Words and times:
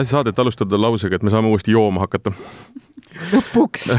tahtsin 0.00 0.16
saadet 0.16 0.38
alustada 0.38 0.80
lausega, 0.80 1.16
et 1.16 1.22
me 1.22 1.30
saame 1.32 1.50
uuesti 1.52 1.74
jooma 1.74 2.04
hakata. 2.04 2.32
lõpuks 3.34 3.90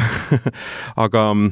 aga 1.05 1.25
mm, 1.33 1.51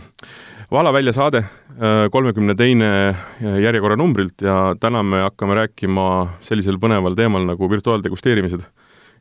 Vala 0.69 0.91
välja 0.93 1.09
saade, 1.13 1.39
äh, 1.41 2.03
kolmekümne 2.13 2.53
teine 2.53 3.15
järjekorranumbrilt 3.41 4.43
ja 4.45 4.75
täna 4.79 5.01
me 5.03 5.23
hakkame 5.23 5.55
rääkima 5.57 6.03
sellisel 6.45 6.77
põneval 6.77 7.17
teemal 7.17 7.47
nagu 7.47 7.69
virtuaaldegusteerimised. 7.71 8.61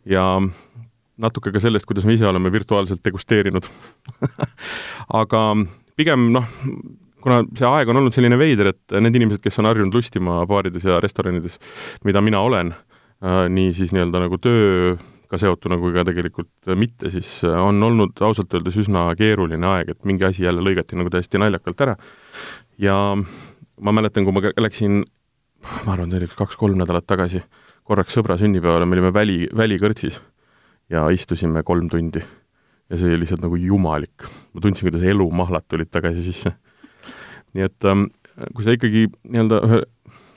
ja 0.04 0.26
natuke 1.16 1.52
ka 1.52 1.60
sellest, 1.60 1.86
kuidas 1.88 2.04
me 2.04 2.14
ise 2.14 2.26
oleme 2.28 2.52
virtuaalselt 2.52 3.00
degusteerinud 3.04 3.64
aga 5.22 5.42
pigem 5.96 6.28
noh, 6.36 6.44
kuna 7.24 7.42
see 7.56 7.66
aeg 7.66 7.88
on 7.88 8.02
olnud 8.02 8.14
selline 8.14 8.36
veider, 8.38 8.74
et 8.74 9.00
need 9.00 9.16
inimesed, 9.16 9.40
kes 9.42 9.58
on 9.58 9.72
harjunud 9.72 9.96
lustima 9.96 10.42
baarides 10.46 10.84
ja 10.84 11.00
restoranides, 11.00 11.56
mida 12.04 12.20
mina 12.20 12.44
olen, 12.44 12.74
äh, 13.24 13.46
nii 13.48 13.72
siis 13.72 13.96
nii-öelda 13.96 14.26
nagu 14.28 14.36
tööga 15.28 15.38
seotuna 15.38 15.76
kui 15.78 15.92
ka 15.92 16.04
tegelikult 16.08 16.72
mitte, 16.76 17.10
siis 17.12 17.44
äh, 17.44 17.52
on 17.60 17.82
olnud 17.82 18.16
ausalt 18.24 18.54
öeldes 18.54 18.76
üsna 18.80 19.14
keeruline 19.16 19.66
aeg, 19.66 19.90
et 19.92 20.04
mingi 20.08 20.24
asi 20.24 20.44
jälle 20.44 20.62
lõigati 20.64 20.96
nagu 20.96 21.10
täiesti 21.10 21.38
naljakalt 21.38 21.80
ära. 21.80 21.96
ja 22.78 23.14
ma 23.80 23.92
mäletan, 23.92 24.24
kui 24.24 24.32
ma 24.32 24.40
läksin, 24.56 25.04
ma 25.84 25.92
arvan, 25.92 26.10
see 26.10 26.22
oli 26.22 26.28
kaks-kolm 26.32 26.78
nädalat 26.78 27.06
tagasi, 27.06 27.42
korraks 27.84 28.16
sõbra 28.16 28.38
sünnipäevale, 28.38 28.86
me 28.86 28.96
olime 28.96 29.12
väli, 29.12 29.48
välikõrtsis 29.52 30.18
ja 30.88 31.08
istusime 31.10 31.62
kolm 31.62 31.88
tundi. 31.88 32.24
ja 32.88 32.96
see 32.96 33.10
oli 33.10 33.20
lihtsalt 33.20 33.44
nagu 33.44 33.56
jumalik. 33.56 34.24
ma 34.54 34.60
tundsin, 34.60 34.88
kuidas 34.88 35.04
elumahlad 35.04 35.68
tulid 35.68 35.90
tagasi 35.92 36.24
sisse 36.24 36.56
nii 37.54 37.66
et 37.66 37.84
ähm, 37.88 38.08
kui 38.54 38.64
sa 38.64 38.74
ikkagi 38.76 39.08
nii-öelda 39.28 39.60
ühe 39.66 39.80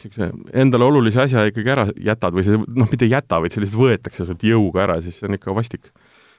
niisuguse 0.05 0.57
endale 0.63 0.87
olulise 0.87 1.21
asja 1.23 1.45
ikkagi 1.49 1.71
ära 1.73 1.85
jätad 2.01 2.35
või 2.35 2.45
see 2.47 2.59
noh, 2.59 2.89
mitte 2.89 3.07
ei 3.07 3.13
jäta, 3.13 3.41
vaid 3.43 3.53
see 3.53 3.63
lihtsalt 3.63 3.81
võetakse 3.81 4.27
sult 4.27 4.45
jõuga 4.45 4.85
ära, 4.85 4.97
siis 5.03 5.19
see 5.19 5.29
on 5.29 5.37
ikka 5.37 5.55
vastik. 5.57 5.91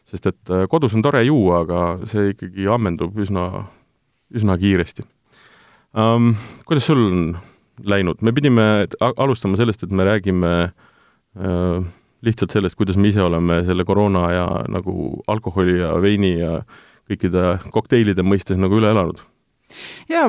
sest 0.08 0.26
et 0.26 0.50
äh, 0.50 0.66
kodus 0.68 0.94
on 0.98 1.02
tore 1.02 1.22
juua, 1.24 1.62
aga 1.62 1.80
see 2.10 2.32
ikkagi 2.32 2.66
ammendub 2.66 3.18
üsna, 3.18 3.66
üsna 4.34 4.58
kiiresti 4.58 5.06
um,. 5.94 6.34
Kuidas 6.66 6.86
sul 6.86 7.02
on 7.06 7.24
läinud, 7.84 8.22
me 8.22 8.32
pidime 8.32 8.86
alustama 9.00 9.56
sellest, 9.56 9.82
et 9.82 9.90
me 9.90 10.04
räägime 10.06 10.52
uh, 10.68 11.84
lihtsalt 12.22 12.54
sellest, 12.54 12.76
kuidas 12.78 12.96
me 12.96 13.10
ise 13.10 13.22
oleme 13.22 13.62
selle 13.66 13.84
koroona 13.84 14.30
ja 14.32 14.46
nagu 14.70 15.22
alkoholi 15.30 15.78
ja 15.80 15.94
veini 16.02 16.36
ja 16.38 16.62
kõikide 17.10 17.58
kokteilide 17.74 18.24
mõistes 18.26 18.58
nagu 18.60 18.78
üle 18.78 18.92
elanud 18.94 19.20
jaa, 20.10 20.28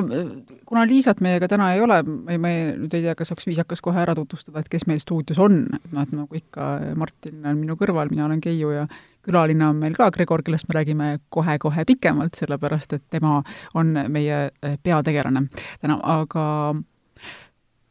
kuna 0.66 0.84
Liisat 0.88 1.20
meiega 1.24 1.48
täna 1.50 1.72
ei 1.74 1.82
ole, 1.84 2.00
ma, 2.02 2.38
ma 2.40 2.52
nüüd 2.80 2.94
ei 2.96 3.06
tea, 3.06 3.16
kas 3.18 3.32
oleks 3.34 3.48
viisakas 3.48 3.82
kohe 3.84 4.00
ära 4.02 4.14
tutvustada, 4.18 4.62
et 4.62 4.70
kes 4.72 4.86
meil 4.90 5.00
stuudios 5.02 5.40
on, 5.42 5.64
et 5.76 5.90
noh, 5.92 6.06
et 6.06 6.14
nagu 6.14 6.38
ikka, 6.40 6.70
Martin 7.00 7.44
on 7.44 7.60
minu 7.60 7.78
kõrval, 7.80 8.12
mina 8.12 8.26
olen 8.28 8.42
Keiu 8.44 8.72
ja 8.74 8.86
külaline 9.24 9.66
on 9.68 9.80
meil 9.80 9.96
ka 9.96 10.10
Gregor, 10.14 10.44
kellest 10.44 10.68
me 10.68 10.78
räägime 10.78 11.10
kohe-kohe 11.32 11.86
pikemalt, 11.88 12.36
sellepärast 12.38 12.98
et 12.98 13.06
tema 13.12 13.40
on 13.74 13.94
meie 14.12 14.44
eh, 14.50 14.76
peategelane 14.82 15.46
täna, 15.80 15.98
aga 16.18 16.46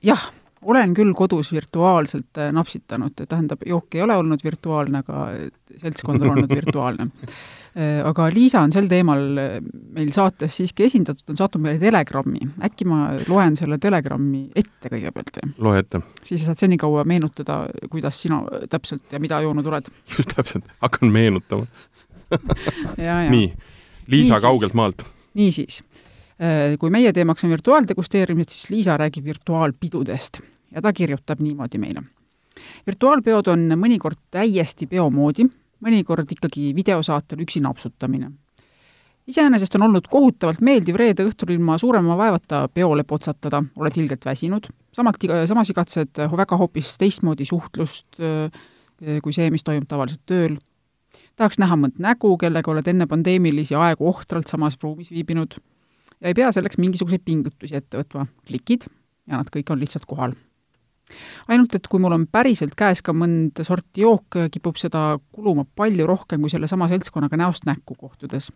jah, 0.03 0.29
olen 0.63 0.93
küll 0.93 1.13
kodus 1.17 1.51
virtuaalselt 1.51 2.37
eh, 2.37 2.51
napsitanud, 2.55 3.17
tähendab, 3.27 3.65
jook 3.65 3.95
ei 3.95 4.05
ole 4.05 4.15
olnud 4.19 4.43
virtuaalne, 4.43 5.03
aga 5.03 5.25
seltskond 5.81 6.21
on 6.23 6.37
olnud 6.37 6.55
virtuaalne 6.55 7.09
Äh, 7.73 8.03
aga 8.05 8.27
Liisa 8.29 8.59
on 8.61 8.69
sel 8.69 8.85
teemal 8.85 9.23
äh, 9.41 9.55
meil 9.95 10.11
saates 10.13 10.59
siiski 10.59 10.85
esindatud, 10.85 11.23
on 11.33 11.39
saatnud 11.39 11.63
meile 11.63 11.79
telegrammi. 11.81 12.43
äkki 12.67 12.85
ma 12.85 13.07
loen 13.25 13.57
selle 13.57 13.79
telegrammi 13.81 14.43
ette 14.61 14.91
kõigepealt? 14.91 15.39
loe 15.57 15.81
ette. 15.81 16.03
siis 16.21 16.43
sa 16.43 16.51
saad 16.51 16.61
senikaua 16.61 17.01
meenutada, 17.09 17.63
kuidas 17.89 18.21
sina 18.21 18.43
täpselt 18.69 19.09
ja 19.09 19.17
mida 19.23 19.41
joonud 19.41 19.65
oled. 19.71 19.89
just 20.19 20.35
täpselt, 20.35 20.69
hakkan 20.85 21.09
meenutama 21.09 21.65
nii, 23.33 23.49
Liisa 24.05 24.35
Niisiis. 24.35 24.45
kaugelt 24.45 24.77
maalt. 24.77 25.01
niisiis, 25.33 25.81
äh, 26.37 26.77
kui 26.77 26.93
meie 26.93 27.09
teemaks 27.09 27.41
on 27.47 27.57
virtuaaldegusteerimised, 27.57 28.53
siis 28.53 28.69
Liisa 28.69 29.01
räägib 29.01 29.25
virtuaalpidudest 29.33 30.43
ja 30.73 30.81
ta 30.81 30.93
kirjutab 30.93 31.39
niimoodi 31.39 31.77
meile. 31.77 32.03
virtuaalpeod 32.87 33.47
on 33.47 33.67
mõnikord 33.77 34.19
täiesti 34.31 34.87
peo 34.87 35.09
moodi 35.09 35.47
mõnikord 35.83 36.31
ikkagi 36.35 36.71
videosaatel 36.75 37.43
üksi 37.43 37.61
napsutamine. 37.63 38.31
iseenesest 39.27 39.75
on 39.77 39.87
olnud 39.87 40.07
kohutavalt 40.11 40.61
meeldiv 40.61 40.97
reede 40.99 41.23
õhtul 41.27 41.53
ilma 41.55 41.77
suurema 41.79 42.17
vaevata 42.19 42.67
peole 42.73 43.05
potsatada, 43.07 43.63
oled 43.79 43.97
ilgelt 43.97 44.25
väsinud, 44.25 44.67
samalt, 44.95 45.23
samas 45.47 45.71
igatsed 45.71 46.23
väga 46.37 46.59
hoopis 46.59 46.97
teistmoodi 46.99 47.47
suhtlust 47.47 48.19
kui 49.23 49.35
see, 49.35 49.49
mis 49.51 49.63
toimub 49.63 49.87
tavaliselt 49.89 50.21
tööl. 50.25 50.57
tahaks 51.35 51.59
näha 51.59 51.75
mõnd 51.75 51.99
nägu, 51.99 52.37
kellega 52.37 52.71
oled 52.71 52.87
enne 52.87 53.07
pandeemilisi 53.07 53.75
aegu 53.75 54.07
ohtralt 54.07 54.47
samas 54.47 54.77
ruumis 54.81 55.11
viibinud 55.11 55.55
ja 56.21 56.27
ei 56.31 56.33
pea 56.33 56.51
selleks 56.51 56.77
mingisuguseid 56.77 57.23
pingutusi 57.25 57.75
ette 57.75 57.99
võtma, 57.99 58.27
klikid 58.47 58.87
ja 59.27 59.39
nad 59.39 59.49
kõik 59.51 59.71
on 59.71 59.79
lihtsalt 59.79 60.05
kohal 60.05 60.35
ainult 61.47 61.75
et 61.75 61.87
kui 61.87 62.01
mul 62.01 62.15
on 62.15 62.25
päriselt 62.31 62.75
käes 62.79 63.01
ka 63.03 63.13
mõnda 63.15 63.65
sorti 63.67 64.03
jook, 64.05 64.37
kipub 64.51 64.79
seda 64.79 65.17
kuluma 65.31 65.65
palju 65.65 66.07
rohkem 66.07 66.43
kui 66.43 66.53
sellesama 66.53 66.87
seltskonnaga 66.91 67.39
näost 67.39 67.67
näkku 67.69 67.95
kohtudes. 67.99 68.51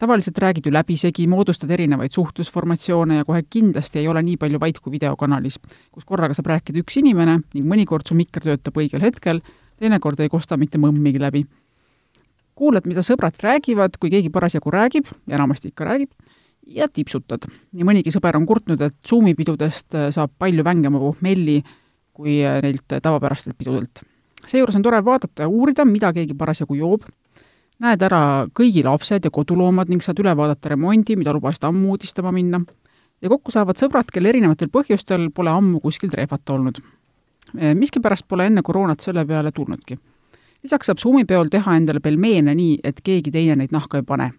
tavaliselt 0.00 0.38
räägid 0.38 0.66
ju 0.66 0.72
läbisegi, 0.72 1.26
moodustad 1.26 1.70
erinevaid 1.70 2.12
suhtlusformatsioone 2.12 3.16
ja 3.16 3.24
kohe 3.24 3.42
kindlasti 3.50 3.98
ei 3.98 4.08
ole 4.08 4.22
nii 4.22 4.36
palju 4.36 4.60
vait 4.60 4.78
kui 4.80 4.92
videokanalis, 4.92 5.58
kus 5.92 6.04
korraga 6.04 6.34
saab 6.34 6.46
rääkida 6.46 6.80
üks 6.80 6.96
inimene 6.96 7.40
ning 7.54 7.66
mõnikord 7.68 8.08
su 8.08 8.16
mikker 8.16 8.42
töötab 8.42 8.80
õigel 8.80 9.04
hetkel, 9.04 9.42
teinekord 9.76 10.20
ei 10.20 10.28
kosta 10.28 10.56
mitte 10.56 10.78
mõmmigi 10.78 11.20
läbi. 11.20 11.44
kuulad, 12.54 12.84
mida 12.86 13.00
sõbrad 13.00 13.36
räägivad, 13.40 13.96
kui 14.00 14.10
keegi 14.10 14.30
parasjagu 14.30 14.70
räägib, 14.70 15.06
enamasti 15.28 15.68
ikka 15.68 15.84
räägib, 15.84 16.10
ja 16.70 16.88
tipsutad. 16.88 17.46
nii 17.72 17.86
mõnigi 17.86 18.12
sõber 18.14 18.36
on 18.38 18.46
kurtnud, 18.46 18.80
et 18.80 18.96
Zoomi 19.06 19.34
pidudest 19.38 19.94
äh, 19.94 20.08
saab 20.14 20.32
palju 20.38 20.64
vängema 20.64 21.00
pohmelli 21.02 21.60
kui 22.14 22.40
äh, 22.44 22.60
neilt 22.62 23.00
tavapärastelt 23.02 23.58
pidudelt. 23.58 24.02
seejuures 24.46 24.76
on 24.76 24.82
tore 24.82 25.04
vaadata 25.04 25.46
ja 25.46 25.48
uurida, 25.48 25.84
mida 25.84 26.12
keegi 26.12 26.34
parasjagu 26.34 26.76
joob, 26.78 27.06
näed 27.80 28.02
ära 28.02 28.46
kõigi 28.54 28.84
lapsed 28.84 29.24
ja 29.24 29.30
koduloomad 29.30 29.88
ning 29.88 30.02
saad 30.04 30.20
üle 30.20 30.34
vaadata 30.36 30.74
remondi, 30.74 31.16
mida 31.16 31.32
lubasid 31.32 31.64
ammu 31.68 31.94
uudistama 31.94 32.32
minna. 32.32 32.60
ja 33.20 33.28
kokku 33.28 33.50
saavad 33.50 33.76
sõbrad, 33.76 34.10
kel 34.12 34.26
erinevatel 34.26 34.68
põhjustel 34.68 35.30
pole 35.34 35.50
ammu 35.50 35.80
kuskilt 35.80 36.14
rehvata 36.14 36.54
olnud. 36.54 36.80
Äh, 37.58 37.74
miskipärast 37.74 38.28
pole 38.28 38.46
enne 38.46 38.62
koroonat 38.62 39.00
selle 39.00 39.26
peale 39.26 39.52
tulnudki. 39.52 39.98
lisaks 40.62 40.86
saab 40.86 40.98
Zoomi 40.98 41.24
peol 41.24 41.48
teha 41.48 41.76
endale 41.76 42.00
pelmeene 42.00 42.54
nii, 42.54 42.78
et 42.84 43.00
keegi 43.02 43.30
teine 43.30 43.56
neid 43.56 43.72
nahka 43.72 43.98
ei 43.98 44.02
pane 44.06 44.32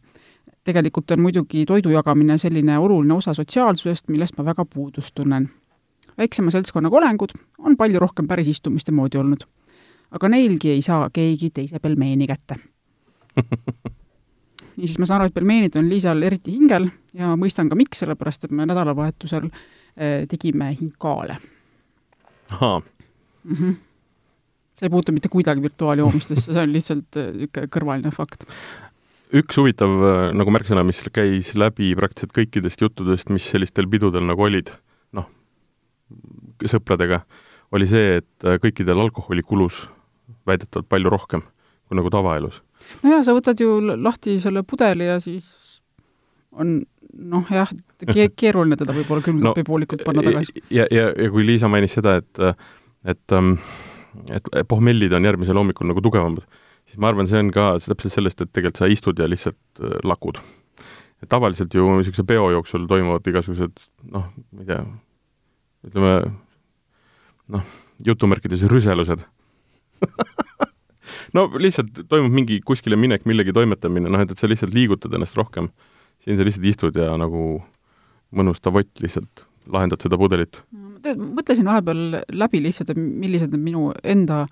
tegelikult 0.63 1.11
on 1.11 1.21
muidugi 1.21 1.65
toidu 1.65 1.89
jagamine 1.89 2.37
selline 2.37 2.77
oluline 2.77 3.13
osa 3.13 3.33
sotsiaalsusest, 3.33 4.09
millest 4.09 4.37
ma 4.37 4.45
väga 4.45 4.65
puudust 4.65 5.15
tunnen. 5.15 5.49
väiksema 6.17 6.51
seltskonnaga 6.51 6.97
olengud 6.97 7.29
on 7.59 7.77
palju 7.77 7.99
rohkem 7.99 8.27
päris 8.27 8.47
istumiste 8.47 8.91
moodi 8.91 9.17
olnud. 9.17 9.43
aga 10.11 10.29
neilgi 10.29 10.69
ei 10.69 10.81
saa 10.81 11.09
keegi 11.13 11.49
teise 11.49 11.79
pelmeeni 11.79 12.27
kätte 12.27 12.55
niisiis, 14.77 14.99
ma 14.99 15.05
saan 15.05 15.21
aru, 15.21 15.29
et 15.29 15.33
pelmeenid 15.33 15.75
on 15.79 15.89
Liisal 15.89 16.21
eriti 16.23 16.53
hingel 16.55 16.89
ja 17.17 17.35
mõistan 17.39 17.69
ka 17.69 17.77
miks, 17.79 18.01
sellepärast 18.03 18.47
et 18.47 18.55
me 18.55 18.65
nädalavahetusel 18.65 19.47
eh, 19.47 20.27
tegime 20.29 20.71
hinkaale. 20.79 21.37
ahaa 22.51 22.79
mm. 22.79 23.55
-hmm. 23.55 23.75
see 24.75 24.87
ei 24.87 24.89
puutu 24.89 25.11
mitte 25.11 25.29
kuidagi 25.29 25.61
virtuaaljoomistesse, 25.61 26.53
see 26.53 26.63
on 26.63 26.73
lihtsalt 26.73 27.15
niisugune 27.15 27.63
eh, 27.63 27.69
kõrvaline 27.75 28.11
fakt 28.11 28.43
üks 29.39 29.59
huvitav 29.59 29.93
äh, 30.05 30.23
nagu 30.35 30.53
märksõna, 30.53 30.83
mis 30.87 31.01
käis 31.13 31.53
läbi 31.59 31.93
praktiliselt 31.97 32.35
kõikidest 32.35 32.83
juttudest, 32.83 33.31
mis 33.33 33.47
sellistel 33.47 33.87
pidudel 33.91 34.25
nagu 34.27 34.47
olid, 34.47 34.73
noh, 35.17 35.29
sõpradega, 36.67 37.23
oli 37.75 37.87
see, 37.89 38.19
et 38.21 38.47
äh, 38.47 38.59
kõikidel 38.63 38.99
alkoholi 39.05 39.45
kulus 39.47 39.85
väidetavalt 40.47 40.89
palju 40.91 41.11
rohkem 41.13 41.45
kui 41.87 41.99
nagu 41.99 42.11
tavaelus. 42.13 42.61
no 43.03 43.15
jaa, 43.15 43.23
sa 43.27 43.35
võtad 43.35 43.59
ju 43.59 43.79
lahti 43.99 44.39
selle 44.43 44.63
pudeli 44.67 45.07
ja 45.09 45.19
siis 45.23 45.47
on 46.51 46.81
noh, 47.11 47.47
jah, 47.51 47.71
keeruline 48.39 48.79
teda 48.79 48.95
võib-olla 48.95 49.25
külmkapi 49.25 49.63
no, 49.63 49.67
poolikult 49.67 50.03
panna 50.07 50.23
tagasi. 50.25 50.63
ja, 50.69 50.87
ja, 50.91 51.11
ja 51.11 51.31
kui 51.31 51.45
Liisa 51.47 51.71
mainis 51.71 51.95
seda, 51.99 52.19
et 52.21 52.43
et 53.01 53.35
ähm, 53.35 53.55
et 54.31 54.47
pohmellid 54.67 55.13
on 55.15 55.25
järgmisel 55.25 55.57
hommikul 55.57 55.87
nagu 55.89 56.03
tugevamad 56.03 56.43
siis 56.89 56.99
ma 57.01 57.11
arvan, 57.11 57.29
see 57.29 57.41
on 57.41 57.51
ka 57.53 57.73
täpselt 57.83 58.15
sellest, 58.15 58.41
et 58.41 58.51
tegelikult 58.51 58.81
sa 58.81 58.89
istud 58.91 59.19
ja 59.19 59.29
lihtsalt 59.29 59.83
äh, 59.83 59.99
lakud. 60.07 60.41
tavaliselt 61.29 61.73
ju 61.77 61.85
niisuguse 61.99 62.25
peo 62.25 62.49
jooksul 62.49 62.87
toimuvad 62.89 63.27
igasugused 63.29 63.83
noh, 64.09 64.31
ma 64.51 64.63
ei 64.63 64.69
tea, 64.71 64.81
ütleme 65.89 66.15
noh, 67.53 67.67
jutumärkides 68.05 68.65
rüselused 68.71 69.21
no 71.37 71.45
lihtsalt 71.61 72.03
toimub 72.09 72.33
mingi 72.33 72.59
kuskile 72.65 72.97
minek, 72.99 73.27
millegi 73.29 73.53
toimetamine, 73.55 74.09
noh 74.11 74.23
et, 74.23 74.33
et 74.33 74.41
sa 74.41 74.49
lihtsalt 74.49 74.73
liigutad 74.75 75.13
ennast 75.13 75.37
rohkem. 75.37 75.69
siin 76.21 76.37
sa 76.37 76.45
lihtsalt 76.45 76.67
istud 76.69 76.97
ja 76.97 77.13
nagu 77.17 77.61
mõnus 78.31 78.61
davott 78.63 79.01
lihtsalt 79.03 79.45
lahendad 79.71 80.01
seda 80.03 80.17
pudelit. 80.17 80.61
mõtlesin 81.05 81.65
vahepeal 81.65 82.21
läbi 82.33 82.61
lihtsalt, 82.63 82.91
et 82.93 82.99
millised 82.99 83.53
need 83.53 83.65
minu 83.71 83.91
enda 84.03 84.45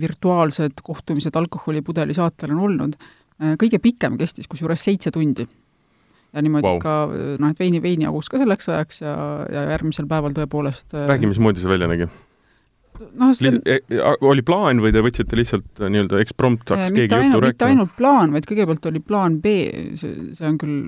virtuaalsed 0.00 0.80
kohtumised 0.82 1.36
alkoholipudeli 1.36 2.14
saatel 2.16 2.54
on 2.54 2.60
olnud. 2.68 2.94
kõige 3.60 3.78
pikem 3.80 4.16
kestis 4.20 4.48
kusjuures 4.48 4.84
seitse 4.84 5.10
tundi. 5.10 5.46
ja 6.32 6.42
niimoodi 6.42 6.66
wow. 6.66 6.78
ka 6.80 6.94
noh, 7.10 7.50
et 7.50 7.58
veini, 7.58 7.82
veini 7.82 8.06
jagus 8.06 8.28
ka 8.30 8.38
selleks 8.38 8.68
ajaks 8.68 9.00
ja, 9.02 9.14
ja 9.50 9.64
järgmisel 9.72 10.06
päeval 10.06 10.32
tõepoolest 10.36 10.94
räägi, 10.94 11.26
mismoodi 11.26 11.60
see 11.60 11.68
välja 11.68 11.88
nägi? 11.90 12.08
noh, 13.18 13.34
see 13.36 13.50
on... 13.50 13.60
Oli 14.30 14.44
plaan 14.46 14.80
või 14.80 14.94
te 14.94 15.02
võtsite 15.04 15.36
lihtsalt 15.36 15.82
nii-öelda 15.82 16.22
eksprompt, 16.24 16.70
hakkas 16.70 16.94
keegi 16.94 17.10
juttu 17.10 17.42
rääkima? 17.42 17.52
mitte 17.52 17.68
ainult 17.68 17.92
plaan, 17.98 18.32
vaid 18.32 18.48
kõigepealt 18.48 18.88
oli 18.92 19.04
plaan 19.04 19.40
B, 19.42 19.54
see, 20.00 20.30
see 20.38 20.48
on 20.48 20.56
küll 20.62 20.80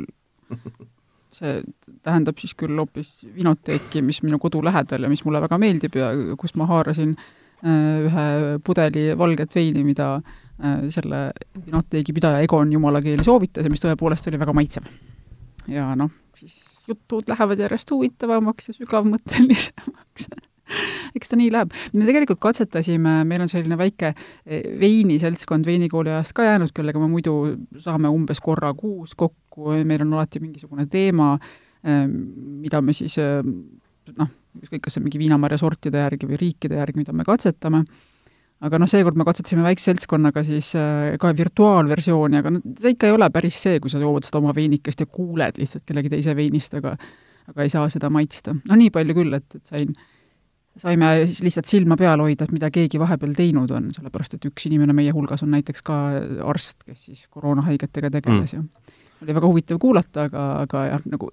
see 1.37 1.61
tähendab 2.05 2.41
siis 2.41 2.57
küll 2.57 2.81
hoopis 2.81 3.13
vinoteeki, 3.37 4.01
mis 4.07 4.23
minu 4.25 4.41
kodu 4.41 4.65
lähedal 4.65 5.05
ja 5.05 5.13
mis 5.13 5.25
mulle 5.27 5.45
väga 5.45 5.61
meeldib 5.61 5.97
ja 5.99 6.13
kust 6.39 6.57
ma 6.61 6.69
haarasin 6.71 7.17
äh, 7.19 7.31
ühe 7.63 8.27
pudeli 8.65 9.13
valget 9.19 9.55
veini, 9.55 9.85
mida 9.87 10.15
äh, 10.19 10.89
selle 10.91 11.25
vinoteegi 11.67 12.15
pidaja 12.17 12.43
Egon 12.43 12.73
jumala 12.73 13.03
keeli 13.05 13.25
soovitas 13.25 13.67
ja 13.67 13.73
mis 13.73 13.83
tõepoolest 13.85 14.31
oli 14.31 14.41
väga 14.43 14.55
maitsev. 14.57 14.89
ja 15.71 15.93
noh, 15.99 16.11
siis 16.39 16.65
jutud 16.89 17.29
lähevad 17.31 17.61
järjest 17.63 17.91
huvitavamaks 17.95 18.73
ja 18.73 18.79
sügavmõttelisemaks 18.81 20.27
eks 21.17 21.31
ta 21.31 21.39
nii 21.39 21.51
läheb. 21.53 21.73
me 21.95 22.07
tegelikult 22.09 22.41
katsetasime, 22.43 23.23
meil 23.29 23.45
on 23.45 23.51
selline 23.51 23.79
väike 23.79 24.13
eh, 24.13 24.69
veiniseltskond 24.81 25.67
veinikooli 25.69 26.13
ajast 26.13 26.35
ka 26.37 26.47
jäänud, 26.47 26.73
kellega 26.75 27.03
me 27.03 27.11
muidu 27.13 27.37
saame 27.83 28.11
umbes 28.13 28.41
korra 28.45 28.73
kuus 28.79 29.15
kokku, 29.19 29.77
meil 29.85 30.07
on 30.07 30.17
alati 30.19 30.43
mingisugune 30.43 30.87
teema, 30.91 31.35
eh, 31.85 32.07
mida 32.07 32.83
me 32.83 32.97
siis 32.97 33.19
eh, 33.23 33.43
noh, 34.17 34.33
ükskõik, 34.61 34.83
kas 34.85 34.97
see 34.97 35.03
on 35.03 35.07
mingi 35.09 35.21
viinamarja 35.23 35.61
sortide 35.63 36.03
järgi 36.05 36.29
või 36.29 36.41
riikide 36.41 36.81
järgi, 36.81 37.01
mida 37.01 37.15
me 37.17 37.25
katsetame, 37.27 37.83
aga 38.63 38.79
noh, 38.79 38.91
seekord 38.91 39.19
me 39.19 39.27
katsetasime 39.27 39.65
väikse 39.67 39.91
seltskonnaga 39.91 40.45
siis 40.47 40.71
ka 41.21 41.35
virtuaalversiooni, 41.39 42.41
aga 42.43 42.55
noh, 42.57 42.65
see 42.79 42.95
ikka 42.97 43.11
ei 43.11 43.17
ole 43.17 43.29
päris 43.35 43.59
see, 43.65 43.81
kui 43.83 43.93
sa 43.93 44.03
jood 44.03 44.29
seda 44.29 44.43
oma 44.43 44.55
veinikest 44.57 45.03
ja 45.03 45.11
kuuled 45.11 45.61
lihtsalt 45.63 45.87
kellegi 45.89 46.13
teise 46.13 46.37
veinist, 46.39 46.75
aga 46.79 46.97
aga 47.51 47.65
ei 47.65 47.73
saa 47.73 47.89
seda 47.91 48.07
maitsta. 48.13 48.55
no 48.55 48.77
nii 48.79 48.93
palju 48.95 49.17
küll, 49.19 49.35
et, 49.35 49.49
et 49.59 49.67
sain 49.67 49.89
äh, 49.91 50.11
saime 50.77 51.11
siis 51.27 51.43
lihtsalt 51.45 51.69
silma 51.69 51.97
peal 52.01 52.21
hoida, 52.23 52.47
et 52.47 52.55
mida 52.55 52.71
keegi 52.73 53.01
vahepeal 53.01 53.35
teinud 53.37 53.71
on, 53.77 53.91
sellepärast 53.97 54.39
et 54.39 54.49
üks 54.49 54.67
inimene 54.69 54.95
meie 54.97 55.13
hulgas 55.15 55.45
on 55.45 55.53
näiteks 55.53 55.85
ka 55.87 55.99
arst, 56.49 56.81
kes 56.87 57.07
siis 57.09 57.27
koroonahaigetega 57.29 58.11
tegeles 58.15 58.57
mm. 58.57 58.59
ja 58.59 58.99
oli 59.23 59.37
väga 59.37 59.51
huvitav 59.51 59.79
kuulata, 59.83 60.27
aga, 60.31 60.47
aga 60.65 60.85
jah, 60.89 61.05
nagu 61.13 61.31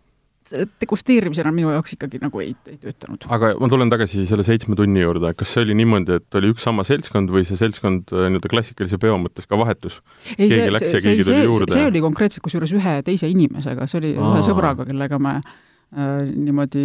degusteerimisena 0.81 1.54
minu 1.56 1.72
jaoks 1.74 1.96
ikkagi 1.96 2.22
nagu 2.24 2.44
ei, 2.44 2.56
ei 2.69 2.78
töötanud. 2.81 3.28
aga 3.30 3.54
ma 3.62 3.72
tulen 3.72 3.94
tagasi 3.94 4.25
selle 4.30 4.46
seitsme 4.48 4.78
tunni 4.80 5.04
juurde, 5.04 5.34
kas 5.38 5.56
see 5.56 5.66
oli 5.68 5.78
niimoodi, 5.80 6.19
et 6.19 6.40
oli 6.40 6.51
üks 6.54 6.66
sama 6.68 6.86
seltskond 6.88 7.31
või 7.34 7.46
see 7.48 7.60
seltskond 7.60 8.13
äh, 8.13 8.28
nii-öelda 8.28 8.51
klassikalise 8.51 9.01
peo 9.01 9.18
mõttes 9.22 9.50
ka 9.50 9.60
vahetus? 9.60 10.01
ei, 10.38 10.50
see, 10.50 10.68
see, 10.81 11.00
see, 11.00 11.24
see, 11.24 11.48
see 11.74 11.88
oli 11.88 12.04
konkreetselt 12.04 12.46
kusjuures 12.46 12.75
ühe 12.78 13.00
teise 13.07 13.30
inimesega, 13.31 13.90
see 13.90 14.04
oli 14.04 14.13
Aa. 14.18 14.36
ühe 14.36 14.46
sõbraga, 14.48 14.88
kellega 14.90 15.22
me 15.22 15.40
äh, 15.40 15.57
Äh, 15.90 16.22
niimoodi 16.38 16.81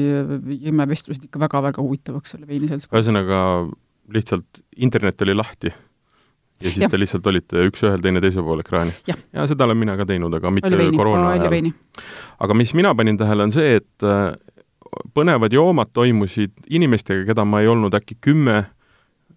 viime 0.49 0.87
vestlused 0.89 1.27
ikka 1.27 1.43
väga-väga 1.43 1.83
huvitavaks 1.85 2.33
selle 2.33 2.47
veiniseltskonnaga. 2.49 3.03
ühesõnaga, 3.03 3.41
lihtsalt 4.17 4.63
internet 4.81 5.21
oli 5.27 5.35
lahti 5.37 5.73
ja 6.65 6.73
siis 6.73 6.85
ja. 6.87 6.91
te 6.91 7.01
lihtsalt 7.01 7.27
olite 7.31 7.67
üks-ühel, 7.69 8.01
teine 8.05 8.23
teise 8.25 8.43
pool 8.45 8.63
ekraani? 8.65 8.95
ja, 9.11 9.17
seda 9.51 9.67
olen 9.69 9.79
mina 9.81 9.97
ka 10.01 10.07
teinud, 10.09 10.35
aga 10.39 10.53
mitte 10.55 10.73
koroona 10.97 11.35
ajal. 11.35 11.71
aga 12.47 12.57
mis 12.59 12.75
mina 12.77 12.95
panin 12.97 13.21
tähele, 13.21 13.49
on 13.49 13.55
see, 13.55 13.77
et 13.81 14.07
äh, 14.07 14.33
põnevad 15.17 15.55
joomad 15.55 15.93
toimusid 15.97 16.55
inimestega, 16.71 17.27
keda 17.31 17.45
ma 17.49 17.63
ei 17.63 17.71
olnud 17.71 17.95
äkki 17.97 18.19
kümme, 18.25 18.65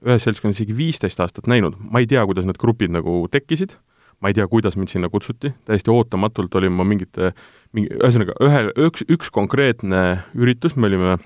ühes 0.05 0.27
seltskonnas 0.27 0.59
isegi 0.59 0.77
viisteist 0.77 1.19
aastat 1.23 1.49
näinud. 1.49 1.77
ma 1.79 2.03
ei 2.03 2.09
tea, 2.09 2.23
kuidas 2.29 2.47
need 2.47 2.59
grupid 2.61 2.93
nagu 2.93 3.19
tekkisid, 3.33 3.75
ma 4.21 4.31
ei 4.31 4.37
tea, 4.37 4.47
kuidas 4.49 4.77
mind 4.77 4.93
sinna 4.93 5.09
kutsuti, 5.13 5.53
täiesti 5.65 5.93
ootamatult 5.93 6.55
olin 6.55 6.73
ma 6.73 6.85
mingite 6.87 7.33
mingi, 7.75 7.91
ühesõnaga 7.97 8.37
ühe, 8.45 8.61
üks, 8.87 9.03
üks 9.11 9.33
konkreetne 9.33 10.03
üritus, 10.37 10.77
me 10.77 10.89
olime 10.89 11.17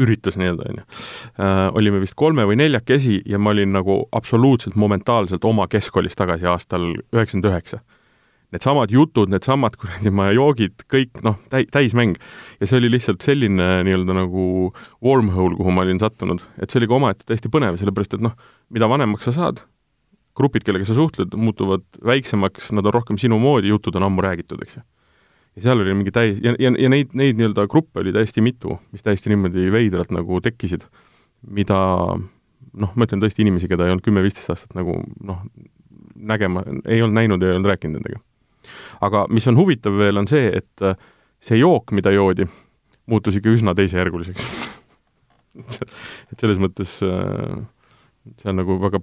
üritus 0.00 0.38
nii-öelda, 0.40 0.70
on 0.70 0.80
ju 0.80 0.84
äh,, 0.84 1.66
olime 1.78 2.00
vist 2.02 2.16
kolme 2.18 2.46
või 2.48 2.58
neljakesi 2.60 3.20
ja 3.28 3.38
ma 3.38 3.54
olin 3.54 3.74
nagu 3.76 4.04
absoluutselt 4.16 4.78
momentaalselt 4.80 5.44
oma 5.44 5.66
keskkoolis 5.70 6.16
tagasi 6.18 6.48
aastal 6.50 6.92
üheksakümmend 6.94 7.50
üheksa. 7.50 7.82
Needsamad 8.54 8.92
jutud, 8.94 9.32
needsamad 9.32 9.76
kuradi 9.80 10.12
ma 10.14 10.28
joogid, 10.34 10.86
kõik 10.90 11.22
noh, 11.26 11.38
täi-, 11.50 11.66
täismäng. 11.74 12.18
ja 12.60 12.70
see 12.70 12.78
oli 12.78 12.92
lihtsalt 12.94 13.24
selline 13.26 13.84
nii-öelda 13.86 14.18
nagu 14.20 14.72
wormhole, 15.02 15.58
kuhu 15.58 15.74
ma 15.74 15.86
olin 15.86 16.02
sattunud, 16.02 16.42
et 16.62 16.70
see 16.70 16.82
oli 16.82 16.90
ka 16.90 16.98
omaette 17.00 17.28
täiesti 17.28 17.52
põnev, 17.52 17.78
sellepärast 17.80 18.18
et 18.18 18.26
noh, 18.26 18.36
mida 18.74 18.90
vanemaks 18.90 19.30
sa 19.30 19.36
saad, 19.38 19.64
grupid, 20.38 20.66
kellega 20.66 20.86
sa 20.86 20.96
suhtled, 20.98 21.34
muutuvad 21.38 21.86
väiksemaks, 22.02 22.72
nad 22.74 22.86
on 22.86 22.94
rohkem 22.94 23.18
sinu 23.22 23.38
moodi, 23.42 23.70
jutud 23.70 23.94
on 23.98 24.06
ammu 24.10 24.22
räägitud, 24.26 24.62
eks 24.66 24.78
ju 24.78 24.86
ja 25.54 25.62
seal 25.62 25.82
oli 25.82 25.94
mingi 25.94 26.12
täis, 26.14 26.38
ja, 26.42 26.54
ja, 26.58 26.72
ja 26.78 26.90
neid, 26.90 27.14
neid 27.16 27.38
nii-öelda 27.38 27.66
gruppe 27.70 28.02
oli 28.02 28.12
täiesti 28.14 28.42
mitu, 28.44 28.78
mis 28.94 29.04
täiesti 29.06 29.30
niimoodi 29.32 29.70
veidralt 29.72 30.12
nagu 30.14 30.40
tekkisid, 30.42 30.86
mida 31.54 31.78
noh, 32.74 32.94
ma 32.94 33.06
ütlen 33.06 33.22
tõesti 33.22 33.44
inimesi, 33.44 33.70
keda 33.70 33.86
ei 33.86 33.94
olnud 33.94 34.04
kümme-viisteist 34.06 34.50
aastat 34.54 34.74
nagu 34.78 34.98
noh, 35.24 35.44
nägema, 36.14 36.64
ei 36.86 37.02
olnud 37.04 37.18
näinud 37.20 37.44
ei 37.44 37.54
olnud 37.54 37.70
rääkinud 37.70 38.00
nendega. 38.00 38.20
aga 39.04 39.26
mis 39.30 39.46
on 39.50 39.58
huvitav 39.60 39.96
veel, 39.98 40.18
on 40.18 40.28
see, 40.30 40.48
et 40.60 40.86
äh, 40.86 40.98
see 41.44 41.60
jook, 41.60 41.92
mida 41.94 42.10
joodi, 42.14 42.48
muutus 43.10 43.38
ikka 43.38 43.52
üsna 43.52 43.74
teisejärguliseks 43.78 44.46
et 46.32 46.40
selles 46.40 46.58
mõttes 46.62 46.96
äh, 47.06 47.60
see 48.40 48.50
on 48.50 48.58
nagu 48.62 48.80
väga 48.82 49.02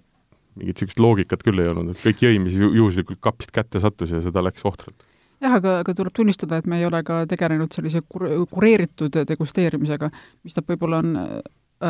mingit 0.59 0.75
niisugust 0.81 0.99
loogikat 0.99 1.45
küll 1.47 1.61
ei 1.63 1.69
olnud, 1.71 1.93
et 1.93 2.03
kõik 2.03 2.25
jõi, 2.25 2.41
mis 2.43 2.57
juhuslikult 2.59 3.21
kapist 3.23 3.53
kätte 3.55 3.79
sattus 3.79 4.11
ja 4.11 4.19
seda 4.25 4.43
läks 4.43 4.65
ohtralt 4.67 5.05
jah, 5.41 5.55
aga, 5.57 5.77
aga 5.81 5.95
tuleb 5.97 6.13
tunnistada, 6.15 6.59
et 6.61 6.69
me 6.69 6.79
ei 6.79 6.85
ole 6.87 7.01
ka 7.07 7.23
tegelenud 7.29 7.73
sellise 7.73 8.03
kur-, 8.05 8.29
kureeritud 8.51 9.21
degusteerimisega, 9.29 10.11
mistap 10.45 10.69
võib-olla 10.71 11.01
on 11.01 11.17
äh, 11.21 11.33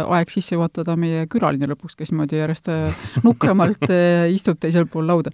aeg 0.02 0.32
sisse 0.34 0.56
juhatada 0.56 0.96
meie 1.00 1.26
külaline 1.32 1.70
lõpuks, 1.74 1.98
kes 2.00 2.14
niimoodi 2.14 2.40
järjest 2.42 2.72
äh, 2.72 3.04
nukramalt 3.26 3.86
äh, 3.90 4.30
istub 4.34 4.60
teisel 4.62 4.88
pool 4.92 5.08
lauda. 5.10 5.34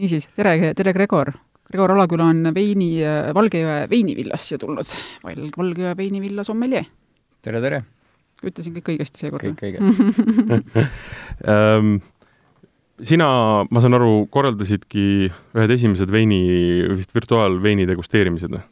niisiis, 0.00 0.28
tere, 0.36 0.74
tere, 0.74 0.96
Gregor! 0.96 1.34
Gregor 1.70 1.92
Alaküla 1.94 2.24
on 2.32 2.48
veini, 2.50 2.96
Valgejõe 3.36 3.84
veinivillast 3.92 4.48
siia 4.48 4.58
tulnud. 4.58 4.90
Val-, 5.22 5.52
Valgejõe 5.54 5.94
veinivilla 5.96 6.44
sommeljee. 6.46 6.86
tere, 7.44 7.62
tere! 7.62 7.84
ütlesin 8.40 8.72
kõik 8.78 8.94
õigesti 8.94 9.20
seekord? 9.20 9.44
kõik 9.44 9.60
õige 9.68 10.86
ehm, 11.44 11.98
sina, 13.06 13.28
ma 13.70 13.82
saan 13.82 13.96
aru, 13.96 14.26
korraldasidki 14.32 15.06
ühed 15.30 15.74
esimesed 15.76 16.12
veini, 16.12 16.40
vist 16.96 17.14
virtuaalveini 17.16 17.88
degusteerimised 17.88 18.52
või? 18.54 18.62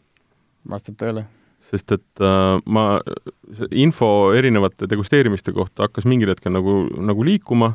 vastab 0.69 0.99
tõele. 1.01 1.25
sest 1.65 1.91
et 1.97 2.23
äh, 2.23 2.61
ma, 2.71 2.85
info 3.71 4.31
erinevate 4.37 4.87
degusteerimiste 4.91 5.55
kohta 5.57 5.89
hakkas 5.89 6.07
mingil 6.07 6.31
hetkel 6.31 6.55
nagu, 6.55 6.85
nagu 7.03 7.25
liikuma 7.27 7.73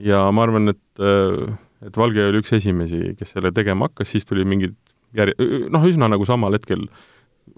ja 0.00 0.24
ma 0.34 0.46
arvan, 0.46 0.72
et, 0.72 0.82
äh, 0.98 1.54
et 1.86 1.96
Valge 2.00 2.24
oli 2.30 2.40
üks 2.42 2.54
esimesi, 2.56 3.14
kes 3.18 3.36
selle 3.36 3.52
tegema 3.54 3.90
hakkas, 3.90 4.10
siis 4.14 4.26
tuli 4.26 4.46
mingid 4.48 4.74
järje-, 5.14 5.68
noh, 5.70 5.84
üsna 5.86 6.08
nagu 6.10 6.26
samal 6.26 6.56
hetkel 6.56 6.88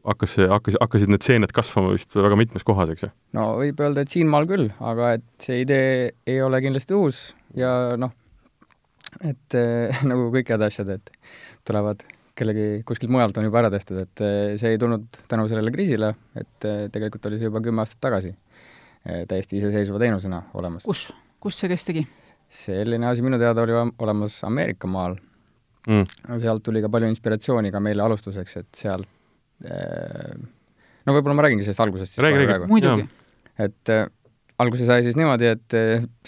hakkas 0.07 0.37
see, 0.37 0.47
hakkas, 0.51 0.77
hakkasid 0.81 1.11
need 1.13 1.25
seened 1.27 1.53
kasvama 1.55 1.95
vist 1.95 2.15
väga 2.17 2.39
mitmes 2.39 2.67
kohas, 2.67 2.93
eks 2.93 3.07
ju? 3.07 3.11
no 3.37 3.49
võib 3.61 3.81
öelda, 3.83 4.05
et 4.05 4.13
siinmaal 4.13 4.49
küll, 4.49 4.69
aga 4.81 5.17
et 5.19 5.27
see 5.43 5.63
idee 5.65 6.13
ei 6.29 6.41
ole 6.45 6.61
kindlasti 6.65 6.97
uus 6.97 7.23
ja 7.59 7.71
noh, 8.01 8.13
et 9.23 9.59
äh, 9.59 10.03
nagu 10.11 10.31
kõik 10.35 10.53
head 10.55 10.67
asjad, 10.67 10.93
et 10.99 11.13
tulevad 11.67 12.05
kellegi 12.37 12.83
kuskilt 12.87 13.13
mujalt 13.13 13.39
on 13.41 13.47
juba 13.49 13.63
ära 13.63 13.73
tehtud, 13.73 14.03
et 14.05 14.25
äh, 14.25 14.55
see 14.61 14.75
ei 14.75 14.81
tulnud 14.81 15.23
tänu 15.31 15.47
sellele 15.51 15.73
kriisile, 15.75 16.13
et 16.37 16.69
äh, 16.69 16.87
tegelikult 16.93 17.31
oli 17.31 17.41
see 17.41 17.51
juba 17.51 17.65
kümme 17.65 17.85
aastat 17.85 18.03
tagasi 18.09 18.35
täiesti 19.07 19.61
iseseisva 19.61 20.01
teenusena 20.03 20.41
olemas. 20.59 20.83
kus, 20.83 21.05
kus 21.39 21.61
see, 21.61 21.71
kes 21.71 21.85
tegi? 21.87 22.03
selline 22.51 23.07
asi 23.07 23.23
minu 23.23 23.39
teada 23.39 23.63
oli 23.63 23.75
olemas 24.03 24.39
Ameerika 24.47 24.91
maal 24.91 25.15
mm.. 25.87 26.39
sealt 26.43 26.65
tuli 26.67 26.83
ka 26.83 26.91
palju 26.91 27.11
inspiratsiooni 27.11 27.71
ka 27.75 27.83
meile 27.83 28.03
alustuseks, 28.03 28.57
et 28.63 28.81
sealt 28.83 29.11
no 29.65 31.15
võib-olla 31.17 31.37
ma 31.39 31.47
räägingi 31.47 31.65
sellest 31.65 31.81
algusest 31.81 32.17
siis 32.17 32.25
räägi, 32.25 32.45
räägi. 32.45 32.69
muidugi. 32.69 33.07
et 33.63 33.93
äh, 33.95 34.09
alguse 34.63 34.89
sai 34.89 35.05
siis 35.07 35.17
niimoodi, 35.17 35.49
et 35.55 35.77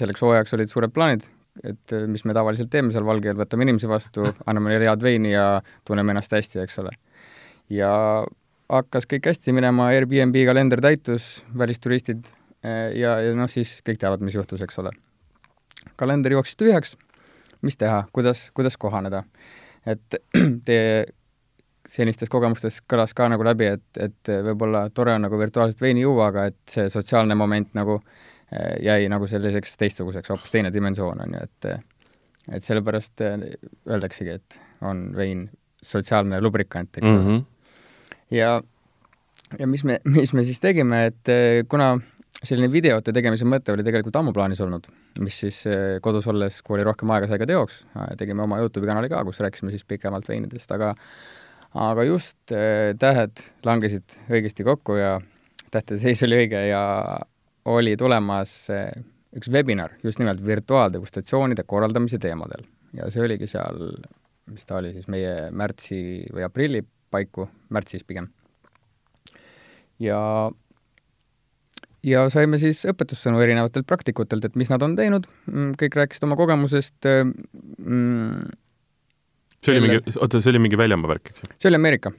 selleks 0.01 0.23
hooajaks 0.25 0.55
olid 0.57 0.73
suured 0.73 0.95
plaanid, 0.95 1.27
et 1.65 1.95
äh, 1.95 2.07
mis 2.11 2.25
me 2.29 2.35
tavaliselt 2.37 2.71
teeme 2.73 2.93
seal 2.95 3.07
Valgel, 3.09 3.37
võtame 3.39 3.67
inimesi 3.67 3.91
vastu, 3.91 4.29
anname 4.49 4.75
neile 4.75 4.91
head 4.91 5.05
veini 5.05 5.33
ja 5.35 5.47
tunneme 5.89 6.15
ennast 6.15 6.35
hästi, 6.35 6.63
eks 6.65 6.81
ole. 6.83 6.95
ja 7.73 7.91
hakkas 8.69 9.09
kõik 9.09 9.31
hästi 9.31 9.55
minema, 9.57 9.91
Airbnb 9.97 10.37
kalender 10.49 10.83
täitus, 10.85 11.39
välisturistid 11.59 12.29
äh, 12.65 12.95
ja, 12.99 13.19
ja 13.25 13.37
noh, 13.37 13.51
siis 13.51 13.79
kõik 13.87 14.01
teavad, 14.01 14.25
mis 14.25 14.37
juhtus, 14.39 14.63
eks 14.65 14.83
ole. 14.83 14.95
kalender 15.97 16.37
jooksis 16.37 16.59
tühjaks, 16.61 16.97
mis 17.65 17.79
teha, 17.81 18.05
kuidas, 18.13 18.49
kuidas 18.57 18.79
kohaneda? 18.81 19.25
et 19.89 20.21
teie 20.69 21.07
senistes 21.89 22.31
kogemustes 22.33 22.81
kõlas 22.85 23.15
ka 23.17 23.29
nagu 23.33 23.45
läbi, 23.47 23.71
et, 23.79 24.01
et 24.01 24.33
võib-olla 24.51 24.89
tore 24.95 25.15
on 25.17 25.25
nagu 25.25 25.39
virtuaalselt 25.41 25.81
veini 25.81 26.05
juua, 26.05 26.29
aga 26.33 26.49
et 26.51 26.59
see 26.69 26.89
sotsiaalne 26.93 27.37
moment 27.39 27.71
nagu 27.79 28.01
jäi 28.81 29.09
nagu 29.13 29.27
selliseks 29.29 29.77
teistsuguseks, 29.81 30.31
hoopis 30.33 30.53
teine 30.53 30.73
dimensioon, 30.73 31.25
on 31.25 31.37
ju, 31.37 31.47
et 31.49 31.71
et 32.49 32.65
sellepärast 32.65 33.21
öeldaksegi, 33.21 34.37
et 34.39 34.61
on 34.89 35.11
vein 35.17 35.43
sotsiaalne 35.85 36.41
lubrikant, 36.41 36.97
eks 36.97 37.09
ole. 37.09 37.19
Mm 37.19 37.27
-hmm.. 37.27 37.43
ja, 38.31 38.63
ja 39.59 39.67
mis 39.67 39.85
me, 39.85 39.99
mis 40.05 40.33
me 40.33 40.45
siis 40.45 40.61
tegime, 40.61 41.07
et 41.07 41.33
kuna 41.69 41.99
selline 42.45 42.71
videote 42.73 43.13
tegemise 43.13 43.45
mõte 43.45 43.73
oli 43.75 43.85
tegelikult 43.85 44.17
ammu 44.17 44.33
plaanis 44.33 44.61
olnud, 44.65 44.87
mis 45.21 45.41
siis 45.41 45.65
kodus 46.03 46.27
olles, 46.31 46.63
kui 46.63 46.79
oli 46.79 46.87
rohkem 46.87 47.11
aega, 47.11 47.29
sai 47.29 47.39
ka 47.39 47.49
teoks, 47.51 47.83
tegime 48.19 48.43
oma 48.43 48.61
Youtube'i 48.63 48.89
kanali 48.89 49.11
ka, 49.13 49.25
kus 49.25 49.41
rääkisime 49.45 49.75
siis 49.75 49.85
pikemalt 49.85 50.29
veinidest, 50.29 50.73
aga 50.73 50.95
aga 51.79 52.05
just 52.09 52.39
tähed 52.99 53.43
langesid 53.67 54.19
õigesti 54.29 54.67
kokku 54.67 54.97
ja 54.99 55.19
tähtede 55.71 56.01
seis 56.03 56.23
oli 56.27 56.41
õige 56.43 56.65
ja 56.71 56.83
oli 57.69 57.97
tulemas 58.01 58.55
üks 59.37 59.51
webinar 59.53 59.95
just 60.05 60.21
nimelt 60.23 60.41
virtuaaldegustatsioonide 60.45 61.65
korraldamise 61.69 62.19
teemadel. 62.23 62.65
ja 62.97 63.11
see 63.13 63.23
oligi 63.25 63.47
seal, 63.51 63.83
mis 64.49 64.65
ta 64.65 64.79
oli 64.81 64.95
siis, 64.95 65.09
meie 65.13 65.51
märtsi 65.53 66.01
või 66.33 66.47
aprilli 66.47 66.83
paiku, 67.11 67.49
märtsis 67.75 68.05
pigem. 68.09 68.31
ja, 70.01 70.21
ja 72.05 72.25
saime 72.33 72.61
siis 72.63 72.85
õpetussõnu 72.89 73.43
erinevatelt 73.45 73.89
praktikutelt, 73.89 74.49
et 74.49 74.57
mis 74.57 74.73
nad 74.73 74.83
on 74.85 74.97
teinud, 74.97 75.29
mm, 75.51 75.75
kõik 75.81 76.01
rääkisid 76.01 76.25
oma 76.29 76.39
kogemusest 76.41 77.09
mm,, 77.09 78.49
see 79.65 79.75
oli 79.75 79.85
mingi, 79.85 80.17
oota, 80.17 80.41
see 80.43 80.53
oli 80.53 80.65
mingi 80.65 80.79
väljamaa 80.81 81.13
värk, 81.15 81.31
eks 81.33 81.45
ju? 81.45 81.55
see 81.57 81.71
oli 81.71 81.79
Ameerika. 81.81 82.13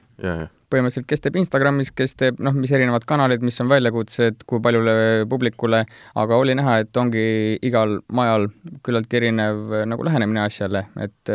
põhimõtteliselt, 0.70 1.06
kes 1.10 1.24
teeb 1.24 1.38
Instagramis, 1.40 1.90
kes 1.96 2.14
teeb 2.20 2.42
noh, 2.44 2.54
mis 2.54 2.70
erinevad 2.70 3.06
kanalid, 3.08 3.42
mis 3.42 3.58
on 3.62 3.70
väljakutsed, 3.72 4.44
kui 4.46 4.60
paljule 4.62 4.92
publikule, 5.30 5.84
aga 6.22 6.36
oli 6.38 6.54
näha, 6.54 6.76
et 6.84 7.00
ongi 7.00 7.24
igal 7.66 7.98
majal 8.12 8.46
küllaltki 8.86 9.18
erinev 9.18 9.80
nagu 9.90 10.06
lähenemine 10.06 10.44
asjale, 10.44 10.84
et 11.02 11.34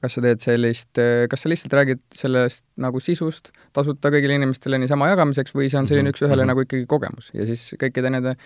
kas 0.00 0.16
sa 0.16 0.22
teed 0.24 0.44
sellist, 0.44 1.00
kas 1.30 1.42
sa 1.42 1.50
lihtsalt 1.50 1.74
räägid 1.76 2.02
sellest 2.16 2.64
nagu 2.80 3.00
sisust 3.02 3.50
tasuta 3.76 4.12
kõigile 4.12 4.38
inimestele 4.38 4.78
niisama 4.80 5.10
jagamiseks 5.10 5.56
või 5.56 5.68
see 5.68 5.80
on 5.80 5.90
selline 5.90 6.08
mhm, 6.08 6.16
üks-ühele 6.16 6.36
mm 6.36 6.44
-hmm. 6.44 6.52
nagu 6.54 6.64
ikkagi 6.64 6.86
kogemus 6.88 7.32
ja 7.34 7.46
siis 7.48 7.74
kõikide 7.80 8.12
nende 8.14 8.36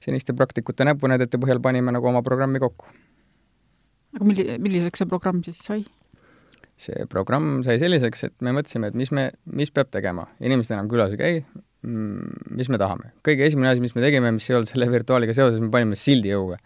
seniste 0.00 0.32
praktikute 0.32 0.84
näpunäidete 0.88 1.38
põhjal 1.38 1.60
panime 1.62 1.92
nagu 1.92 2.08
oma 2.08 2.22
programmi 2.26 2.58
kokku 2.58 2.88
aga 4.16 4.26
milli-, 4.26 4.58
milliseks 4.62 5.02
see 5.02 5.10
programm 5.10 5.42
siis 5.46 5.60
sai? 5.64 5.82
see 6.80 7.06
programm 7.12 7.60
sai 7.66 7.76
selliseks, 7.80 8.24
et 8.28 8.36
me 8.44 8.54
mõtlesime, 8.56 8.88
et 8.90 8.96
mis 8.96 9.12
me, 9.12 9.28
mis 9.52 9.72
peab 9.74 9.90
tegema, 9.92 10.30
inimesed 10.40 10.72
enam 10.72 10.88
külas 10.88 11.12
ei 11.12 11.20
käi, 11.20 11.42
mm, 11.84 12.56
mis 12.56 12.70
me 12.72 12.80
tahame. 12.80 13.12
kõige 13.26 13.44
esimene 13.48 13.74
asi, 13.74 13.84
mis 13.84 13.94
me 13.96 14.04
tegime, 14.04 14.32
mis 14.32 14.48
ei 14.48 14.56
olnud 14.56 14.70
selle 14.70 14.88
virtuaaliga 14.90 15.36
seoses, 15.36 15.60
me 15.60 15.68
panime 15.72 15.98
sildi 15.98 16.32
õue. 16.36 16.56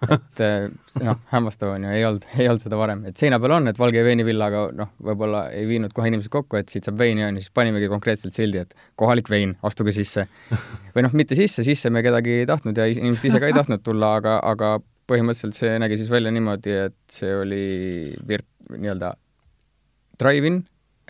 et 0.00 0.40
eh, 0.40 0.70
noh, 1.04 1.18
hämmastav 1.28 1.74
on 1.74 1.82
ju, 1.84 1.90
ei 1.92 2.06
olnud, 2.08 2.24
ei 2.38 2.48
olnud 2.48 2.62
seda 2.64 2.78
varem, 2.80 3.02
et 3.10 3.20
seina 3.20 3.36
peal 3.42 3.58
on, 3.58 3.68
et 3.68 3.76
valge 3.76 4.00
veinivill, 4.06 4.40
aga 4.46 4.62
noh, 4.72 4.94
võib-olla 5.10 5.42
ei 5.52 5.66
viinud 5.68 5.92
kohe 5.92 6.08
inimesed 6.08 6.32
kokku, 6.32 6.56
et 6.56 6.72
siit 6.72 6.88
saab 6.88 6.96
veini, 7.02 7.26
on 7.26 7.36
ju, 7.36 7.44
siis 7.44 7.52
panimegi 7.52 7.90
konkreetselt 7.92 8.32
sildi, 8.32 8.62
et 8.64 8.72
kohalik 8.96 9.28
vein, 9.28 9.52
astuge 9.68 9.92
sisse. 9.92 10.24
või 10.94 11.04
noh, 11.04 11.12
mitte 11.20 11.36
sisse, 11.36 11.66
sisse 11.68 11.92
me 11.92 12.00
kedagi 12.06 12.40
ei 12.40 12.48
tahtnud 12.48 12.80
ja 12.80 12.88
inimesed 12.88 13.28
ise 13.28 13.42
ka 13.42 13.52
ei 13.52 13.58
tahtnud 13.60 13.84
tulla, 13.84 14.14
aga, 14.22 14.38
aga 14.54 14.78
põhimõtteliselt 15.10 15.58
see 15.58 15.76
nägi 15.82 15.98
siis 16.00 16.10
välja 16.12 16.32
niimoodi, 16.34 16.74
et 16.86 16.98
see 17.10 17.34
oli 17.36 17.62
virt-, 18.28 18.50
nii-öelda 18.76 19.14
drive-in 20.20 20.60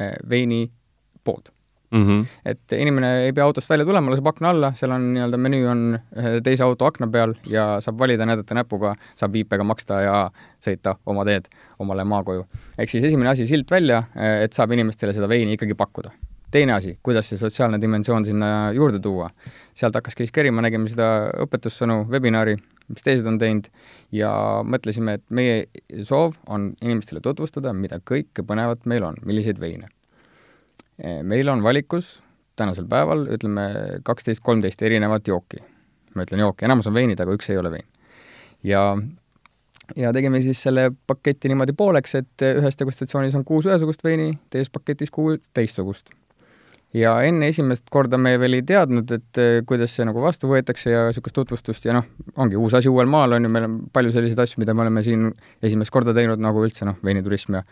eh, 0.00 0.14
veinipood 0.30 1.50
mm. 1.90 2.06
-hmm. 2.06 2.26
et 2.44 2.72
inimene 2.72 3.10
ei 3.24 3.32
pea 3.32 3.44
autost 3.44 3.70
välja 3.70 3.86
tulema, 3.86 4.10
laseb 4.10 4.26
akna 4.26 4.50
alla, 4.54 4.72
seal 4.78 4.94
on 4.96 5.10
nii-öelda 5.14 5.40
menüü 5.46 5.66
on 5.70 5.84
ühe 6.22 6.40
teise 6.46 6.64
auto 6.64 6.86
akna 6.86 7.08
peal 7.12 7.34
ja 7.46 7.66
saab 7.84 7.98
valida, 7.98 8.26
näidata 8.26 8.54
näpuga, 8.54 8.94
saab 9.18 9.36
viipega 9.36 9.66
maksta 9.66 10.00
ja 10.06 10.16
sõita 10.64 10.96
oma 11.06 11.24
teed 11.28 11.50
omale 11.78 12.04
maakoju. 12.04 12.46
ehk 12.78 12.90
siis 12.90 13.04
esimene 13.10 13.30
asi, 13.34 13.46
silt 13.46 13.70
välja, 13.70 14.04
eh, 14.16 14.42
et 14.44 14.52
saab 14.52 14.72
inimestele 14.72 15.12
seda 15.16 15.28
veini 15.28 15.58
ikkagi 15.58 15.74
pakkuda 15.74 16.12
teine 16.50 16.72
asi, 16.74 16.98
kuidas 17.02 17.28
see 17.30 17.38
sotsiaalne 17.38 17.78
dimensioon 17.80 18.24
sinna 18.26 18.72
juurde 18.74 18.98
tuua. 18.98 19.30
sealt 19.74 19.94
hakkaski 19.94 20.24
siis 20.26 20.32
kerima, 20.34 20.62
nägime 20.62 20.88
seda 20.90 21.30
õpetussõnu, 21.44 22.08
webinari, 22.10 22.56
mis 22.90 23.06
teised 23.06 23.26
on 23.28 23.38
teinud, 23.40 23.68
ja 24.14 24.30
mõtlesime, 24.66 25.18
et 25.18 25.24
meie 25.34 25.64
soov 26.06 26.36
on 26.50 26.72
inimestele 26.82 27.22
tutvustada, 27.24 27.72
mida 27.76 28.00
kõike 28.04 28.44
põnevat 28.46 28.86
meil 28.90 29.06
on, 29.06 29.20
milliseid 29.26 29.60
veine. 29.62 29.88
meil 31.22 31.48
on 31.48 31.62
valikus 31.62 32.18
tänasel 32.60 32.84
päeval, 32.90 33.24
ütleme, 33.32 33.66
kaksteist, 34.04 34.42
kolmteist 34.44 34.82
erinevat 34.82 35.28
jooki. 35.28 35.62
ma 36.14 36.26
ütlen 36.26 36.42
jooki, 36.42 36.66
enamus 36.66 36.88
on 36.90 36.94
veinid, 36.94 37.20
aga 37.22 37.34
üks 37.38 37.50
ei 37.50 37.58
ole 37.58 37.70
vein. 37.70 37.86
ja 38.62 38.84
ja 39.96 40.12
tegime 40.12 40.42
siis 40.42 40.62
selle 40.62 40.90
paketi 41.06 41.48
niimoodi 41.48 41.72
pooleks, 41.72 42.14
et 42.14 42.46
ühes 42.46 42.78
degustatsioonis 42.78 43.34
on 43.34 43.44
kuus 43.44 43.66
ühesugust 43.66 44.04
veini, 44.04 44.38
teises 44.50 44.70
paketis 44.70 45.10
kuus 45.10 45.48
teistsugust 45.54 46.10
ja 46.96 47.14
enne 47.26 47.50
esimest 47.52 47.86
korda 47.92 48.18
me 48.18 48.32
veel 48.40 48.58
ei 48.58 48.64
teadnud, 48.66 49.10
et 49.14 49.40
eh, 49.40 49.60
kuidas 49.66 49.94
see 49.94 50.06
nagu 50.08 50.22
vastu 50.24 50.50
võetakse 50.50 50.90
ja 50.90 51.06
niisugust 51.08 51.36
tutvustust 51.36 51.86
ja 51.86 51.94
noh, 51.96 52.08
ongi 52.40 52.58
uus 52.58 52.74
asi 52.78 52.90
uuel 52.90 53.10
maal, 53.10 53.36
on 53.36 53.46
ju, 53.46 53.52
meil 53.52 53.68
on 53.68 53.78
palju 53.94 54.14
selliseid 54.16 54.42
asju, 54.42 54.60
mida 54.62 54.74
me 54.74 54.86
oleme 54.86 55.04
siin 55.06 55.28
esimest 55.62 55.94
korda 55.94 56.14
teinud, 56.16 56.42
nagu 56.42 56.64
üldse 56.66 56.88
noh, 56.88 56.98
veiniturism 57.06 57.60
ja 57.60 57.64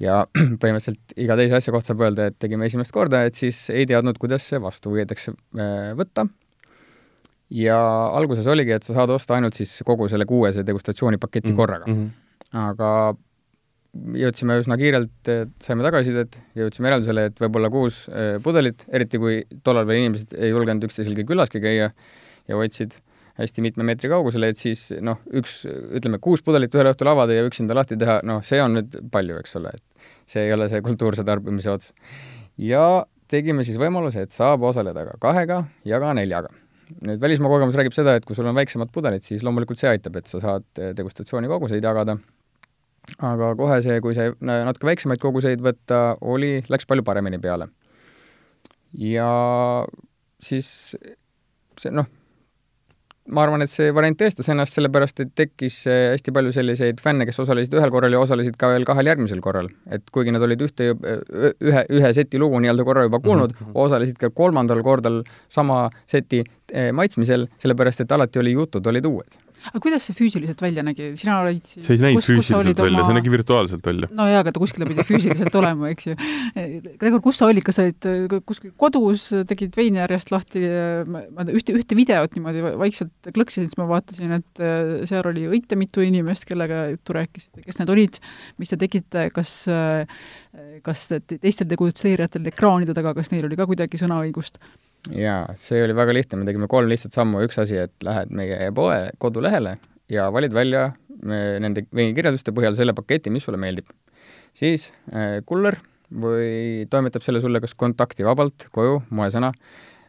ja 0.00 0.20
põhimõtteliselt 0.60 1.16
iga 1.20 1.36
teise 1.36 1.58
asja 1.58 1.74
kohta 1.74 1.92
saab 1.92 2.06
öelda, 2.06 2.30
et 2.30 2.38
tegime 2.40 2.68
esimest 2.70 2.94
korda, 2.96 3.26
et 3.28 3.36
siis 3.36 3.66
ei 3.74 3.84
teadnud, 3.88 4.16
kuidas 4.20 4.46
see 4.48 4.60
vastu 4.62 4.94
võetakse 4.94 5.34
eh, 5.36 5.90
võtta. 5.98 6.26
ja 7.52 7.80
alguses 8.16 8.46
oligi, 8.48 8.72
et 8.72 8.86
sa 8.86 8.96
saad 8.96 9.12
osta 9.12 9.36
ainult 9.36 9.58
siis 9.58 9.82
kogu 9.84 10.08
selle 10.08 10.24
kuuese 10.24 10.64
degustatsioonipaketi 10.64 11.48
mm 11.48 11.52
-hmm. 11.52 11.56
korraga. 11.56 11.86
Mhm. 11.86 12.06
aga 12.56 13.14
jõudsime 13.94 14.56
üsna 14.60 14.76
kiirelt, 14.78 15.30
saime 15.62 15.84
tagasisidet 15.86 16.38
jõudsime 16.58 16.90
järeldusele, 16.90 17.26
et 17.30 17.40
võib-olla 17.42 17.70
kuus 17.72 18.04
eh, 18.08 18.36
pudelit, 18.42 18.84
eriti 18.94 19.18
kui 19.22 19.40
tollal 19.66 19.88
veel 19.88 20.04
inimesed 20.04 20.34
ei 20.38 20.52
julgenud 20.52 20.86
üksteiselgi 20.86 21.26
külaski 21.28 21.62
käia 21.62 21.90
ja 21.90 22.58
hoidsid 22.58 22.96
hästi 23.40 23.64
mitme 23.64 23.86
meetri 23.88 24.10
kaugusele, 24.12 24.50
et 24.52 24.60
siis 24.60 24.90
noh, 25.02 25.20
üks, 25.40 25.62
ütleme, 25.96 26.20
kuus 26.22 26.42
pudelit 26.44 26.74
ühel 26.76 26.90
õhtul 26.92 27.10
avada 27.10 27.34
ja 27.34 27.44
üksinda 27.46 27.76
lahti 27.76 27.96
teha, 28.00 28.20
noh, 28.26 28.42
see 28.44 28.60
on 28.62 28.76
nüüd 28.76 28.98
palju, 29.12 29.38
eks 29.40 29.56
ole, 29.60 29.72
et 29.74 30.10
see 30.30 30.44
ei 30.46 30.54
ole 30.54 30.68
see 30.70 30.82
kultuurse 30.84 31.24
tarbimise 31.26 31.72
ots. 31.72 31.94
ja 32.60 33.04
tegime 33.30 33.64
siis 33.66 33.78
võimaluse, 33.80 34.26
et 34.26 34.36
saab 34.36 34.66
osaleda 34.68 35.06
ka 35.08 35.16
kahega 35.22 35.62
ja 35.88 36.02
ka 36.02 36.12
neljaga. 36.18 36.52
nüüd 37.06 37.22
välismaa 37.22 37.50
kogemus 37.50 37.78
räägib 37.78 37.94
seda, 37.96 38.16
et 38.18 38.26
kui 38.26 38.36
sul 38.36 38.48
on 38.50 38.58
väiksemad 38.58 38.90
pudelid, 38.92 39.24
siis 39.24 39.44
loomulikult 39.46 39.78
see 39.78 39.88
aitab, 39.88 40.20
et 40.20 40.26
sa 40.26 40.42
saad 40.42 40.66
degustatsiooni 40.98 41.48
koguseid 41.48 41.84
jagada 41.86 42.18
aga 43.18 43.54
kohe 43.58 43.80
see, 43.84 43.98
kui 44.04 44.16
sai 44.16 44.32
natuke 44.40 44.88
väiksemaid 44.90 45.22
koguseid 45.22 45.64
võtta, 45.64 46.16
oli, 46.20 46.58
läks 46.68 46.88
palju 46.88 47.06
paremini 47.06 47.40
peale. 47.42 47.70
ja 48.98 49.30
siis 50.42 50.96
see 51.80 51.92
noh, 51.94 52.08
ma 53.30 53.44
arvan, 53.44 53.62
et 53.64 53.70
see 53.70 53.92
variant 53.94 54.18
tõestas 54.18 54.48
ennast 54.52 54.76
sellepärast, 54.76 55.22
et 55.22 55.32
tekkis 55.38 55.76
hästi 55.86 56.32
palju 56.34 56.52
selliseid 56.54 57.02
fänne, 57.02 57.26
kes 57.28 57.38
osalesid 57.44 57.74
ühel 57.78 57.92
korral 57.92 58.16
ja 58.16 58.22
osalesid 58.22 58.56
ka 58.60 58.72
veel 58.72 58.86
kahel 58.88 59.10
järgmisel 59.12 59.42
korral. 59.44 59.70
et 59.90 60.02
kuigi 60.12 60.34
nad 60.34 60.42
olid 60.46 60.64
ühte, 60.66 60.90
ühe, 60.94 61.84
ühe 61.98 62.12
seti 62.16 62.40
lugu 62.42 62.58
nii-öelda 62.62 62.86
korra 62.88 63.04
juba 63.06 63.20
kuulnud 63.22 63.54
mm, 63.54 63.66
-hmm. 63.66 63.78
osalesid 63.84 64.18
ka 64.18 64.30
kolmandal 64.30 64.82
kordal 64.82 65.22
sama 65.48 65.90
seti 66.06 66.42
maitsmisel, 66.92 67.46
sellepärast 67.58 68.00
et 68.00 68.12
alati 68.12 68.38
oli 68.42 68.52
jutud 68.52 68.86
olid 68.86 69.06
uued 69.06 69.38
aga 69.68 69.82
kuidas 69.82 70.06
see 70.08 70.16
füüsiliselt 70.16 70.62
välja 70.64 70.84
nägi, 70.86 71.10
sina 71.20 71.38
olid 71.44 71.62
siis 71.66 71.86
see 71.86 71.96
ei 71.96 72.02
näinud 72.04 72.26
füüsiliselt 72.26 72.80
välja 72.80 73.02
oma..., 73.02 73.08
see 73.08 73.18
nägi 73.18 73.32
virtuaalselt 73.34 73.86
välja. 73.86 74.10
no 74.16 74.26
jaa, 74.30 74.42
aga 74.44 74.54
ta 74.54 74.62
kuskil 74.62 74.86
pidi 74.88 75.06
füüsiliselt 75.06 75.58
olema, 75.60 75.90
eks 75.92 76.10
ju. 76.10 76.16
Gregor, 77.00 77.22
kus 77.24 77.40
sa 77.40 77.48
olid, 77.50 77.64
kas 77.66 77.80
sa 77.80 77.86
olid 77.86 78.10
äh, 78.10 78.36
kuskil 78.48 78.74
kodus, 78.80 79.28
tegid 79.50 79.76
veini 79.78 80.02
järjest 80.02 80.34
lahti, 80.34 80.64
ma 81.10 81.46
ühte, 81.48 81.76
ühte 81.76 81.98
videot 81.98 82.36
niimoodi 82.36 82.64
vaikselt 82.80 83.32
klõksisin, 83.34 83.70
siis 83.70 83.80
ma 83.80 83.88
vaatasin, 83.90 84.36
et 84.40 84.64
äh, 84.64 84.92
seal 85.10 85.30
oli 85.30 85.46
õite 85.50 85.78
mitu 85.80 86.04
inimest, 86.04 86.48
kellega 86.48 86.86
juttu 86.94 87.16
rääkisite, 87.16 87.64
kes 87.66 87.80
need 87.82 87.94
olid, 87.96 88.20
mis 88.60 88.72
te 88.72 88.80
tegite, 88.80 89.28
kas 89.34 89.56
äh, 89.70 90.06
kas 90.84 91.06
teistel 91.10 91.68
tegutseerijatel 91.70 92.48
ekraanide 92.50 92.94
taga, 92.96 93.14
kas 93.14 93.30
neil 93.32 93.46
oli 93.46 93.58
ka 93.58 93.68
kuidagi 93.70 94.00
sõnaõigust? 94.00 94.58
Jaa, 95.08 95.44
see 95.58 95.82
oli 95.84 95.94
väga 95.96 96.14
lihtne, 96.14 96.40
me 96.40 96.48
tegime 96.48 96.68
kolm 96.70 96.90
lihtsat 96.90 97.16
sammu, 97.16 97.42
üks 97.46 97.60
asi, 97.62 97.78
et 97.86 97.94
lähed 98.04 98.32
meie 98.36 98.70
poe 98.76 98.98
kodulehele 99.22 99.78
ja 100.12 100.28
valid 100.34 100.54
välja 100.54 100.90
nende 101.20 101.84
veinikirjelduste 101.94 102.52
põhjal 102.56 102.76
selle 102.78 102.94
paketi, 102.96 103.32
mis 103.32 103.44
sulle 103.44 103.60
meeldib. 103.60 103.88
siis 104.54 104.90
äh, 105.14 105.40
kuller 105.46 105.78
või 106.10 106.86
toimetab 106.90 107.22
selle 107.22 107.40
sulle 107.40 107.60
kas 107.62 107.74
kontaktivabalt 107.78 108.66
koju, 108.74 109.02
moesõna, 109.14 109.52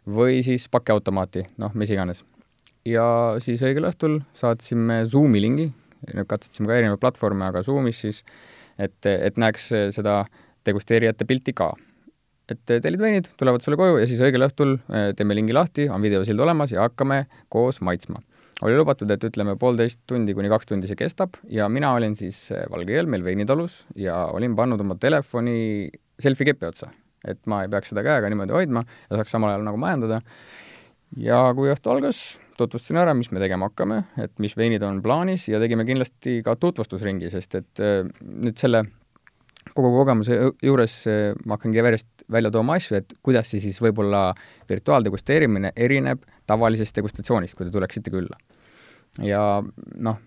või 0.07 0.41
siis 0.43 0.65
pakiautomaati, 0.71 1.45
noh, 1.61 1.75
mis 1.75 1.91
iganes. 1.93 2.23
ja 2.85 3.35
siis 3.39 3.61
õigel 3.61 3.85
õhtul 3.91 4.21
saatsime 4.33 5.05
Zoomi 5.05 5.41
lingi, 5.41 5.71
katsetasime 6.27 6.67
ka 6.67 6.79
erinevaid 6.79 7.03
platvorme, 7.03 7.45
aga 7.45 7.61
Zoomis 7.63 8.01
siis, 8.01 8.23
et, 8.79 9.05
et 9.05 9.37
näeks 9.37 9.69
seda 9.93 10.25
degusteerijate 10.65 11.25
pilti 11.25 11.53
ka 11.53 11.73
et 12.51 12.75
tellid 12.83 13.01
veinid, 13.01 13.31
tulevad 13.39 13.63
sulle 13.63 13.79
koju 13.79 14.01
ja 14.01 14.09
siis 14.09 14.21
õigel 14.23 14.47
õhtul 14.47 14.77
teeme 15.17 15.37
lingi 15.37 15.55
lahti, 15.55 15.87
on 15.91 16.03
videosild 16.03 16.39
olemas 16.43 16.75
ja 16.75 16.85
hakkame 16.85 17.23
koos 17.53 17.81
maitsma 17.85 18.21
oli 18.61 18.77
lubatud, 18.77 19.09
et 19.13 19.23
ütleme, 19.25 19.55
poolteist 19.59 20.01
tundi 20.09 20.35
kuni 20.37 20.49
kaks 20.51 20.69
tundi 20.69 20.89
see 20.89 20.99
kestab 20.99 21.37
ja 21.49 21.67
mina 21.71 21.93
olin 21.97 22.13
siis 22.17 22.37
valge 22.69 22.93
jõel 22.93 23.09
meil 23.09 23.23
veinitalus 23.25 23.81
ja 23.97 24.27
olin 24.35 24.55
pannud 24.57 24.81
oma 24.83 24.97
telefoni 25.01 25.89
selfie 26.21 26.51
kepi 26.51 26.69
otsa. 26.69 26.91
et 27.25 27.37
ma 27.45 27.61
ei 27.61 27.69
peaks 27.69 27.91
seda 27.91 28.01
käega 28.05 28.29
niimoodi 28.33 28.53
hoidma 28.55 28.81
ja 28.83 29.19
saaks 29.19 29.33
samal 29.33 29.53
ajal 29.53 29.65
nagu 29.65 29.77
majandada. 29.81 30.21
ja 31.17 31.41
kui 31.57 31.69
õhtu 31.73 31.91
algas, 31.93 32.21
tutvustasin 32.57 33.01
ära, 33.01 33.13
mis 33.17 33.31
me 33.31 33.41
tegema 33.41 33.69
hakkame, 33.69 34.03
et 34.21 34.33
mis 34.39 34.55
veinid 34.57 34.83
on 34.85 35.01
plaanis 35.01 35.47
ja 35.49 35.59
tegime 35.61 35.85
kindlasti 35.85 36.41
ka 36.45 36.55
tutvustusringi, 36.55 37.29
sest 37.33 37.55
et 37.61 37.81
äh, 37.81 38.03
nüüd 38.21 38.61
selle 38.61 38.85
kogu 39.75 39.91
kogemuse 39.97 40.39
juures 40.63 40.95
äh, 41.07 41.19
ma 41.45 41.57
hakkangi 41.57 41.81
järjest 41.81 42.25
välja 42.31 42.51
tooma 42.51 42.79
asju, 42.79 43.01
et 43.01 43.13
kuidas 43.23 43.51
see 43.51 43.63
siis 43.63 43.81
võib-olla 43.83 44.31
virtuaaldegusteerimine 44.69 45.73
erineb 45.75 46.25
tavalisest 46.47 46.95
degustatsioonist, 46.95 47.55
kui 47.55 47.67
te 47.67 47.73
tuleksite 47.73 48.13
külla 48.13 48.39
ja 49.19 49.41
noh, 50.07 50.19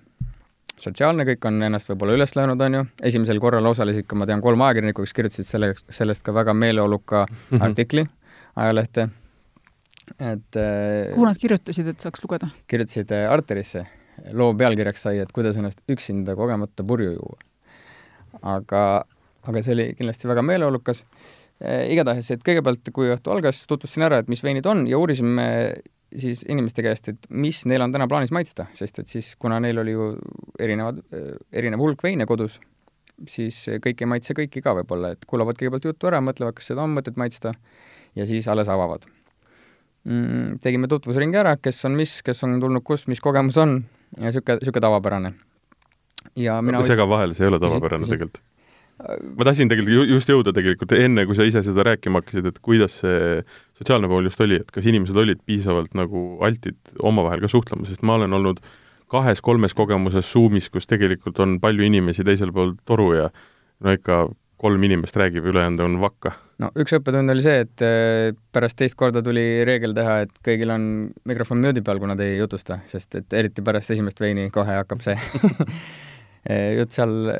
sotsiaalne 0.80 1.26
kõik 1.28 1.48
on 1.48 1.62
ennast 1.68 1.88
võib-olla 1.90 2.16
üles 2.18 2.34
löönud, 2.36 2.60
on 2.66 2.78
ju, 2.78 2.84
esimesel 3.10 3.40
korral 3.42 3.66
osalesid 3.70 4.08
ka, 4.10 4.18
ma 4.18 4.28
tean, 4.28 4.42
kolm 4.44 4.64
ajakirjanikku, 4.66 5.06
kes 5.06 5.16
kirjutasid 5.16 5.48
selle, 5.48 5.72
sellest 5.88 6.24
ka 6.26 6.34
väga 6.34 6.54
meeleoluka 6.58 7.24
-hmm. 7.28 7.62
artikli 7.64 8.06
ajalehte, 8.56 9.08
et 10.18 10.60
äh, 10.60 11.14
kuhu 11.14 11.26
nad 11.26 11.40
kirjutasid, 11.40 11.88
et 11.88 12.00
saaks 12.00 12.24
lugeda? 12.24 12.50
kirjutasid 12.68 13.12
äh, 13.12 13.30
Arterisse, 13.32 13.86
loo 14.32 14.54
pealkirjaks 14.54 15.02
sai, 15.02 15.18
et 15.18 15.32
kuidas 15.32 15.56
ennast 15.56 15.80
üksinda 15.88 16.36
kogemata 16.36 16.84
purju 16.84 17.16
juua. 17.16 17.38
aga, 18.42 19.04
aga 19.48 19.62
see 19.64 19.74
oli 19.76 19.88
kindlasti 19.98 20.30
väga 20.30 20.44
meeleolukas 20.46 21.04
e,. 21.60 21.86
igatahes, 21.94 22.30
et 22.34 22.44
kõigepealt, 22.46 22.92
kui 22.94 23.10
õhtu 23.14 23.34
algas, 23.34 23.64
tutvustasin 23.70 24.06
ära, 24.08 24.22
et 24.22 24.30
mis 24.32 24.42
veinid 24.44 24.66
on 24.70 24.86
ja 24.90 25.00
uurisime 25.00 25.46
siis 26.14 26.44
inimeste 26.48 26.84
käest, 26.84 27.08
et 27.10 27.26
mis 27.30 27.64
neil 27.66 27.82
on 27.82 27.94
täna 27.94 28.06
plaanis 28.10 28.32
maitsta, 28.34 28.68
sest 28.76 29.00
et 29.02 29.10
siis, 29.10 29.32
kuna 29.40 29.58
neil 29.62 29.80
oli 29.82 29.96
ju 29.96 30.12
erinevad, 30.62 31.00
erinev 31.52 31.82
hulk 31.82 32.04
veine 32.06 32.26
kodus, 32.30 32.60
siis 33.30 33.58
kõik 33.82 34.02
ei 34.02 34.10
maitse 34.10 34.36
kõiki 34.36 34.62
ka 34.62 34.76
võib-olla, 34.78 35.14
et 35.14 35.26
kuulavad 35.30 35.58
kõigepealt 35.58 35.90
juttu 35.90 36.10
ära, 36.10 36.22
mõtlevad, 36.24 36.56
kas 36.58 36.70
seda 36.70 36.86
on 36.86 36.94
mõtet 36.94 37.18
maitsta 37.20 37.54
ja 38.14 38.26
siis 38.30 38.46
alles 38.50 38.70
avavad 38.70 39.06
mm,. 40.04 40.60
tegime 40.62 40.90
tutvusringi 40.90 41.40
ära, 41.40 41.56
kes 41.58 41.82
on 41.88 41.98
mis, 41.98 42.20
kes 42.26 42.46
on 42.46 42.58
tulnud 42.62 42.84
kust, 42.86 43.10
mis 43.10 43.22
kogemus 43.24 43.58
on 43.62 43.80
ja 44.20 44.28
niisugune, 44.28 44.60
niisugune 44.62 44.86
tavapärane. 44.86 45.34
ja 46.36 46.60
mina 46.62 46.82
ma 46.82 46.86
segan 46.86 47.10
vahele, 47.10 47.34
see 47.34 47.46
ei 47.46 47.52
ole 47.52 47.62
tavapärane 47.62 48.10
tegelikult 48.10 48.42
ma 49.00 49.46
tahtsin 49.46 49.70
tegelikult 49.70 50.10
just 50.12 50.30
jõuda 50.30 50.52
tegelikult 50.54 50.94
enne, 50.96 51.24
kui 51.26 51.36
sa 51.38 51.46
ise 51.46 51.64
seda 51.66 51.84
rääkima 51.88 52.22
hakkasid, 52.22 52.46
et 52.50 52.60
kuidas 52.64 53.00
see 53.02 53.42
sotsiaalne 53.78 54.10
pool 54.10 54.28
just 54.28 54.40
oli, 54.44 54.60
et 54.62 54.70
kas 54.74 54.86
inimesed 54.86 55.18
olid 55.18 55.42
piisavalt 55.46 55.96
nagu 55.98 56.24
altid 56.46 56.78
omavahel 57.02 57.42
ka 57.42 57.50
suhtlema, 57.50 57.88
sest 57.88 58.04
ma 58.06 58.18
olen 58.20 58.36
olnud 58.38 58.62
kahes-kolmes 59.10 59.74
kogemuses 59.76 60.30
Zoomis, 60.30 60.70
kus 60.72 60.88
tegelikult 60.90 61.38
on 61.42 61.58
palju 61.62 61.86
inimesi 61.86 62.24
teisel 62.26 62.54
pool 62.54 62.74
toru 62.86 63.10
ja 63.18 63.28
no 63.84 63.94
ikka 63.94 64.24
kolm 64.64 64.86
inimest 64.86 65.16
räägib, 65.18 65.44
ülejäänud 65.50 65.82
on 65.84 65.98
vakka. 66.00 66.32
no 66.62 66.70
üks 66.78 66.94
õppetund 66.94 67.34
oli 67.34 67.42
see, 67.44 67.64
et 67.66 67.82
äh, 67.84 68.30
pärast 68.54 68.78
teist 68.78 68.96
korda 68.96 69.20
tuli 69.26 69.64
reegel 69.66 69.92
teha, 69.96 70.20
et 70.24 70.38
kõigil 70.46 70.70
on 70.72 70.86
mikrofon 71.26 71.60
müüdi 71.60 71.82
peal, 71.84 71.98
kui 71.98 72.08
nad 72.08 72.22
ei 72.22 72.38
jutusta, 72.38 72.78
sest 72.88 73.18
et 73.18 73.36
eriti 73.42 73.64
pärast 73.66 73.90
esimest 73.90 74.22
veini 74.22 74.46
kohe 74.54 74.78
hakkab 74.78 75.02
see 75.04 75.18
jutt 76.78 76.94
seal 76.94 77.34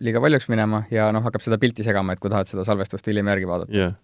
liiga 0.00 0.22
paljuks 0.22 0.48
minema 0.52 0.84
ja 0.92 1.10
noh, 1.14 1.24
hakkab 1.26 1.44
seda 1.44 1.58
pilti 1.60 1.86
segama, 1.86 2.14
et 2.14 2.22
kui 2.22 2.32
tahad 2.32 2.48
seda 2.48 2.64
salvestust 2.66 3.06
hiljem 3.10 3.30
järgi 3.32 3.48
vaadata 3.50 3.76
yeah. 3.76 3.94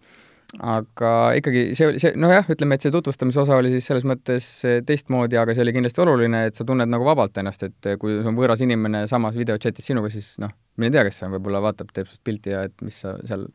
aga 0.61 1.13
ikkagi 1.39 1.65
see 1.79 1.89
oli, 1.91 2.03
see, 2.03 2.15
nojah, 2.21 2.49
ütleme, 2.53 2.79
et 2.79 2.87
see 2.87 2.95
tutvustamise 2.95 3.43
osa 3.43 3.59
oli 3.61 3.73
siis 3.75 3.89
selles 3.91 4.07
mõttes 4.09 4.49
teistmoodi, 4.89 5.39
aga 5.41 5.55
see 5.57 5.65
oli 5.67 5.75
kindlasti 5.77 6.03
oluline, 6.05 6.47
et 6.51 6.59
sa 6.59 6.67
tunned 6.69 6.91
nagu 6.91 7.07
vabalt 7.07 7.39
ennast, 7.43 7.67
et 7.69 7.91
kui 8.03 8.19
on 8.23 8.39
võõras 8.39 8.63
inimene 8.67 9.05
samas 9.11 9.39
videochatis 9.39 9.93
sinuga, 9.93 10.11
siis 10.13 10.35
noh, 10.43 10.53
mine 10.81 10.93
tea, 10.95 11.07
kes 11.07 11.23
see 11.23 11.29
on, 11.29 11.37
võib-olla 11.39 11.63
vaatab, 11.69 11.93
teeb 11.95 12.11
sinust 12.11 12.25
pilti 12.27 12.55
ja 12.55 12.67
et 12.69 12.77
mis 12.85 13.01
sa 13.05 13.17
seal 13.29 13.47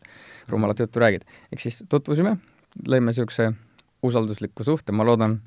rumalat 0.52 0.84
juttu 0.84 1.04
räägid. 1.04 1.28
ehk 1.52 1.64
siis 1.64 1.84
tutvusime, 1.90 2.38
lõime 2.88 3.12
niisuguse 3.12 3.52
usaldusliku 4.06 4.66
suhte, 4.66 4.96
ma 4.96 5.06
loodan, 5.06 5.40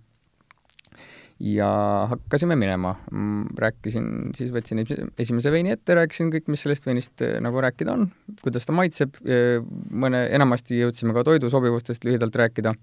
ja 1.40 1.68
hakkasime 2.10 2.56
minema. 2.56 2.94
Mm, 3.12 3.46
rääkisin, 3.58 4.06
siis 4.36 4.52
võtsin 4.54 4.84
esimese 5.18 5.52
veini 5.52 5.74
ette, 5.74 5.96
rääkisin 5.98 6.30
kõik, 6.32 6.46
mis 6.52 6.62
sellest 6.64 6.86
veinist 6.86 7.24
eh, 7.24 7.36
nagu 7.42 7.60
rääkida 7.62 7.96
on, 7.96 8.06
kuidas 8.42 8.68
ta 8.68 8.76
maitseb, 8.76 9.18
eh, 9.26 9.58
mõne, 9.90 10.24
enamasti 10.36 10.78
jõudsime 10.78 11.16
ka 11.16 11.24
toidu 11.26 11.50
sobivustest 11.52 12.06
lühidalt 12.06 12.36
rääkida, 12.38 12.74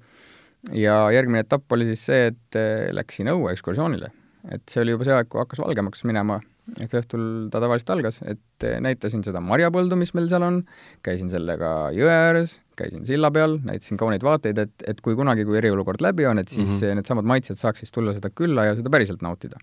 ja 0.75 0.97
järgmine 1.15 1.45
etapp 1.45 1.71
oli 1.73 1.87
siis 1.93 2.05
see, 2.09 2.31
et 2.33 2.59
eh, 2.59 2.89
läksin 2.93 3.31
õue 3.31 3.53
ekskursioonile. 3.55 4.11
et 4.51 4.63
see 4.73 4.81
oli 4.81 4.95
juba 4.95 5.05
see 5.05 5.13
aeg, 5.13 5.27
kui 5.29 5.37
hakkas 5.37 5.59
valgemaks 5.61 6.03
minema 6.09 6.39
et 6.79 6.93
õhtul 6.95 7.23
ta 7.51 7.59
tavaliselt 7.63 7.89
algas, 7.95 8.21
et 8.27 8.67
näitasin 8.83 9.23
seda 9.25 9.41
marjapõldu, 9.43 9.97
mis 9.99 10.13
meil 10.17 10.29
seal 10.31 10.45
on, 10.47 10.61
käisin 11.05 11.31
sellega 11.33 11.91
jõe 11.95 12.11
ääres, 12.11 12.59
käisin 12.79 13.03
silla 13.07 13.31
peal, 13.33 13.57
näitasin 13.67 13.99
kauneid 13.99 14.23
vaateid, 14.25 14.61
et, 14.61 14.85
et 14.87 15.01
kui 15.03 15.17
kunagi, 15.19 15.45
kui 15.47 15.59
eriolukord 15.59 16.03
läbi 16.03 16.25
on, 16.29 16.39
et 16.39 16.47
siis 16.47 16.69
mm 16.69 16.77
-hmm. 16.77 17.01
needsamad 17.01 17.27
maitsjad 17.33 17.59
saaks 17.59 17.83
siis 17.83 17.91
tulla 17.91 18.13
seda 18.13 18.29
külla 18.29 18.65
ja 18.69 18.75
seda 18.75 18.89
päriselt 18.89 19.21
nautida. 19.21 19.59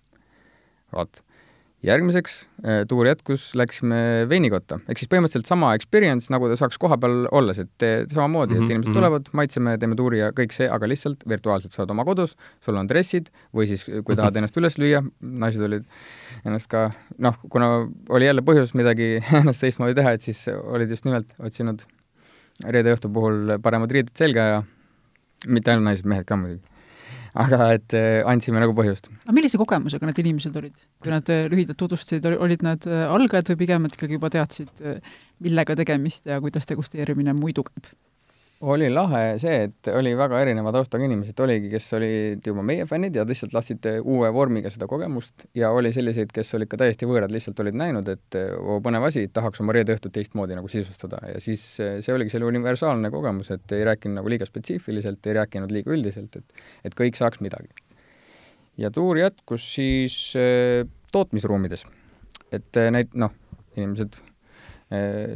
vot 0.95 1.23
järgmiseks 1.85 2.33
äh, 2.65 2.81
tuur 2.89 3.07
jätkus, 3.07 3.49
läksime 3.55 3.99
veinikotta, 4.29 4.79
ehk 4.91 4.99
siis 4.99 5.09
põhimõtteliselt 5.11 5.47
sama 5.47 5.71
experience, 5.77 6.27
nagu 6.33 6.49
ta 6.51 6.57
saaks 6.59 6.79
kohapeal 6.81 7.27
olles, 7.35 7.61
et 7.61 7.85
samamoodi 8.11 8.53
mm, 8.53 8.57
-hmm, 8.57 8.63
et 8.63 8.63
mhm, 8.63 8.71
inimesed 8.71 8.89
-hmm. 8.89 8.97
tulevad, 8.99 9.29
maitseme, 9.39 9.77
teeme 9.79 9.95
tuuri 9.99 10.19
ja 10.19 10.31
kõik 10.35 10.55
see, 10.55 10.67
aga 10.69 10.89
lihtsalt 10.91 11.23
virtuaalselt 11.29 11.73
sa 11.73 11.83
oled 11.83 11.93
oma 11.95 12.05
kodus, 12.05 12.35
sul 12.65 12.75
on 12.75 12.89
dressid 12.89 13.29
või 13.55 13.67
siis 13.67 13.85
kui 13.85 14.15
tahad 14.15 14.35
ennast 14.35 14.57
üles 14.57 14.75
lüüa, 14.81 15.03
naised 15.21 15.63
olid 15.63 15.85
ennast 16.45 16.67
ka, 16.67 16.89
noh, 17.17 17.37
kuna 17.49 17.87
oli 18.09 18.27
jälle 18.27 18.41
põhjus 18.41 18.75
midagi 18.75 19.23
ennast 19.41 19.63
teistmoodi 19.63 19.95
teha, 19.95 20.11
et 20.17 20.21
siis 20.21 20.47
olid 20.49 20.89
just 20.89 21.05
nimelt 21.05 21.31
otsinud 21.39 21.85
reede 22.67 22.91
õhtu 22.91 23.11
puhul 23.13 23.55
paremad 23.63 23.91
riided 23.91 24.15
selga 24.19 24.41
ja 24.41 24.63
mitte 25.47 25.71
ainult 25.71 25.87
naised, 25.87 26.05
mehed 26.05 26.27
ka 26.27 26.35
muidugi 26.35 26.78
aga 27.37 27.69
et 27.75 27.95
äh, 27.97 28.19
andsime 28.27 28.61
nagu 28.61 28.73
põhjust. 28.77 29.09
aga 29.23 29.35
millise 29.35 29.59
kogemusega 29.61 30.09
need 30.09 30.21
inimesed 30.23 30.55
olid, 30.61 30.83
kui 31.03 31.13
nad 31.13 31.29
äh, 31.33 31.47
lühidalt 31.51 31.79
tutvustasid, 31.81 32.25
olid 32.25 32.65
nad 32.65 32.85
äh, 32.89 33.05
algajad 33.09 33.53
või 33.53 33.61
pigem 33.63 33.85
nad 33.85 33.95
ikkagi 33.95 34.17
juba 34.19 34.31
teadsid, 34.33 34.85
millega 35.43 35.75
tegemist 35.79 36.25
ja 36.29 36.39
kuidas 36.43 36.67
degusteerimine 36.69 37.35
muidu 37.37 37.65
käib? 37.67 37.91
Oli 38.59 38.89
lahe 38.91 39.37
see, 39.39 39.69
et 39.69 39.87
oli 39.95 40.11
väga 40.19 40.39
erineva 40.43 40.71
taustaga 40.75 41.05
inimesi, 41.07 41.31
et 41.31 41.41
oligi, 41.43 41.69
kes 41.71 41.85
olid 41.95 42.47
juba 42.51 42.63
meie 42.65 42.83
fännid 42.89 43.15
ja 43.15 43.23
lihtsalt 43.27 43.53
lasid 43.55 43.85
uue 44.01 44.31
vormiga 44.35 44.71
seda 44.73 44.87
kogemust 44.89 45.45
ja 45.55 45.69
oli 45.75 45.93
selliseid, 45.95 46.33
kes 46.35 46.51
olid 46.57 46.71
ka 46.71 46.79
täiesti 46.81 47.07
võõrad, 47.07 47.31
lihtsalt 47.31 47.61
olid 47.63 47.77
näinud, 47.79 48.11
et 48.11 48.39
oo, 48.57 48.81
põnev 48.83 49.07
asi, 49.07 49.25
tahaks 49.31 49.63
oma 49.63 49.75
reede 49.75 49.95
õhtut 49.95 50.13
teistmoodi 50.15 50.59
nagu 50.59 50.71
sisustada 50.71 51.21
ja 51.31 51.39
siis 51.43 51.63
see 51.79 52.15
oligi 52.15 52.35
selle 52.35 52.49
universaalne 52.51 53.11
kogemus, 53.13 53.53
et 53.55 53.75
ei 53.77 53.87
rääkinud 53.87 54.19
nagu 54.19 54.33
liiga 54.33 54.47
spetsiifiliselt, 54.49 55.23
ei 55.23 55.39
rääkinud 55.39 55.71
liiga 55.71 55.95
üldiselt, 55.95 56.35
et 56.35 56.89
et 56.89 56.99
kõik 56.99 57.15
saaks 57.15 57.39
midagi. 57.45 57.71
ja 58.77 58.91
tuur 58.91 59.17
jätkus 59.23 59.71
siis 59.75 60.33
äh, 60.35 60.83
tootmisruumides. 61.15 61.85
et 62.51 62.75
äh, 62.77 62.91
neid, 62.91 63.15
noh, 63.15 63.31
inimesed 63.77 64.19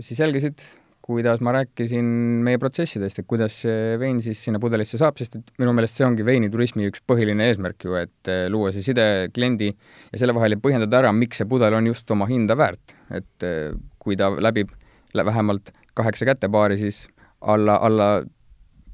siis 0.01 0.17
jälgisid 0.17 0.63
kuidas 1.03 1.41
ma 1.43 1.51
rääkisin 1.51 2.05
meie 2.45 2.59
protsessidest, 2.61 3.19
et 3.19 3.27
kuidas 3.27 3.57
see 3.65 3.97
vein 3.99 4.21
siis 4.23 4.39
sinna 4.45 4.59
pudelisse 4.63 4.99
saab, 4.99 5.17
sest 5.19 5.35
et 5.35 5.49
minu 5.59 5.73
meelest 5.75 5.99
see 5.99 6.05
ongi 6.07 6.23
veiniturismi 6.23 6.87
üks 6.87 7.03
põhiline 7.09 7.49
eesmärk 7.49 7.83
ju, 7.83 7.97
et 7.99 8.31
eh, 8.31 8.45
luua 8.51 8.71
see 8.75 8.85
side 8.85 9.07
kliendi 9.35 9.73
ja 9.73 10.21
selle 10.21 10.35
vahel 10.37 10.55
ja 10.55 10.61
põhjendada 10.63 11.01
ära, 11.01 11.11
miks 11.15 11.41
see 11.41 11.49
pudel 11.49 11.75
on 11.75 11.91
just 11.91 12.15
oma 12.15 12.29
hinda 12.29 12.55
väärt. 12.59 12.95
et 13.11 13.47
eh, 13.47 13.75
kui 13.99 14.15
ta 14.19 14.31
läbib 14.31 14.71
vähemalt 15.13 15.73
kaheksa 15.93 16.25
kätepaari, 16.25 16.79
siis 16.79 17.03
alla, 17.41 17.75
alla, 17.83 18.09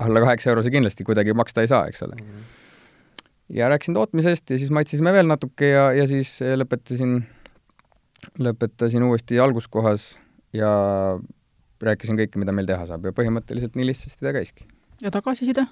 alla 0.02 0.26
kaheksa 0.26 0.50
euro 0.50 0.66
see 0.66 0.74
kindlasti 0.74 1.06
kuidagi 1.06 1.38
maksta 1.38 1.62
ei 1.62 1.70
saa, 1.70 1.86
eks 1.88 2.04
ole 2.04 2.18
mm. 2.18 2.26
-hmm. 2.26 3.26
ja 3.62 3.70
rääkisin 3.70 3.94
tootmisest 3.94 4.50
ja 4.50 4.58
siis 4.58 4.72
maitsesime 4.72 5.14
veel 5.14 5.30
natuke 5.30 5.70
ja, 5.70 5.92
ja 5.94 6.08
siis 6.08 6.40
lõpetasin, 6.42 7.20
lõpetasin 8.40 9.06
uuesti 9.06 9.40
alguskohas 9.40 10.16
ja 10.54 10.74
rääkisin 11.86 12.20
kõike, 12.20 12.42
mida 12.42 12.56
meil 12.56 12.68
teha 12.70 12.86
saab 12.90 13.08
ja 13.08 13.16
põhimõtteliselt 13.16 13.78
nii 13.80 13.90
lihtsasti 13.92 14.26
ta 14.26 14.34
käiski. 14.36 14.68
ja 15.04 15.12
tagasiside? 15.14 15.66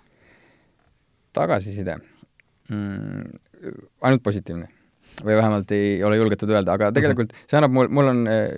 tagasiside 1.35 1.97
mm,? 2.69 3.23
ainult 4.01 4.23
positiivne. 4.23 4.69
või 5.23 5.39
vähemalt 5.39 5.71
ei 5.75 6.03
ole 6.03 6.19
julgetud 6.19 6.51
öelda, 6.53 6.77
aga 6.77 6.91
tegelikult 6.95 7.33
see 7.45 7.57
annab 7.59 7.73
mul, 7.73 7.89
mul 7.89 8.11
on 8.13 8.27
eh, 8.31 8.51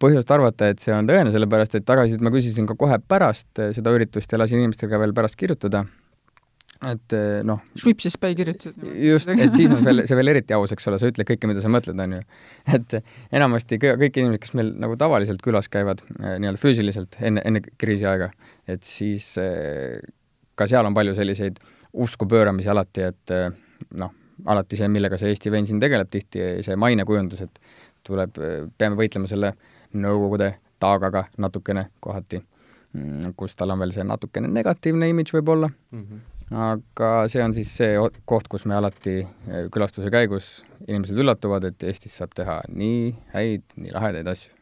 põhjust 0.00 0.30
arvata, 0.32 0.70
et 0.72 0.80
see 0.80 0.94
on 0.94 1.08
tõene, 1.08 1.32
sellepärast 1.34 1.76
et 1.78 1.86
tagasisidet 1.86 2.24
ma 2.24 2.32
küsisin 2.32 2.68
ka 2.70 2.76
kohe 2.80 2.98
pärast 3.08 3.60
eh, 3.60 3.72
seda 3.76 3.92
üritust 3.94 4.32
ja 4.32 4.40
lasin 4.40 4.62
inimestel 4.62 4.90
ka 4.92 5.00
veel 5.02 5.14
pärast 5.16 5.38
kirjutada. 5.40 5.84
Et 6.90 7.14
eh, 7.16 7.42
noh, 7.46 7.60
Schwipsis 7.78 8.16
päi 8.20 8.34
kirjutasid. 8.38 8.80
just, 9.08 9.30
et 9.30 9.54
siis 9.56 9.72
on 9.72 9.84
veel, 9.84 10.02
see 10.08 10.18
veel 10.18 10.32
eriti 10.34 10.56
aus, 10.56 10.72
eks 10.74 10.88
ole, 10.90 10.98
sa 11.00 11.10
ütled 11.10 11.28
kõike, 11.28 11.48
mida 11.50 11.62
sa 11.64 11.70
mõtled, 11.72 12.00
on 12.04 12.16
ju. 12.16 12.22
et 12.78 12.96
enamasti 13.34 13.78
kõik 13.82 14.18
inimesed, 14.20 14.42
kes 14.42 14.54
meil 14.58 14.72
nagu 14.82 14.98
tavaliselt 15.00 15.42
külas 15.44 15.70
käivad 15.72 16.02
eh, 16.04 16.36
nii-öelda 16.42 16.60
füüsiliselt 16.60 17.18
enne, 17.24 17.44
enne 17.46 17.62
kriisiaega, 17.80 18.30
et 18.70 18.84
siis 18.88 19.32
eh, 19.42 20.00
ka 20.58 20.68
seal 20.70 20.86
on 20.88 20.96
palju 20.96 21.16
selliseid 21.18 21.60
usku 22.04 22.26
pööramisi 22.30 22.70
alati, 22.70 23.06
et 23.06 23.32
noh, 23.94 24.10
alati 24.50 24.78
see, 24.78 24.88
millega 24.90 25.18
see 25.18 25.30
Eesti 25.30 25.52
vein 25.54 25.66
siin 25.66 25.78
tegeleb 25.82 26.10
tihti, 26.10 26.42
see 26.66 26.76
mainekujundus, 26.78 27.44
et 27.46 27.60
tuleb, 28.06 28.38
peame 28.78 28.98
võitlema 28.98 29.30
selle 29.30 29.54
Nõukogude 29.94 30.48
taagaga 30.82 31.20
natukene 31.38 31.84
kohati, 32.02 32.40
mm, 32.98 33.34
kus 33.38 33.54
tal 33.54 33.70
on 33.70 33.78
veel 33.78 33.94
see 33.94 34.02
natukene 34.02 34.50
negatiivne 34.50 35.06
imidž 35.12 35.36
võib-olla 35.36 35.68
mm, 35.70 36.00
-hmm 36.00 36.33
aga 36.54 37.10
see 37.30 37.42
on 37.42 37.54
siis 37.56 37.70
see 37.80 37.94
koht, 38.28 38.48
kus 38.52 38.66
me 38.70 38.76
alati 38.78 39.20
eh, 39.22 39.68
külastuse 39.74 40.10
käigus 40.14 40.56
inimesed 40.86 41.18
üllatuvad, 41.18 41.66
et 41.70 41.86
Eestis 41.88 42.14
saab 42.20 42.34
teha 42.36 42.60
nii 42.74 43.14
häid, 43.34 43.64
nii 43.80 43.94
lahedaid 43.94 44.28
asju. 44.34 44.52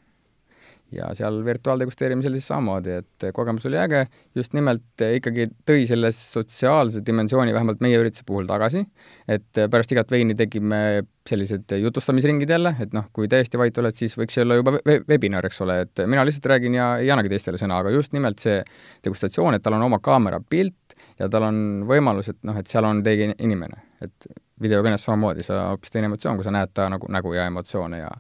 ja 0.93 1.07
seal 1.17 1.39
virtuaaldegusteerimisel 1.41 2.35
siis 2.37 2.51
samamoodi, 2.51 2.99
et 3.01 3.25
kogemus 3.33 3.65
oli 3.65 3.79
äge, 3.81 4.03
just 4.37 4.53
nimelt 4.53 5.05
eh, 5.05 5.17
ikkagi 5.21 5.49
tõi 5.69 5.87
selle 5.89 6.11
sotsiaalse 6.13 7.01
dimensiooni 7.07 7.55
vähemalt 7.57 7.81
meie 7.85 8.01
ürituse 8.01 8.27
puhul 8.29 8.49
tagasi, 8.49 8.85
et 9.25 9.61
eh, 9.61 9.71
pärast 9.73 9.95
igat 9.97 10.13
veini 10.13 10.37
tegime 10.37 10.83
sellised 11.29 11.73
jutustamisringid 11.81 12.51
jälle, 12.51 12.75
et 12.81 12.93
noh, 12.93 13.07
kui 13.15 13.29
täiesti 13.31 13.59
vait 13.61 13.79
oled, 13.79 13.97
siis 13.97 14.17
võiks 14.19 14.37
olla 14.43 14.59
juba 14.59 14.75
webinar, 15.09 15.47
eks 15.47 15.63
ole, 15.65 15.79
et 15.87 16.03
mina 16.05 16.25
lihtsalt 16.27 16.49
räägin 16.53 16.77
ja 16.77 16.89
ei 17.01 17.13
annagi 17.15 17.31
teistele 17.33 17.61
sõna, 17.61 17.79
aga 17.81 17.93
just 17.95 18.13
nimelt 18.17 18.43
see 18.43 18.59
degustatsioon, 19.07 19.57
et 19.57 19.65
tal 19.65 19.79
on 19.79 19.87
oma 19.87 20.01
kaamera 20.03 20.43
pilt, 20.43 20.82
ja 21.19 21.29
tal 21.33 21.49
on 21.49 21.59
võimalus, 21.89 22.33
et 22.33 22.39
noh, 22.47 22.57
et 22.59 22.71
seal 22.71 22.87
on 22.89 23.03
teine 23.05 23.35
inimene, 23.39 23.83
et 24.05 24.31
videokõnes 24.63 25.05
samamoodi, 25.05 25.45
sa 25.47 25.69
hoopis 25.73 25.93
teine 25.93 26.11
emotsioon, 26.11 26.39
kui 26.39 26.47
sa 26.47 26.55
näed 26.55 26.73
ta 26.75 26.89
nagu 26.93 27.09
nägu 27.13 27.35
ja 27.35 27.47
emotsioone 27.51 28.03
ja 28.05 28.11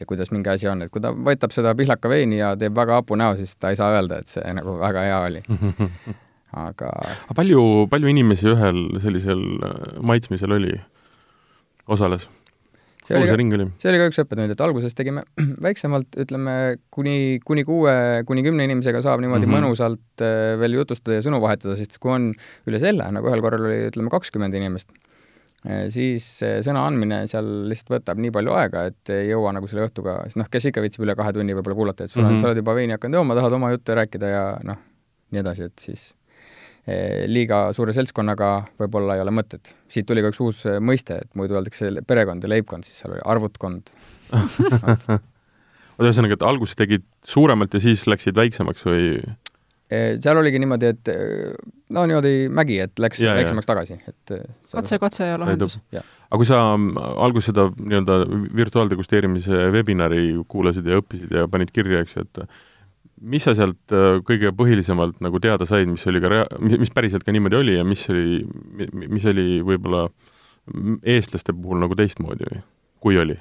ja 0.00 0.06
kuidas 0.06 0.32
mingi 0.34 0.50
asi 0.50 0.68
on, 0.68 0.82
et 0.82 0.90
kui 0.92 1.02
ta 1.02 1.12
võtab 1.14 1.52
seda 1.54 1.74
pihlaka 1.78 2.10
veini 2.10 2.40
ja 2.40 2.54
teeb 2.58 2.74
väga 2.76 2.98
hapu 2.98 3.14
näo, 3.18 3.36
siis 3.38 3.54
ta 3.56 3.70
ei 3.70 3.78
saa 3.78 3.92
öelda, 3.94 4.18
et 4.20 4.30
see 4.30 4.54
nagu 4.56 4.74
väga 4.80 5.04
hea 5.06 5.20
oli. 5.28 5.42
aga 6.64 6.90
aga 7.02 7.36
palju, 7.36 7.62
palju 7.90 8.10
inimesi 8.10 8.50
ühel 8.50 8.80
sellisel 9.02 9.44
äh, 9.66 9.84
maitsmisel 10.02 10.56
oli, 10.58 10.74
osales? 11.86 12.28
See 13.04 13.18
oli? 13.18 13.28
see 13.80 13.90
oli 13.90 14.00
ka 14.00 14.08
üks 14.10 14.20
õppetund, 14.22 14.54
et 14.54 14.62
alguses 14.64 14.96
tegime 14.96 15.24
väiksemalt, 15.66 16.18
ütleme, 16.24 16.56
kuni, 16.94 17.16
kuni 17.44 17.64
kuue, 17.68 17.94
kuni 18.28 18.44
kümne 18.46 18.66
inimesega 18.68 19.02
saab 19.04 19.22
niimoodi 19.24 19.46
mm 19.46 19.52
-hmm. 19.52 19.66
mõnusalt 19.68 20.24
äh, 20.24 20.54
veel 20.60 20.78
jutustada 20.80 21.18
ja 21.18 21.24
sõnu 21.26 21.40
vahetada, 21.44 21.76
sest 21.80 21.98
kui 22.02 22.14
on 22.14 22.30
üle 22.70 22.80
selle, 22.82 23.08
nagu 23.16 23.30
ühel 23.30 23.44
korral 23.44 23.68
oli, 23.68 23.80
ütleme, 23.90 24.12
kakskümmend 24.12 24.56
inimest, 24.56 24.90
äh, 25.68 25.86
siis 25.92 26.26
sõna 26.40 26.86
andmine 26.88 27.24
seal 27.30 27.68
lihtsalt 27.70 27.98
võtab 27.98 28.24
nii 28.24 28.32
palju 28.34 28.56
aega, 28.56 28.88
et 28.92 29.14
ei 29.14 29.30
jõua 29.34 29.52
nagu 29.56 29.68
selle 29.70 29.86
õhtuga, 29.88 30.22
sest 30.24 30.40
noh, 30.40 30.50
kes 30.50 30.72
ikka 30.72 30.84
viitsib 30.84 31.04
üle 31.04 31.16
kahe 31.18 31.36
tunni 31.36 31.56
võib-olla 31.56 31.80
kuulata, 31.82 32.04
et 32.04 32.10
sul 32.10 32.24
on 32.24 32.30
mm, 32.30 32.36
-hmm. 32.36 32.40
sa 32.40 32.52
oled 32.52 32.64
juba 32.64 32.74
veini 32.74 32.96
hakanud 32.96 33.20
jooma, 33.20 33.36
tahad 33.36 33.60
oma 33.60 33.72
juttu 33.76 34.00
rääkida 34.00 34.32
ja 34.32 34.44
noh, 34.64 34.80
nii 35.30 35.44
edasi, 35.44 35.68
et 35.68 35.78
siis 35.78 36.14
liiga 37.30 37.70
suure 37.72 37.94
seltskonnaga 37.96 38.50
võib-olla 38.80 39.16
ei 39.16 39.22
ole 39.24 39.32
mõtet. 39.32 39.72
siit 39.88 40.06
tuli 40.08 40.20
ka 40.24 40.32
üks 40.32 40.40
uus 40.44 40.64
eh, 40.68 40.80
mõiste, 40.84 41.16
et 41.24 41.30
muidu 41.38 41.56
öeldakse 41.56 41.88
perekond 42.06 42.44
ja 42.44 42.50
leibkond, 42.52 42.84
siis 42.84 43.00
seal 43.00 43.14
oli 43.16 43.24
arvutkond 43.24 43.88
oota, 44.34 45.18
ühesõnaga, 46.02 46.36
et 46.36 46.44
alguses 46.44 46.76
tegid 46.76 47.06
suuremalt 47.24 47.74
ja 47.76 47.80
siis 47.80 48.04
läksid 48.10 48.36
väiksemaks 48.36 48.84
või? 48.84 49.14
Eh, 49.94 50.18
seal 50.20 50.40
oligi 50.40 50.60
niimoodi, 50.60 50.90
et 50.92 51.12
no 51.94 52.04
niimoodi 52.10 52.50
mägi, 52.52 52.76
et 52.84 53.00
läks 53.00 53.22
ja, 53.22 53.32
väiksemaks 53.38 53.68
ja. 53.68 53.72
tagasi, 53.72 53.98
et 54.10 55.00
katse 55.00 55.30
ja 55.30 55.40
lahendus. 55.40 55.78
aga 55.94 56.40
kui 56.40 56.48
sa 56.48 56.60
mm, 56.74 57.00
alguses 57.24 57.52
seda 57.52 57.70
nii-öelda 57.78 58.20
virtuaaldegusteerimise 58.60 59.70
webinari 59.72 60.26
kuulasid 60.52 60.88
ja 60.90 61.00
õppisid 61.00 61.32
ja 61.32 61.48
panid 61.48 61.72
kirja, 61.72 62.04
eks 62.04 62.18
ju, 62.18 62.28
et 62.28 62.44
mis 63.24 63.46
sa 63.46 63.54
sealt 63.56 63.94
äh, 63.94 64.20
kõige 64.26 64.52
põhilisemalt 64.56 65.18
nagu 65.24 65.40
teada 65.42 65.66
said, 65.68 65.88
mis 65.90 66.04
oli 66.10 66.22
ka 66.22 66.30
rea-, 66.32 66.60
mis 66.60 66.92
päriselt 66.94 67.24
ka 67.26 67.34
niimoodi 67.34 67.60
oli 67.60 67.78
ja 67.78 67.86
mis 67.86 68.04
oli, 68.12 68.44
mis 68.92 69.26
oli 69.30 69.58
võib-olla 69.64 70.06
eestlaste 71.04 71.52
puhul 71.56 71.82
nagu 71.82 71.96
teistmoodi 71.98 72.48
või, 72.50 72.62
kui 73.04 73.18
oli? 73.20 73.36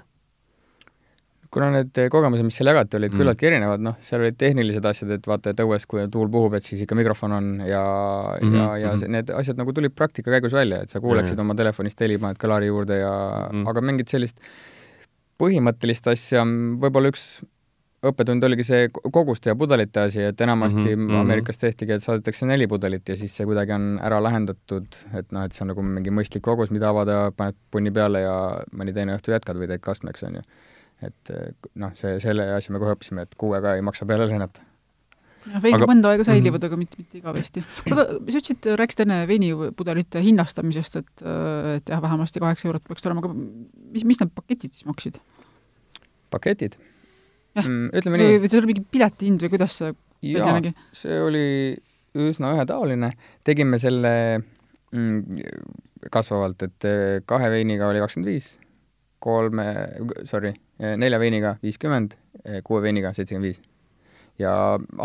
kuna 1.53 1.67
need 1.69 1.97
kogemused, 2.09 2.41
mis 2.47 2.55
seal 2.57 2.71
jagati, 2.71 2.97
olid 2.97 3.11
mm. 3.11 3.21
küllaltki 3.21 3.45
erinevad, 3.45 3.83
noh, 3.85 3.97
seal 4.01 4.23
olid 4.23 4.37
tehnilised 4.41 4.85
asjad, 4.89 5.11
et 5.13 5.27
vaata, 5.29 5.53
et 5.53 5.59
õues, 5.61 5.85
kui 5.89 6.01
tuul 6.09 6.31
puhub, 6.33 6.55
et 6.57 6.65
siis 6.65 6.81
ikka 6.81 6.97
mikrofon 6.97 7.35
on 7.37 7.49
ja 7.67 7.83
mm, 7.83 8.47
-hmm. 8.47 8.55
ja, 8.57 8.67
ja 8.81 8.93
see, 8.97 9.11
need 9.13 9.29
asjad 9.29 9.59
nagu 9.61 9.73
tulid 9.77 9.93
praktika 9.93 10.33
käigus 10.33 10.55
välja, 10.57 10.81
et 10.81 10.89
sa 10.89 11.01
kuuleksid 11.03 11.37
ja, 11.37 11.45
oma 11.45 11.53
telefonist 11.59 12.01
heli, 12.01 12.17
paned 12.17 12.41
kõlari 12.41 12.71
juurde 12.71 12.97
ja 13.03 13.13
mm. 13.51 13.67
aga 13.69 13.85
mingit 13.85 14.09
sellist 14.09 14.41
põhimõttelist 15.41 16.09
asja, 16.09 16.41
võib-olla 16.81 17.13
üks 17.13 17.27
õppetund 18.09 18.43
oligi 18.43 18.65
see 18.67 18.89
koguste 18.91 19.51
ja 19.51 19.55
pudelite 19.59 20.07
asi, 20.07 20.21
et 20.29 20.41
enamasti 20.41 20.95
mm 20.95 21.07
-hmm. 21.07 21.21
Ameerikas 21.21 21.57
tehtigi, 21.57 21.95
et 21.95 22.03
saadetakse 22.03 22.45
neli 22.45 22.67
pudelit 22.67 23.09
ja 23.09 23.17
siis 23.17 23.35
see 23.37 23.45
kuidagi 23.45 23.71
on 23.71 23.99
ära 24.01 24.19
lahendatud, 24.23 24.87
et 25.13 25.31
noh, 25.31 25.43
et 25.43 25.51
see 25.51 25.63
on 25.63 25.71
nagu 25.73 25.81
mingi 25.81 26.11
mõistlik 26.11 26.41
kogus, 26.41 26.71
mida 26.71 26.89
avada, 26.89 27.31
paned 27.31 27.55
punni 27.71 27.91
peale 27.91 28.21
ja 28.21 28.35
mõni 28.75 28.93
teine 28.93 29.15
õhtu 29.15 29.31
jätkad 29.31 29.57
või 29.57 29.67
teed 29.67 29.81
kastmeks, 29.81 30.23
on 30.23 30.35
ju. 30.35 30.41
et 31.01 31.33
noh, 31.75 31.91
see, 31.93 32.19
selle 32.19 32.53
asja 32.53 32.73
me 32.73 32.79
kohe 32.79 32.93
õppisime, 32.95 33.21
et 33.21 33.35
kuuega 33.37 33.75
ei 33.75 33.81
maksa 33.81 34.05
peale 34.05 34.27
lennata 34.27 34.61
jah, 35.47 35.59
veinid 35.63 35.81
aga... 35.81 35.89
mõnda 35.89 36.13
aega 36.13 36.23
säilivad 36.27 36.59
mm, 36.59 36.63
-hmm. 36.63 36.71
aga 36.71 36.77
mitte, 36.77 36.97
mitte 36.97 37.17
igavesti. 37.17 37.63
aga 37.91 38.05
sa 38.05 38.37
ütlesid, 38.39 38.69
rääkisid 38.79 39.03
enne 39.05 39.19
veinipudelite 39.27 40.23
hinnastamisest, 40.23 40.95
et, 40.95 41.27
et 41.77 41.89
jah, 41.89 42.01
vähemasti 42.01 42.39
kaheksa 42.39 42.67
eurot 42.67 42.83
peaks 42.87 43.05
olema, 43.05 43.23
aga 43.25 43.33
mis, 43.33 44.05
mis 44.05 44.19
need 44.19 44.33
paketid 44.35 44.71
siis 44.71 44.85
maksid? 44.85 45.19
paketid? 46.29 46.77
Mm,. 47.61 47.91
ütleme 47.99 48.21
nii. 48.21 48.41
või 48.43 48.51
see 48.51 48.61
oli 48.61 48.71
mingi 48.73 48.85
piletihind 48.95 49.45
või 49.45 49.53
kuidas 49.53 49.79
see 49.81 49.93
jaa, 50.33 50.59
see 50.95 51.19
oli 51.21 51.47
üsna 52.13 52.53
ühetaoline, 52.55 53.11
tegime 53.45 53.79
selle 53.81 54.13
mm, 54.93 55.41
kasvavalt, 56.13 56.65
et 56.67 56.87
eh, 56.89 57.19
kahe 57.29 57.49
veiniga 57.53 57.89
oli 57.89 58.01
kakskümmend 58.03 58.29
viis, 58.29 58.53
kolme, 59.23 59.67
sorry, 60.29 60.53
eh, 60.79 60.95
nelja 60.99 61.19
veiniga 61.21 61.55
viiskümmend, 61.63 62.15
eh, 62.43 62.61
kuue 62.65 62.83
veiniga 62.85 63.13
seitsekümmend 63.15 63.51
viis. 63.51 63.61
ja 64.41 64.51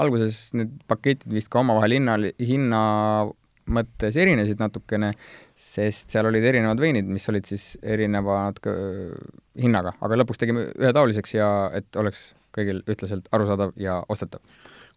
alguses 0.01 0.55
need 0.57 0.71
paketid 0.89 1.29
vist 1.29 1.51
ka 1.53 1.61
omavahel 1.61 1.99
hinna, 1.99 2.15
hinna 2.41 2.79
mõttes 3.69 4.17
erinesid 4.17 4.57
natukene, 4.57 5.11
sest 5.53 6.15
seal 6.15 6.31
olid 6.31 6.47
erinevad 6.49 6.81
veinid, 6.81 7.05
mis 7.13 7.29
olid 7.29 7.45
siis 7.45 7.75
erineva 7.83 8.47
natuke 8.47 8.73
hinnaga, 9.61 9.93
aga 10.01 10.17
lõpuks 10.23 10.41
tegime 10.41 10.65
ühetaoliseks 10.81 11.37
ja 11.37 11.51
et 11.77 12.01
oleks 12.01 12.31
kõigil 12.59 12.81
ühtlaselt 12.87 13.29
arusaadav 13.35 13.75
ja 13.81 14.01
ostetav. 14.13 14.43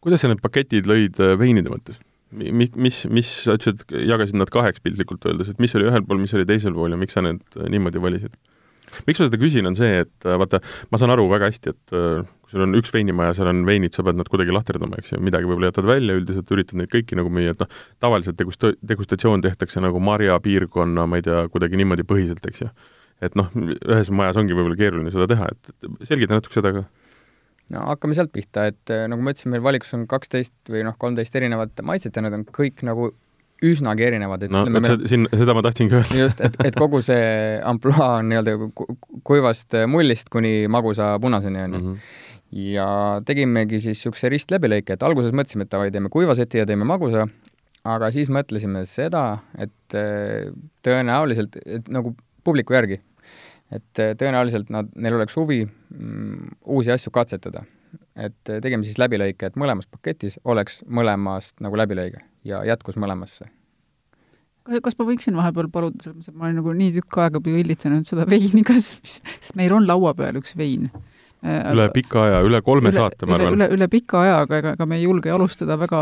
kuidas 0.02 0.24
sa 0.24 0.32
need 0.32 0.42
paketid 0.44 0.90
lõid 0.90 1.20
äh, 1.22 1.36
veinide 1.40 1.74
mõttes? 1.74 2.00
Mi-, 2.32 2.70
mis, 2.80 3.02
mis, 3.12 3.30
sa 3.46 3.58
ütlesid, 3.58 3.84
jagasid 4.08 4.40
nad 4.40 4.52
kaheks 4.54 4.80
piltlikult 4.84 5.26
öeldes, 5.28 5.52
et 5.52 5.60
mis 5.60 5.76
oli 5.76 5.90
ühel 5.90 6.06
pool, 6.08 6.22
mis 6.22 6.34
oli 6.38 6.48
teisel 6.48 6.76
pool 6.78 6.96
ja 6.96 7.00
miks 7.00 7.18
sa 7.18 7.26
need 7.26 7.44
äh, 7.58 7.68
niimoodi 7.72 8.02
valisid? 8.04 8.38
miks 9.08 9.22
ma 9.22 9.28
seda 9.30 9.38
küsin, 9.40 9.68
on 9.70 9.76
see, 9.80 10.02
et 10.04 10.28
äh, 10.28 10.38
vaata, 10.40 10.60
ma 10.92 11.00
saan 11.00 11.14
aru 11.14 11.30
väga 11.32 11.48
hästi, 11.48 11.72
et 11.72 11.94
kui 12.52 12.52
sul 12.52 12.66
on 12.66 12.76
üks 12.76 12.92
veinimaja, 12.92 13.36
seal 13.38 13.48
on 13.52 13.62
veinid, 13.68 13.94
sa 13.96 14.04
pead 14.04 14.18
nad 14.20 14.28
kuidagi 14.32 14.52
lahterdama, 14.52 15.00
eks 15.00 15.14
ju, 15.14 15.20
midagi 15.24 15.48
võib-olla 15.48 15.70
jätad 15.70 15.88
välja, 15.88 16.16
üldiselt 16.20 16.52
üritad 16.52 16.80
neid 16.80 16.92
kõiki 16.92 17.16
nagu 17.20 17.32
müüa, 17.32 17.54
et 17.56 17.64
noh, 17.64 17.70
tavaliselt 18.04 18.40
degust-, 18.40 18.74
degustatsioon 18.84 19.44
tehtakse 19.46 19.84
nagu 19.84 20.02
marjapiirkonna, 20.04 21.08
ma 21.08 21.22
ei 21.22 21.28
tea, 21.28 21.46
kuidagi 21.54 21.80
niimoodi 21.80 22.08
põhiselt, 22.08 22.44
eks 22.52 22.66
ju. 22.66 22.72
et 23.24 23.38
noh, 23.40 23.48
ühes 23.56 24.12
majas 24.12 24.40
ongi 24.42 24.58
võib-olla 24.58 24.80
keeruline 24.80 25.14
seda 25.14 25.30
teha, 25.32 25.48
et, 25.54 25.88
selgita 26.10 26.36
natuke 26.36 26.58
seda 26.58 26.74
ka 26.76 26.84
no 27.72 27.88
hakkame 27.92 28.16
sealt 28.18 28.32
pihta, 28.36 28.68
et 28.72 28.94
eh, 28.94 29.06
nagu 29.12 29.24
ma 29.24 29.34
ütlesin, 29.34 29.52
meil 29.54 29.64
valikus 29.66 29.94
on 29.98 30.08
kaksteist 30.10 30.54
või 30.72 30.86
noh, 30.88 30.98
kolmteist 31.02 31.36
erinevat 31.40 31.84
maitset 31.88 32.18
ja 32.18 32.26
need 32.26 32.38
on 32.40 32.48
kõik 32.48 32.84
nagu 32.88 33.12
üsnagi 33.62 34.08
erinevad, 34.08 34.48
et 34.48 34.54
no 34.54 34.64
vot 34.66 34.74
meil... 34.74 35.06
siin, 35.10 35.28
seda 35.38 35.54
ma 35.54 35.62
tahtsingi 35.66 36.00
öelda. 36.00 36.18
just, 36.24 36.42
et, 36.42 36.58
et 36.66 36.78
kogu 36.80 37.04
see 37.06 37.60
ampluaa 37.68 38.16
on 38.20 38.32
nii-öelda 38.32 38.56
kuivast 39.28 39.78
mullist 39.92 40.32
kuni 40.34 40.66
magusa 40.72 41.14
punaseni, 41.22 41.62
on 41.68 41.78
ju. 41.78 41.82
Mhm. 41.84 42.18
ja 42.72 42.88
tegimegi 43.28 43.80
siis 43.80 44.00
niisuguse 44.00 44.32
ristläbilõike, 44.34 44.98
et 44.98 45.06
alguses 45.06 45.36
mõtlesime, 45.38 45.68
et 45.68 45.74
davai, 45.74 45.92
teeme 45.94 46.10
kuiva 46.14 46.36
seti 46.38 46.60
ja 46.60 46.66
teeme 46.70 46.88
magusa, 46.90 47.28
aga 47.88 48.10
siis 48.14 48.34
mõtlesime 48.34 48.84
seda, 48.90 49.26
et 49.62 49.98
eh, 49.98 50.50
tõenäoliselt, 50.86 51.62
et 51.62 51.94
nagu 51.94 52.16
publiku 52.44 52.74
järgi, 52.74 52.98
et 53.72 54.02
äh, 54.04 54.14
tõenäoliselt 54.20 54.72
nad, 54.74 54.90
neil 54.96 55.16
oleks 55.18 55.38
huvi 55.40 55.64
mm, 55.66 56.58
uusi 56.76 56.92
asju 56.94 57.14
katsetada. 57.16 57.64
et 58.16 58.50
äh, 58.50 58.60
tegime 58.64 58.88
siis 58.88 59.00
läbilõike, 59.00 59.48
et 59.48 59.58
mõlemas 59.60 59.88
paketis 59.88 60.38
oleks 60.44 60.82
mõlemast 60.88 61.60
nagu 61.64 61.80
läbilõige 61.80 62.22
ja 62.48 62.64
jätkus 62.68 63.00
mõlemasse. 63.00 63.48
kas 64.84 64.98
ma 65.00 65.08
võiksin 65.08 65.36
vahepeal 65.36 65.70
paluda, 65.72 66.04
selles 66.04 66.18
mõttes, 66.18 66.34
et 66.34 66.38
ma 66.38 66.48
olen 66.50 66.60
nagu 66.62 66.76
nii 66.78 66.92
tükk 67.00 67.22
aega 67.24 67.42
pillitsenud 67.44 68.08
seda 68.08 68.28
veini, 68.30 68.64
kas, 68.68 68.92
sest 69.40 69.56
meil 69.56 69.74
on 69.74 69.88
laua 69.88 70.14
peal 70.18 70.40
üks 70.42 70.56
vein, 70.58 70.90
üle 71.42 71.88
pika 71.94 72.26
aja, 72.28 72.42
üle 72.46 72.60
kolme 72.62 72.92
üle, 72.92 73.00
saate, 73.00 73.26
ma 73.26 73.38
arvan. 73.40 73.56
üle, 73.58 73.68
üle 73.74 73.88
pika 73.90 74.20
aja, 74.22 74.36
aga 74.46 74.60
ega, 74.62 74.74
ega 74.78 74.86
me 74.90 75.00
ei 75.00 75.06
julge 75.08 75.32
alustada 75.34 75.78
väga, 75.82 76.02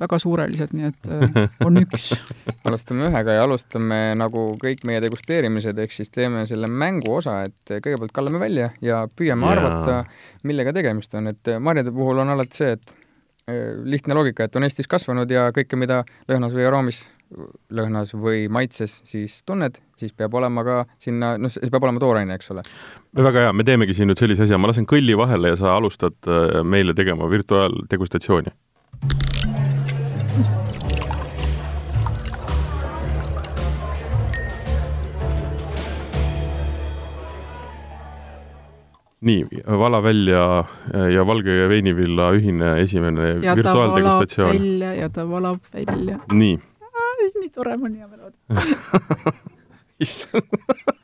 väga 0.00 0.18
suureliselt, 0.22 0.72
nii 0.74 0.88
et 0.88 1.10
äh, 1.12 1.44
on 1.66 1.78
üks. 1.84 2.08
alustame 2.66 3.06
ühega 3.06 3.36
ja 3.38 3.44
alustame 3.46 4.00
nagu 4.18 4.48
kõik 4.62 4.82
meie 4.88 5.02
degusteerimised, 5.04 5.78
ehk 5.84 5.94
siis 5.94 6.10
teeme 6.10 6.42
selle 6.50 6.70
mängu 6.70 7.14
osa, 7.20 7.40
et 7.46 7.76
kõigepealt 7.76 8.14
kallame 8.16 8.42
välja 8.42 8.72
ja 8.82 9.04
püüame 9.06 9.46
Jaa. 9.46 9.54
arvata, 9.54 10.00
millega 10.48 10.74
tegemist 10.74 11.14
on, 11.18 11.30
et 11.30 11.54
marjade 11.62 11.94
puhul 11.94 12.24
on 12.24 12.34
alati 12.34 12.62
see, 12.64 12.74
et 12.78 12.98
lihtne 13.84 14.14
loogika, 14.14 14.46
et 14.46 14.56
on 14.56 14.66
Eestis 14.66 14.90
kasvanud 14.90 15.30
ja 15.30 15.48
kõike, 15.54 15.78
mida 15.78 16.02
lõhnas 16.30 16.54
või 16.54 16.66
aroomis, 16.66 17.04
lõhnas 17.72 18.14
või 18.18 18.46
maitses, 18.52 19.00
siis 19.08 19.40
tunned, 19.48 19.78
siis 20.00 20.14
peab 20.16 20.34
olema 20.38 20.64
ka 20.66 20.78
sinna, 21.02 21.34
noh, 21.40 21.52
see 21.52 21.70
peab 21.72 21.86
olema 21.88 22.02
tooraine, 22.02 22.36
eks 22.36 22.52
ole. 22.54 22.64
väga 23.16 23.46
hea, 23.46 23.52
me 23.56 23.66
teemegi 23.68 23.96
siin 23.96 24.12
nüüd 24.12 24.20
sellise 24.20 24.46
asja, 24.46 24.60
ma 24.60 24.70
lasen 24.70 24.88
kõlli 24.88 25.16
vahele 25.18 25.54
ja 25.54 25.60
sa 25.60 25.76
alustad 25.76 26.18
äh, 26.28 26.60
meile 26.64 26.96
tegema 26.98 27.30
virtuaaldegustatsiooni. 27.32 28.52
nii, 39.22 39.62
vala 39.78 40.00
välja 40.02 40.42
äh, 40.58 41.12
ja 41.14 41.22
valge 41.26 41.54
ja 41.54 41.68
veinivilla 41.70 42.32
ühine 42.34 42.74
esimene 42.82 43.28
ja 43.28 43.34
ta 43.38 43.44
valab 43.44 43.56
virtuaaldegustatsioon. 43.60 44.50
välja 44.50 44.94
ja 44.98 45.08
ta 45.08 45.28
valab 45.30 45.60
välja. 45.74 46.18
nii, 46.32 46.58
nii 47.42 47.54
tore, 47.54 47.76
mul 47.80 47.90
on 47.90 47.96
hea 48.00 48.08
meel 48.08 48.20
vaadata. 48.24 49.32
issand 50.02 51.00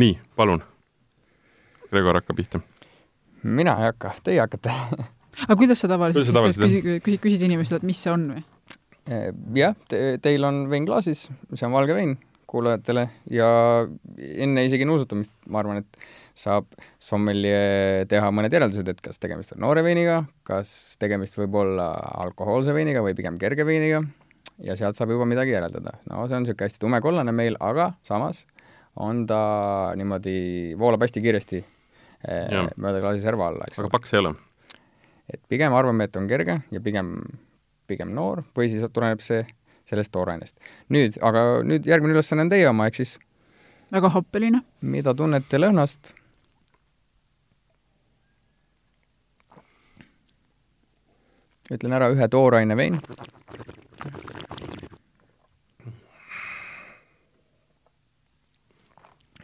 nii, 0.00 0.16
palun. 0.36 0.62
Gregor 1.90 2.18
hakkab 2.18 2.38
pihta. 2.40 2.60
mina 3.44 3.76
ei 3.78 3.90
hakka, 3.92 4.14
teie 4.26 4.40
hakkate 4.42 4.72
aga 5.44 5.56
kuidas 5.58 5.82
sa 5.82 5.90
tavaliselt 5.90 6.30
tavaliselt, 6.32 6.66
küsid, 6.66 7.02
küsid, 7.04 7.22
küsid 7.22 7.46
inimestelt, 7.46 7.82
et 7.82 7.88
mis 7.88 8.00
see 8.00 8.12
on 8.12 8.28
või? 8.32 8.44
Eh, 9.04 9.30
jah 9.58 9.74
te,, 9.90 10.16
teil 10.24 10.46
on 10.48 10.64
vein 10.70 10.86
klaasis, 10.88 11.26
see 11.52 11.66
on 11.68 11.74
valge 11.74 11.96
vein 11.96 12.16
kuulajatele 12.48 13.08
ja 13.34 13.48
enne 14.44 14.64
isegi 14.64 14.86
nuusutamist 14.86 15.34
ma 15.50 15.60
arvan, 15.60 15.82
et 15.82 15.98
saab 16.38 16.66
sommeljee 17.02 18.06
teha 18.10 18.30
mõned 18.34 18.54
järeldused, 18.54 18.88
et 18.90 19.00
kas 19.02 19.20
tegemist 19.22 19.54
on 19.54 19.62
noore 19.66 19.82
veiniga, 19.86 20.22
kas 20.46 20.94
tegemist 21.02 21.36
võib 21.38 21.58
olla 21.62 21.92
alkohoolse 22.24 22.74
veiniga 22.74 23.02
või 23.04 23.16
pigem 23.18 23.38
kerge 23.42 23.66
veiniga 23.66 24.02
ja 24.62 24.76
sealt 24.78 24.98
saab 24.98 25.10
juba 25.14 25.26
midagi 25.26 25.54
järeldada. 25.54 25.98
no 26.10 26.26
see 26.28 26.36
on 26.36 26.44
niisugune 26.44 26.68
hästi 26.68 26.82
tumekollane 26.82 27.32
meil, 27.32 27.56
aga 27.60 27.92
samas 28.02 28.44
on 28.96 29.26
ta 29.26 29.40
niimoodi, 29.98 30.76
voolab 30.78 31.02
hästi 31.02 31.22
kiiresti 31.24 31.58
eh, 31.58 32.46
Jah. 32.52 32.70
mööda 32.76 33.02
klaasi 33.02 33.24
serva 33.24 33.50
alla, 33.50 33.66
eks 33.68 33.82
aga 33.82 33.90
paks 33.90 34.14
ei 34.14 34.22
ole. 34.22 34.34
et 35.32 35.42
pigem 35.48 35.74
arvame, 35.74 36.06
et 36.06 36.16
on 36.16 36.28
kerge 36.30 36.60
ja 36.70 36.80
pigem, 36.80 37.16
pigem 37.90 38.14
noor 38.14 38.44
või 38.56 38.70
siis 38.70 38.86
tuleneb 38.92 39.22
see 39.24 39.44
sellest 39.88 40.12
toorainest. 40.14 40.58
nüüd, 40.88 41.18
aga 41.22 41.62
nüüd 41.66 41.86
järgmine 41.86 42.16
ülesanne 42.16 42.46
on 42.46 42.52
teie 42.52 42.68
oma, 42.68 42.86
ehk 42.88 43.02
siis 43.02 43.18
väga 43.92 44.10
happeline. 44.14 44.62
mida 44.80 45.14
tunnete 45.14 45.58
lõhnast? 45.60 46.14
ütlen 51.72 51.94
ära 51.96 52.10
ühe 52.12 52.26
tooraine 52.28 52.76
vein. 52.76 52.98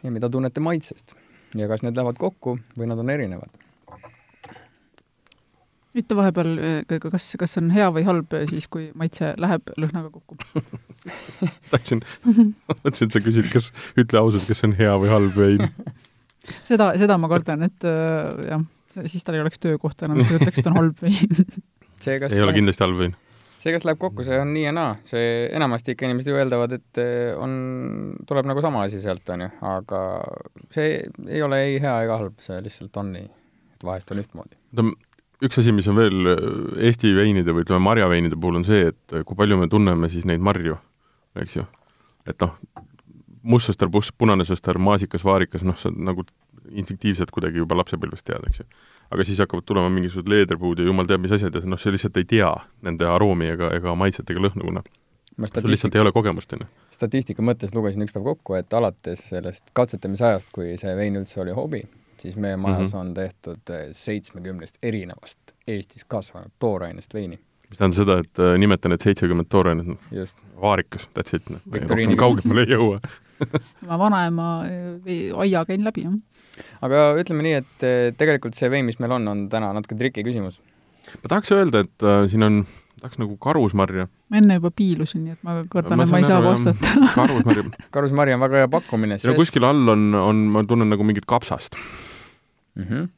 Ja 0.03 0.11
mida 0.13 0.29
tunnete 0.29 0.63
maitsest 0.63 1.15
ja 1.57 1.67
kas 1.71 1.83
need 1.85 1.97
lähevad 1.97 2.19
kokku 2.19 2.57
või 2.77 2.89
nad 2.89 3.01
on 3.01 3.11
erinevad? 3.13 3.61
ütle 5.91 6.15
vahepeal, 6.15 6.51
eh, 6.63 6.99
kas, 7.03 7.33
kas 7.39 7.57
on 7.59 7.71
hea 7.75 7.89
või 7.91 8.05
halb 8.07 8.35
eh, 8.37 8.45
siis, 8.49 8.67
kui 8.71 8.89
maitse 8.95 9.33
läheb 9.41 9.73
lõhnaga 9.75 10.11
kokku? 10.13 10.37
tahtsin, 11.73 12.03
mõtlesin, 12.23 13.09
et 13.09 13.17
sa 13.17 13.21
küsid, 13.23 13.49
kas, 13.51 13.71
ütle 13.99 14.21
ausalt, 14.21 14.47
kas 14.47 14.61
see 14.61 14.69
on 14.69 14.77
hea 14.77 14.93
või 15.01 15.11
halb 15.11 15.35
vein. 15.35 15.65
seda, 16.69 16.93
seda 17.01 17.17
ma 17.19 17.27
kardan, 17.31 17.67
et 17.67 17.87
äh, 17.87 18.31
jah, 18.53 18.63
siis 19.03 19.27
tal 19.27 19.35
ei 19.35 19.43
oleks 19.43 19.59
töökohta 19.59 20.07
enam, 20.07 20.23
ta 20.23 20.39
ütleks, 20.39 20.63
et 20.63 20.71
on 20.71 20.79
halb 20.79 21.03
vein. 21.03 21.35
see, 21.99 22.15
kas 22.23 22.37
ei 22.37 22.45
ole 22.45 22.55
kindlasti 22.55 22.87
halb 22.87 23.03
vein. 23.03 23.19
See, 23.61 23.73
kas 23.75 23.85
läheb 23.87 23.99
kokku, 24.01 24.25
see 24.25 24.39
on 24.41 24.51
nii 24.55 24.65
ja 24.65 24.73
naa, 24.75 24.95
see 25.07 25.27
enamasti 25.55 25.95
ikka 25.95 26.07
inimesed 26.07 26.31
ju 26.31 26.39
eeldavad, 26.41 26.73
et 26.79 27.01
eh, 27.01 27.31
on, 27.37 27.53
tuleb 28.27 28.49
nagu 28.49 28.63
sama 28.63 28.85
asi 28.87 29.01
sealt, 29.03 29.27
on 29.33 29.45
ju, 29.45 29.51
aga 29.71 30.01
see 30.73 30.97
ei 31.27 31.45
ole 31.45 31.61
ei 31.67 31.79
hea 31.83 31.95
ega 32.07 32.19
halb, 32.21 32.41
see 32.43 32.59
lihtsalt 32.65 33.01
on 33.01 33.13
nii, 33.15 33.27
et 33.75 33.87
vahest 33.87 34.13
on 34.13 34.21
ühtmoodi. 34.23 34.57
oota, 34.77 34.87
üks 35.47 35.61
asi, 35.61 35.73
mis 35.75 35.89
on 35.91 35.99
veel 35.99 36.33
äh, 36.33 36.45
Eesti 36.89 37.13
veinide 37.17 37.55
või 37.55 37.65
ütleme, 37.65 37.83
marjaveinide 37.85 38.39
puhul 38.39 38.61
on 38.61 38.67
see, 38.67 38.91
et 38.93 39.17
äh, 39.17 39.25
kui 39.27 39.37
palju 39.37 39.59
me 39.61 39.69
tunneme 39.71 40.09
siis 40.13 40.27
neid 40.29 40.43
marju, 40.43 40.77
eks 41.41 41.59
ju. 41.59 41.67
et 42.29 42.41
noh, 42.43 42.57
mustsõstar, 43.41 43.89
punane 44.17 44.45
sõstar, 44.45 44.77
maasikas, 44.81 45.25
vaarikas, 45.25 45.65
noh, 45.65 45.77
sa 45.79 45.89
nagu 45.93 46.25
instinktiivselt 46.71 47.31
kuidagi 47.33 47.61
juba 47.61 47.77
lapsepõlvest 47.79 48.27
tead, 48.27 48.45
eks 48.49 48.63
ju. 48.63 48.67
Aga 49.11 49.23
siis 49.27 49.39
hakkavad 49.43 49.67
tulema 49.67 49.89
mingisugused 49.91 50.29
leederpuud 50.29 50.79
ja 50.79 50.87
jumal 50.87 51.07
teab 51.09 51.21
mis 51.21 51.35
asjad 51.35 51.55
ja 51.55 51.61
noh, 51.65 51.79
sa 51.79 51.91
lihtsalt 51.91 52.17
ei 52.17 52.27
tea 52.27 52.51
nende 52.81 53.07
aroomi 53.07 53.51
ega, 53.51 53.73
ega 53.75 53.95
maitset 53.95 54.29
ega 54.31 54.43
lõhna, 54.47 54.63
kuna 54.67 54.83
sul 55.47 55.69
lihtsalt 55.71 55.95
ei 55.95 56.01
ole 56.01 56.11
kogemust, 56.11 56.53
on 56.53 56.63
ju. 56.63 56.67
statistika 56.91 57.43
mõttes 57.45 57.73
lugesin 57.75 58.03
üks 58.05 58.13
päev 58.13 58.25
kokku, 58.25 58.55
et 58.59 58.73
alates 58.73 59.23
sellest 59.31 59.71
katsetamise 59.77 60.27
ajast, 60.27 60.51
kui 60.55 60.75
see 60.81 60.93
vein 60.97 61.17
üldse 61.19 61.41
oli 61.43 61.55
hobi, 61.55 61.81
siis 62.21 62.35
meie 62.35 62.57
majas 62.57 62.93
mm 62.93 62.97
-hmm. 62.97 63.01
on 63.01 63.13
tehtud 63.13 63.73
eh, 63.75 63.87
seitsmekümnest 63.91 64.77
erinevast 64.83 65.55
Eestis 65.67 66.05
kasvanud 66.05 66.51
toorainest 66.59 67.13
veini. 67.13 67.39
mis 67.69 67.77
tähendab 67.77 67.97
seda, 67.97 68.19
et 68.19 68.39
äh, 68.39 68.57
nimeta 68.57 68.89
need 68.89 68.99
seitsekümmend 68.99 69.47
toorainet, 69.49 69.87
noh, 69.87 69.97
just, 70.11 70.37
vaarikas, 70.61 71.09
that's 71.19 71.35
it, 71.35 71.49
noh, 71.49 71.61
kaugemale 72.17 72.61
ei 72.61 72.73
jõua. 72.75 72.99
ma 73.87 73.99
vanaema 73.99 74.65
eh, 74.67 75.31
aia 75.37 75.65
käin 75.65 75.83
läbi, 75.83 76.03
jah. 76.03 76.13
Aga 76.85 77.05
ütleme 77.21 77.45
nii, 77.45 77.55
et 77.61 77.85
eh, 77.87 78.11
tegelikult 78.17 78.57
see 78.57 78.69
vein, 78.71 78.87
mis 78.87 78.99
meil 79.01 79.15
on, 79.17 79.27
on 79.31 79.47
täna 79.51 79.71
natuke 79.77 79.97
triki 79.99 80.25
küsimus. 80.27 80.59
ma 81.23 81.33
tahaks 81.33 81.53
öelda, 81.55 81.83
et 81.85 82.05
äh, 82.05 82.23
siin 82.31 82.45
on, 82.47 82.59
tahaks 83.01 83.21
nagu 83.21 83.37
karusmarja. 83.41 84.07
ma 84.31 84.41
enne 84.41 84.59
juba 84.59 84.73
piilusin, 84.75 85.23
nii 85.25 85.37
et 85.37 85.47
ma 85.47 85.61
kardan, 85.71 86.01
Ma 86.01 86.07
et 86.07 86.13
ma 86.13 86.21
ei 86.21 86.27
saa 86.27 86.43
vastata. 86.43 86.97
karusmarja. 87.19 87.65
karusmarja 87.95 88.37
on 88.37 88.45
väga 88.45 88.61
hea 88.63 88.73
pakkumine, 88.75 89.17
ja 89.23 89.37
kuskil 89.37 89.65
all 89.67 89.95
on, 89.95 90.11
on, 90.17 90.45
ma 90.53 90.65
tunnen 90.67 90.91
nagu 90.93 91.07
mingit 91.07 91.27
kapsast. 91.29 91.79
mm 92.75 92.85
-hmm. 92.89 93.09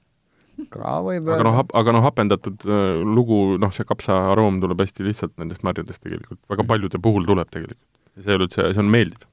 ka 0.70 0.96
võib 1.08 1.28
aga 1.34 1.44
noh, 1.50 1.60
aga 1.74 1.98
noh, 1.98 2.08
hapendatud 2.08 2.66
äh, 2.70 3.02
lugu, 3.04 3.58
noh, 3.58 3.74
see 3.74 3.86
kapsa 3.90 4.18
aroom 4.32 4.62
tuleb 4.62 4.82
hästi 4.86 5.10
lihtsalt 5.10 5.38
nendest 5.38 5.64
marjadest 5.64 6.04
tegelikult, 6.04 6.40
väga 6.50 6.64
paljude 6.64 7.02
puhul 7.02 7.26
tuleb 7.26 7.50
tegelikult. 7.50 7.88
see 8.16 8.30
ei 8.30 8.36
ole 8.36 8.48
üldse, 8.48 8.74
see 8.74 8.84
on 8.84 8.92
meeldiv. 8.94 9.33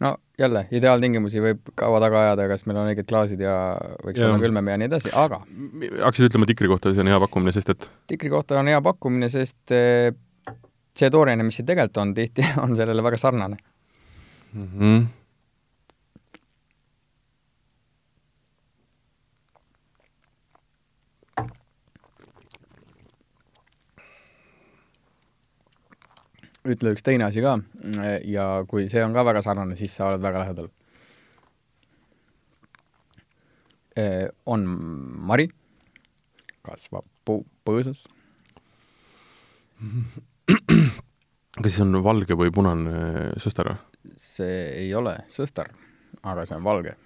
No 0.00 0.16
jälle, 0.38 0.64
ideaaltingimusi 0.74 1.42
võib 1.44 1.72
kaua 1.78 2.00
taga 2.02 2.20
ajada, 2.26 2.48
kas 2.50 2.66
meil 2.66 2.80
on 2.80 2.90
õiged 2.90 3.08
klaasid 3.08 3.40
ja 3.44 3.54
võiks 4.02 4.20
Jah. 4.20 4.30
olla 4.30 4.42
külmem 4.42 4.70
ja 4.72 4.76
nii 4.80 4.90
edasi, 4.90 5.12
aga 5.14 5.42
hakkasid 5.44 6.30
ütlema 6.30 6.48
tikri 6.48 6.70
kohta, 6.72 6.94
see 6.94 7.04
on 7.04 7.12
hea 7.12 7.20
pakkumine, 7.26 7.54
sest 7.54 7.74
et 7.74 7.88
tikri 8.12 8.32
kohta 8.32 8.58
on 8.60 8.70
hea 8.72 8.80
pakkumine, 8.84 9.28
sest 9.32 9.74
eh, 9.76 10.12
see 10.96 11.10
tooraine, 11.12 11.46
mis 11.46 11.60
siin 11.60 11.68
tegelikult 11.68 12.02
on, 12.02 12.14
tihti 12.16 12.46
on 12.64 12.76
sellele 12.78 13.04
väga 13.04 13.20
sarnane. 13.20 13.56
mm 14.52 14.68
-hmm. 14.68 15.04
Ütle 26.68 26.92
üks 26.94 27.02
teine 27.02 27.26
asi 27.26 27.42
ka 27.42 27.56
ja 28.28 28.46
kui 28.68 28.88
see 28.90 29.02
on 29.04 29.14
ka 29.16 29.24
väga 29.26 29.42
sarnane, 29.42 29.76
siis 29.78 29.94
sa 29.96 30.10
oled 30.10 30.22
väga 30.22 30.44
lähedal. 30.44 30.70
on 34.46 34.62
mari, 35.28 35.50
kasvab 36.64 37.04
puu, 37.24 37.42
põõsas, 37.66 38.06
kas 40.56 41.68
siis 41.68 41.82
on 41.84 41.98
valge 42.04 42.38
või 42.38 42.54
punane 42.54 43.34
sõster 43.42 43.68
see 44.16 44.84
ei 44.84 44.94
ole 44.94 45.14
sõstar, 45.32 45.70
aga 46.22 46.44
see 46.46 46.58
on 46.58 46.66
valge. 46.66 46.96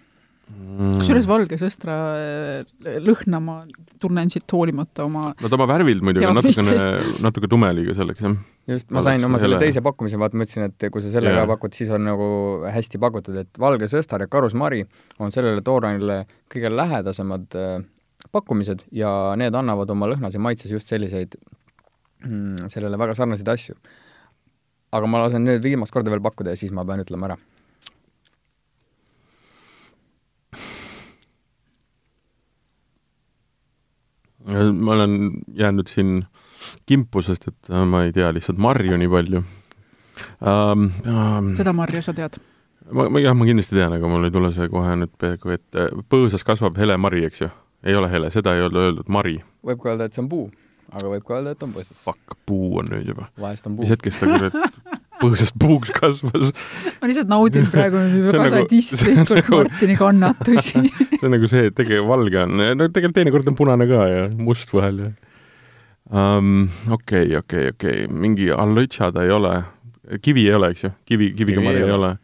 mm.? 0.51 0.99
kusjuures 1.01 1.29
valge 1.31 1.59
sõstra 1.61 1.97
eh, 2.21 3.01
lõhna 3.05 3.41
ma 3.43 3.57
tunnen 4.03 4.31
siit 4.33 4.51
hoolimata 4.53 5.07
oma 5.07 5.31
no 5.33 5.51
tema 5.53 5.69
värvilt 5.71 6.05
muidugi 6.07 6.29
on 6.29 6.39
natukene 6.41 6.77
natuke 7.25 7.51
tume 7.51 7.73
liiga 7.79 7.97
selleks, 7.99 8.23
jah. 8.27 8.39
just, 8.73 8.89
ma 8.95 9.03
sain 9.07 9.25
oma 9.27 9.41
selle 9.43 9.59
teise 9.63 9.83
pakkumise, 9.87 10.21
vaata 10.21 10.39
ma 10.39 10.47
ütlesin, 10.47 10.69
et 10.71 10.89
kui 10.93 11.05
sa 11.05 11.13
selle 11.15 11.33
Jaa. 11.33 11.43
ka 11.45 11.53
pakud, 11.55 11.77
siis 11.77 11.91
on 11.95 12.07
nagu 12.07 12.31
hästi 12.71 13.03
pakutud, 13.03 13.37
et 13.43 13.61
valge 13.63 13.91
sõstar 13.93 14.25
ja 14.25 14.31
karusmari 14.31 14.85
on 15.19 15.35
sellele 15.35 15.65
toorainele 15.67 16.23
kõige 16.53 16.73
lähedasemad 16.73 17.59
äh, 17.59 17.77
pakkumised 18.33 18.87
ja 18.95 19.11
need 19.39 19.55
annavad 19.57 19.91
oma 19.93 20.09
lõhnas 20.11 20.35
ja 20.35 20.43
maitses 20.43 20.73
just 20.73 20.91
selliseid 20.91 21.37
mm, 22.25 22.71
sellele 22.73 22.99
väga 23.01 23.17
sarnaseid 23.19 23.49
asju. 23.53 23.77
aga 24.97 25.09
ma 25.11 25.21
lasen 25.25 25.45
nüüd 25.45 25.63
viimast 25.65 25.93
korda 25.93 26.13
veel 26.13 26.23
pakkuda 26.25 26.55
ja 26.55 26.61
siis 26.61 26.73
ma 26.73 26.85
pean 26.87 27.03
ütlema 27.03 27.31
ära. 27.31 27.37
Ma 34.47 34.93
olen 34.93 35.31
jäänud 35.59 35.91
siin 35.91 36.25
kimpu, 36.87 37.23
sest 37.23 37.49
et 37.51 37.71
äh, 37.71 37.87
ma 37.89 38.05
ei 38.07 38.13
tea 38.15 38.33
lihtsalt 38.35 38.61
marju 38.63 38.99
nii 38.99 39.11
palju 39.13 39.43
um,. 39.43 40.91
Um, 41.07 41.55
seda 41.59 41.75
marja 41.77 42.03
sa 42.03 42.15
tead? 42.17 42.39
ma, 42.93 43.09
ma 43.11 43.23
jah, 43.23 43.37
ma 43.37 43.49
kindlasti 43.49 43.79
tean, 43.79 43.97
aga 43.97 44.11
mul 44.11 44.29
ei 44.29 44.35
tule 44.35 44.53
see 44.55 44.69
kohe 44.73 44.95
nüüd 45.01 45.15
peaaegu 45.21 45.55
ette. 45.57 45.89
põõsas 46.13 46.47
kasvab 46.47 46.79
hele 46.81 46.97
mari, 47.01 47.25
eks 47.29 47.43
ju? 47.45 47.51
ei 47.87 47.97
ole 47.99 48.11
hele, 48.11 48.31
seda 48.35 48.55
ei 48.57 48.65
ole 48.67 48.87
öeldud, 48.89 49.11
mari. 49.13 49.39
võib 49.67 49.83
ka 49.83 49.93
öelda, 49.93 50.09
et 50.09 50.17
see 50.17 50.25
on 50.25 50.31
puu, 50.33 50.47
aga 50.93 51.11
võib 51.15 51.27
ka 51.27 51.39
öelda, 51.39 51.57
et 51.57 51.67
on 51.67 51.75
põõsas. 51.75 52.03
Fuck, 52.07 52.39
puu 52.49 52.77
on 52.81 52.91
nüüd 52.93 53.11
juba. 53.13 53.31
vahest 53.41 53.67
on 53.67 53.77
puu. 53.77 53.87
mis 53.87 53.95
hetkest 53.95 54.23
ta 54.23 54.31
kurat 54.31 54.61
põõsast 55.21 55.57
puuks 55.61 55.93
kasvas. 55.97 56.53
ma 57.01 57.11
lihtsalt 57.11 57.31
naudin 57.31 57.69
praegu 57.73 58.01
väga 58.27 58.43
nagu, 58.43 58.51
sadistlikult 58.57 59.33
nagu, 59.41 59.61
Martini 59.61 59.97
kannatusi 60.01 60.83
see 61.19 61.23
on 61.27 61.35
nagu 61.37 61.51
see, 61.51 61.71
et 61.71 61.77
tegelikult 61.79 62.11
valge 62.13 62.43
on, 62.43 62.65
no 62.79 62.89
tegelikult 62.89 63.19
teinekord 63.21 63.51
on 63.53 63.59
punane 63.59 63.89
ka 63.91 64.09
ja 64.11 64.27
must 64.37 64.73
vahel 64.77 65.03
ja 65.05 65.11
um,. 66.11 66.69
okei 66.89 67.27
okay,, 67.27 67.37
okei 67.39 67.39
okay,, 67.39 67.75
okei 67.75 68.05
okay., 68.05 68.15
mingi 68.27 68.51
allõtša 68.55 69.13
ta 69.17 69.27
ei 69.27 69.35
ole, 69.35 69.55
kivi 70.23 70.47
ei 70.49 70.57
ole, 70.59 70.73
eks 70.75 70.87
ju, 70.87 70.93
kivi, 71.09 71.33
kiviga 71.39 71.65
kivi 71.65 71.85
ei 71.85 71.95
ole 71.97 72.17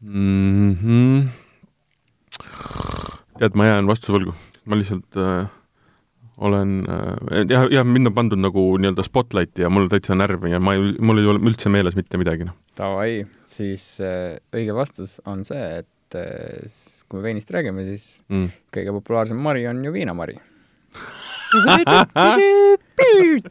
mm. 0.00 0.72
-hmm. 0.82 1.28
tead, 3.38 3.56
ma 3.56 3.70
jään 3.72 3.86
vastuse 3.88 4.16
võlgu, 4.16 4.36
ma 4.64 4.78
lihtsalt 4.78 5.20
äh, 5.20 5.46
olen 6.36 6.72
äh, 6.90 7.44
jah, 7.48 7.66
jah, 7.72 7.86
mind 7.86 8.10
on 8.10 8.16
pandud 8.16 8.40
nagu 8.42 8.64
nii-öelda 8.80 9.04
spotlighti 9.06 9.64
ja 9.64 9.70
mul 9.72 9.88
täitsa 9.92 10.16
närvi 10.18 10.52
ja 10.52 10.60
ma 10.60 10.76
ei, 10.76 10.92
mul 11.00 11.22
ei 11.22 11.30
ole 11.32 11.40
üldse 11.48 11.72
meeles 11.72 11.96
mitte 11.96 12.20
midagi, 12.20 12.48
noh. 12.48 12.56
Davai, 12.76 13.22
siis 13.50 13.86
äh, 14.04 14.36
õige 14.56 14.76
vastus 14.76 15.16
on 15.28 15.46
see, 15.48 15.62
et 15.80 16.18
äh, 16.18 16.66
kui 17.08 17.20
me 17.20 17.30
veinist 17.30 17.52
räägime, 17.54 17.86
siis 17.88 18.20
mm. 18.28 18.52
kõige 18.74 18.94
populaarsem 18.98 19.40
mari 19.40 19.64
on 19.70 19.80
ju 19.86 19.94
viinamari 19.96 20.36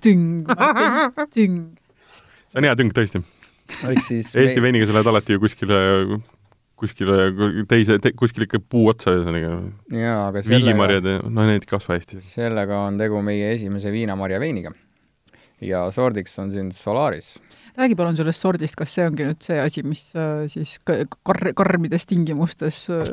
tüng, 0.01 0.45
tüng. 1.33 1.57
see 2.49 2.59
on 2.59 2.67
hea 2.67 2.77
tüng 2.77 2.93
tõesti. 2.95 3.21
Eesti 3.81 4.59
me... 4.59 4.63
veiniga 4.67 4.87
sa 4.87 4.97
lähed 4.97 5.09
alati 5.09 5.35
ju 5.35 5.41
kuskile 5.41 5.77
kuskile 6.79 7.27
teise 7.69 7.97
te,, 8.03 8.11
kuskil 8.17 8.45
ikka 8.45 8.59
puu 8.69 8.89
otsa 8.91 9.13
ühesõnaga. 9.15 9.59
jaa, 9.95 10.17
aga 10.29 10.43
sellega 10.43 10.65
viigimarjad 10.65 11.07
ja 11.09 11.21
no 11.23 11.47
need 11.47 11.63
ei 11.63 11.69
kasva 11.69 11.97
hästi. 11.97 12.19
sellega 12.25 12.81
on 12.89 12.99
tegu 12.99 13.21
meie 13.25 13.53
esimese 13.55 13.93
viinamarja 13.95 14.41
veiniga. 14.43 14.73
ja 15.63 15.85
sordiks 15.95 16.35
on 16.43 16.51
siin 16.51 16.71
Solaris. 16.75 17.35
räägi 17.79 17.95
palun 17.95 18.19
sellest 18.19 18.43
sordist, 18.43 18.77
kas 18.79 18.95
see 18.97 19.07
ongi 19.07 19.27
nüüd 19.29 19.41
see 19.47 19.59
asi, 19.61 19.85
mis 19.87 20.05
äh, 20.19 20.45
siis 20.51 20.77
kar-, 20.83 21.53
karmides 21.55 22.07
tingimustes 22.11 22.85
äh, 22.91 23.03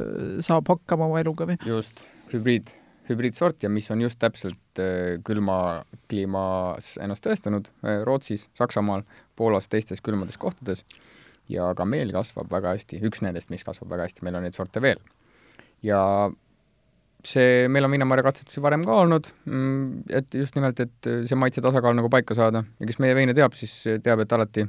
saab 0.42 0.70
hakkama 0.75 1.11
oma 1.11 1.22
eluga 1.22 1.46
või? 1.53 1.59
just, 1.66 2.07
hübriid, 2.35 2.75
hübriidsort 3.11 3.62
ja 3.62 3.70
mis 3.70 3.90
on 3.94 4.03
just 4.03 4.18
täpselt 4.22 4.83
äh, 4.83 5.22
külma 5.27 5.85
kliimas 6.11 6.96
ennast 7.03 7.27
tõestanud 7.27 7.70
Rootsis, 8.07 8.48
Saksamaal, 8.59 9.07
Poolas, 9.38 9.70
teistes 9.70 10.03
külmades 10.03 10.38
kohtades 10.38 10.83
ja 11.53 11.73
ka 11.79 11.87
meel 11.88 12.12
kasvab 12.15 12.51
väga 12.53 12.77
hästi, 12.77 13.03
üks 13.07 13.23
nendest, 13.25 13.51
mis 13.53 13.65
kasvab 13.67 13.93
väga 13.93 14.09
hästi, 14.09 14.25
meil 14.27 14.38
on 14.38 14.47
neid 14.47 14.57
sorte 14.59 14.83
veel. 14.83 15.01
ja 15.83 16.01
see, 17.27 17.69
meil 17.71 17.87
on 17.87 17.93
viinamarja 17.95 18.25
katsetusi 18.27 18.62
varem 18.62 18.85
ka 18.87 18.99
olnud, 19.05 19.29
mm, 19.47 20.05
et 20.19 20.35
just 20.35 20.57
nimelt, 20.59 20.81
et 20.83 21.11
see 21.29 21.38
maitse 21.38 21.62
tasakaal 21.62 21.95
nagu 21.95 22.11
paika 22.11 22.35
saada. 22.38 22.65
Ja 22.81 22.88
kes 22.88 22.99
meie 23.03 23.15
veine 23.19 23.35
teab, 23.37 23.55
siis 23.59 23.75
teab, 24.03 24.25
et 24.25 24.33
alati 24.35 24.67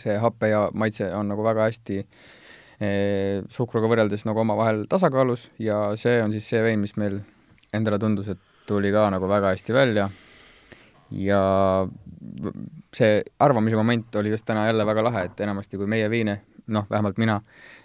see 0.00 0.16
happe 0.20 0.50
ja 0.50 0.66
maitse 0.74 1.08
on 1.14 1.30
nagu 1.30 1.44
väga 1.46 1.68
hästi 1.68 2.00
eh, 2.02 3.42
suhkruga 3.52 3.88
võrreldes 3.90 4.26
nagu 4.28 4.42
omavahel 4.42 4.84
tasakaalus. 4.90 5.48
Ja 5.62 5.94
see 6.00 6.18
on 6.22 6.34
siis 6.34 6.48
see 6.50 6.62
vein, 6.64 6.82
mis 6.82 6.96
meil 7.00 7.20
endale 7.74 8.00
tundus, 8.02 8.30
et 8.34 8.40
tuli 8.68 8.92
ka 8.94 9.06
nagu 9.14 9.28
väga 9.30 9.54
hästi 9.54 9.76
välja. 9.76 10.08
Ja 11.14 11.42
see 12.94 13.22
arvamise 13.44 13.76
moment 13.76 14.16
oli 14.16 14.30
just 14.30 14.44
täna 14.46 14.66
jälle 14.66 14.86
väga 14.86 15.04
lahe, 15.04 15.24
et 15.28 15.40
enamasti 15.40 15.78
kui 15.80 15.88
meie 15.90 16.10
viine, 16.10 16.38
noh, 16.72 16.86
vähemalt 16.90 17.18
mina 17.20 17.40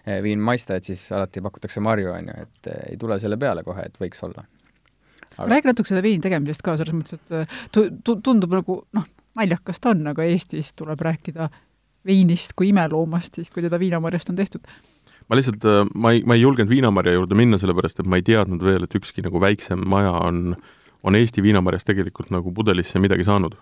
eh, 0.05 0.21
viin 0.23 0.39
maista, 0.39 0.75
et 0.75 0.87
siis 0.87 1.01
alati 1.15 1.41
pakutakse 1.43 1.83
marju, 1.83 2.11
on 2.13 2.31
ju, 2.31 2.35
et 2.45 2.71
eh, 2.71 2.83
ei 2.93 2.99
tule 2.99 3.19
selle 3.19 3.37
peale 3.37 3.63
kohe, 3.67 3.87
et 3.89 3.97
võiks 4.01 4.23
olla. 4.27 4.45
Aga... 5.37 5.47
räägi 5.53 5.71
natuke 5.71 5.91
seda 5.91 6.03
veini 6.03 6.23
tegemisest 6.23 6.63
ka, 6.65 6.75
selles 6.79 6.95
mõttes, 6.95 7.19
et 7.19 7.35
eh, 7.41 7.57
tu-, 7.75 7.89
tu-, 8.03 8.19
tundub 8.25 8.53
nagu 8.59 8.81
noh, 8.95 9.09
naljakas 9.39 9.81
ta 9.83 9.93
on, 9.93 10.05
aga 10.11 10.27
Eestis 10.27 10.73
tuleb 10.77 11.01
rääkida 11.05 11.49
veinist 12.07 12.55
kui 12.57 12.71
imeloomast 12.71 13.39
siis, 13.39 13.51
kui 13.51 13.63
teda 13.65 13.79
viinamarjast 13.79 14.31
on 14.31 14.39
tehtud 14.39 14.67
ma 15.29 15.37
lihtsalt, 15.37 15.65
ma 15.93 16.13
ei, 16.15 16.23
ma 16.25 16.33
ei 16.33 16.41
julgenud 16.41 16.71
viinamarja 16.71 17.13
juurde 17.13 17.37
minna, 17.37 17.59
sellepärast 17.61 17.99
et 18.01 18.07
ma 18.09 18.17
ei 18.17 18.23
teadnud 18.25 18.63
veel, 18.65 18.87
et 18.87 18.95
ükski 18.97 19.21
nagu 19.21 19.41
väiksem 19.43 19.83
maja 19.91 20.15
on, 20.25 20.55
on 21.05 21.17
Eesti 21.19 21.43
viinamarjast 21.45 21.91
tegelikult 21.91 22.31
nagu 22.33 22.53
pudelisse 22.55 23.01
midagi 23.03 23.27
saanud 23.27 23.59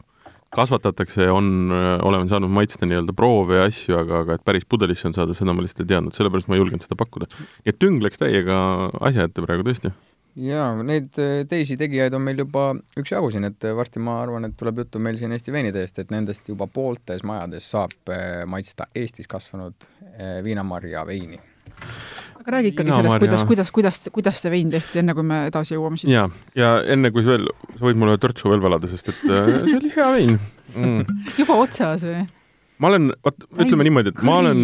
kasvatatakse, 0.56 1.30
on, 1.32 1.72
oleme 2.04 2.28
saanud 2.30 2.52
maitsta 2.54 2.88
nii-öelda 2.88 3.16
proove 3.18 3.60
ja 3.60 3.68
asju, 3.68 3.98
aga, 4.00 4.22
aga 4.24 4.38
et 4.38 4.46
päris 4.48 4.68
pudelisse 4.70 5.10
on 5.10 5.16
saadud, 5.16 5.38
seda 5.38 5.56
ma 5.56 5.66
lihtsalt 5.66 5.86
ei 5.86 5.94
teadnud, 5.94 6.16
sellepärast 6.16 6.52
ma 6.52 6.58
ei 6.58 6.62
julgenud 6.62 6.86
seda 6.86 7.00
pakkuda. 7.00 7.28
nii 7.32 7.74
et 7.74 7.80
tüng 7.82 8.04
läks 8.04 8.22
täiega 8.22 8.60
asja 9.10 9.28
ette 9.28 9.44
praegu 9.44 9.68
tõesti. 9.68 9.92
jaa, 10.48 10.70
neid 10.88 11.20
eh, 11.24 11.42
teisi 11.50 11.78
tegijaid 11.80 12.16
on 12.16 12.24
meil 12.24 12.40
juba 12.46 12.70
üksjagu 13.00 13.32
siin, 13.34 13.50
et 13.50 13.70
varsti 13.82 14.04
ma 14.04 14.22
arvan, 14.22 14.48
et 14.48 14.58
tuleb 14.60 14.84
juttu 14.86 15.02
meil 15.04 15.20
siin 15.20 15.36
Eesti 15.36 15.56
veinidest, 15.56 16.00
et 16.00 16.14
nendest 16.14 16.48
juba 16.48 16.70
pooltes 16.72 17.26
majades 17.28 17.68
saab 17.76 18.14
eh, 18.14 18.44
maitsta 18.46 18.92
Eestis 18.96 19.28
kasvanud 19.28 19.92
viinamarja 20.44 21.04
veini 21.06 21.38
aga 22.48 22.56
räägi 22.56 22.72
ikkagi 22.72 22.92
no, 22.92 22.96
sellest, 22.96 23.20
kuidas, 23.20 23.44
kuidas, 23.44 23.72
kuidas, 23.76 23.98
kuidas 24.14 24.42
see 24.42 24.52
vein 24.52 24.70
tehti, 24.72 25.02
enne 25.02 25.14
kui 25.18 25.26
me 25.28 25.42
edasi 25.50 25.76
jõuame 25.76 26.00
siit. 26.00 26.14
ja, 26.14 26.28
ja 26.56 26.78
enne 26.96 27.12
kui 27.12 27.26
veel, 27.26 27.44
sa 27.76 27.84
võid 27.84 28.00
mulle 28.00 28.16
törtsu 28.24 28.48
veel 28.48 28.64
valada, 28.64 28.88
sest 28.88 29.12
et 29.12 29.24
äh, 29.28 29.50
see 29.66 29.76
oli 29.76 29.92
hea 29.92 30.08
vein 30.16 30.38
mm. 30.38 31.18
juba 31.42 31.58
otsas 31.66 32.06
või? 32.08 32.24
ma 32.80 32.92
olen, 32.94 33.12
vot 33.28 33.48
ütleme 33.60 33.90
niimoodi, 33.90 34.16
et 34.16 34.24
ma 34.24 34.40
olen, 34.46 34.64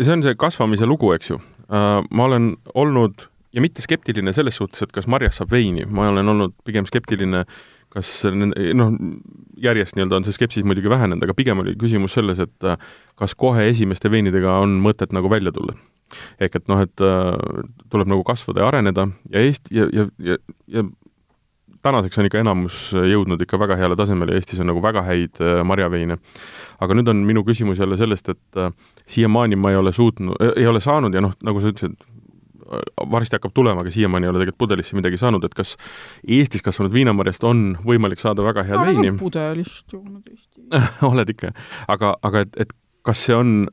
see 0.00 0.14
on 0.16 0.24
see 0.24 0.38
kasvamise 0.40 0.88
lugu, 0.88 1.12
eks 1.18 1.34
ju 1.34 1.36
uh,. 1.36 2.00
ma 2.08 2.30
olen 2.30 2.54
olnud 2.72 3.28
ja 3.52 3.64
mitte 3.64 3.84
skeptiline 3.84 4.32
selles 4.32 4.56
suhtes, 4.56 4.86
et 4.86 4.94
kas 4.96 5.08
marjast 5.10 5.42
saab 5.42 5.52
veini, 5.52 5.84
ma 5.84 6.08
olen 6.08 6.32
olnud 6.32 6.56
pigem 6.64 6.88
skeptiline 6.88 7.44
kas 7.92 8.10
noh, 8.76 8.94
järjest 9.62 9.96
nii-öelda 9.96 10.20
on 10.20 10.26
see 10.26 10.36
skepsis 10.36 10.66
muidugi 10.68 10.90
vähenenud, 10.92 11.24
aga 11.24 11.36
pigem 11.36 11.62
oli 11.62 11.74
küsimus 11.80 12.16
selles, 12.18 12.40
et 12.42 12.66
äh, 12.68 12.76
kas 13.18 13.34
kohe 13.38 13.68
esimeste 13.70 14.10
veinidega 14.12 14.58
on 14.62 14.78
mõtet 14.84 15.14
nagu 15.16 15.30
välja 15.32 15.54
tulla 15.54 15.76
ehk 16.40 16.56
et 16.56 16.70
noh, 16.70 16.80
et 16.84 17.04
äh, 17.04 17.64
tuleb 17.92 18.08
nagu 18.08 18.24
kasvada 18.26 18.62
ja 18.62 18.70
areneda 18.70 19.08
ja 19.32 19.44
Eesti 19.44 19.76
ja, 19.76 19.88
ja, 19.92 20.06
ja, 20.24 20.38
ja 20.72 20.84
tänaseks 21.84 22.18
on 22.20 22.28
ikka 22.28 22.40
enamus 22.42 22.78
jõudnud 22.92 23.40
ikka 23.44 23.60
väga 23.60 23.76
heale 23.80 23.96
tasemele, 23.96 24.36
Eestis 24.36 24.60
on 24.60 24.70
nagu 24.72 24.82
väga 24.84 25.04
häid 25.06 25.40
äh, 25.44 25.62
marjaveine. 25.64 26.18
aga 26.78 26.94
nüüd 26.94 27.10
on 27.10 27.24
minu 27.26 27.42
küsimus 27.44 27.80
jälle 27.80 27.96
sellest, 27.98 28.28
et 28.28 28.60
siiamaani 29.10 29.56
ma 29.58 29.72
ei 29.72 29.80
ole 29.80 29.92
suutnud, 29.92 30.36
ei 30.54 30.66
ole 30.66 30.80
saanud 30.80 31.14
ja 31.14 31.22
noh, 31.24 31.32
nagu 31.42 31.60
sa 31.60 31.72
ütlesid, 31.72 31.96
varsti 33.10 33.38
hakkab 33.38 33.54
tulema, 33.56 33.84
aga 33.84 33.92
siiamaani 33.94 34.28
ei 34.28 34.32
ole 34.32 34.42
tegelikult 34.42 34.64
pudelisse 34.66 34.98
midagi 34.98 35.20
saanud, 35.20 35.44
et 35.44 35.56
kas 35.56 35.76
Eestis 36.26 36.64
kasvanud 36.64 36.92
viinamarjast 36.92 37.44
on 37.48 37.72
võimalik 37.86 38.20
saada 38.22 38.44
väga 38.46 38.66
head 38.68 38.84
veini? 38.90 39.14
pudelist 39.20 39.96
joonud 39.96 40.28
Eesti 40.28 40.68
oled 41.10 41.34
ikka, 41.34 41.54
aga, 41.88 42.14
aga 42.22 42.44
et, 42.46 42.62
et 42.66 42.74
kas 43.06 43.26
see 43.28 43.36
on 43.36 43.68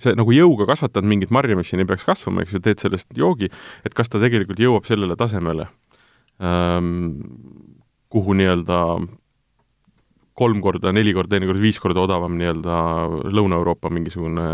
sa 0.00 0.14
nagu 0.16 0.32
jõuga 0.34 0.66
kasvatad 0.70 1.06
mingit 1.06 1.32
marja, 1.34 1.56
mis 1.58 1.70
siin 1.70 1.82
ei 1.82 1.88
peaks 1.88 2.06
kasvama, 2.08 2.44
eks 2.44 2.56
ju, 2.56 2.62
teed 2.64 2.82
sellest 2.82 3.10
joogi, 3.16 3.50
et 3.84 3.96
kas 3.96 4.08
ta 4.08 4.20
tegelikult 4.22 4.60
jõuab 4.62 4.88
sellele 4.88 5.16
tasemele 5.20 5.66
ähm,, 6.40 7.18
kuhu 8.10 8.36
nii-öelda 8.38 8.80
kolm 10.40 10.60
korda, 10.64 10.92
neli 10.96 11.12
korda, 11.16 11.34
teinekord 11.36 11.60
viis 11.62 11.80
korda 11.82 12.04
odavam 12.04 12.36
nii-öelda 12.40 12.76
Lõuna-Euroopa 13.36 13.92
mingisugune 13.92 14.46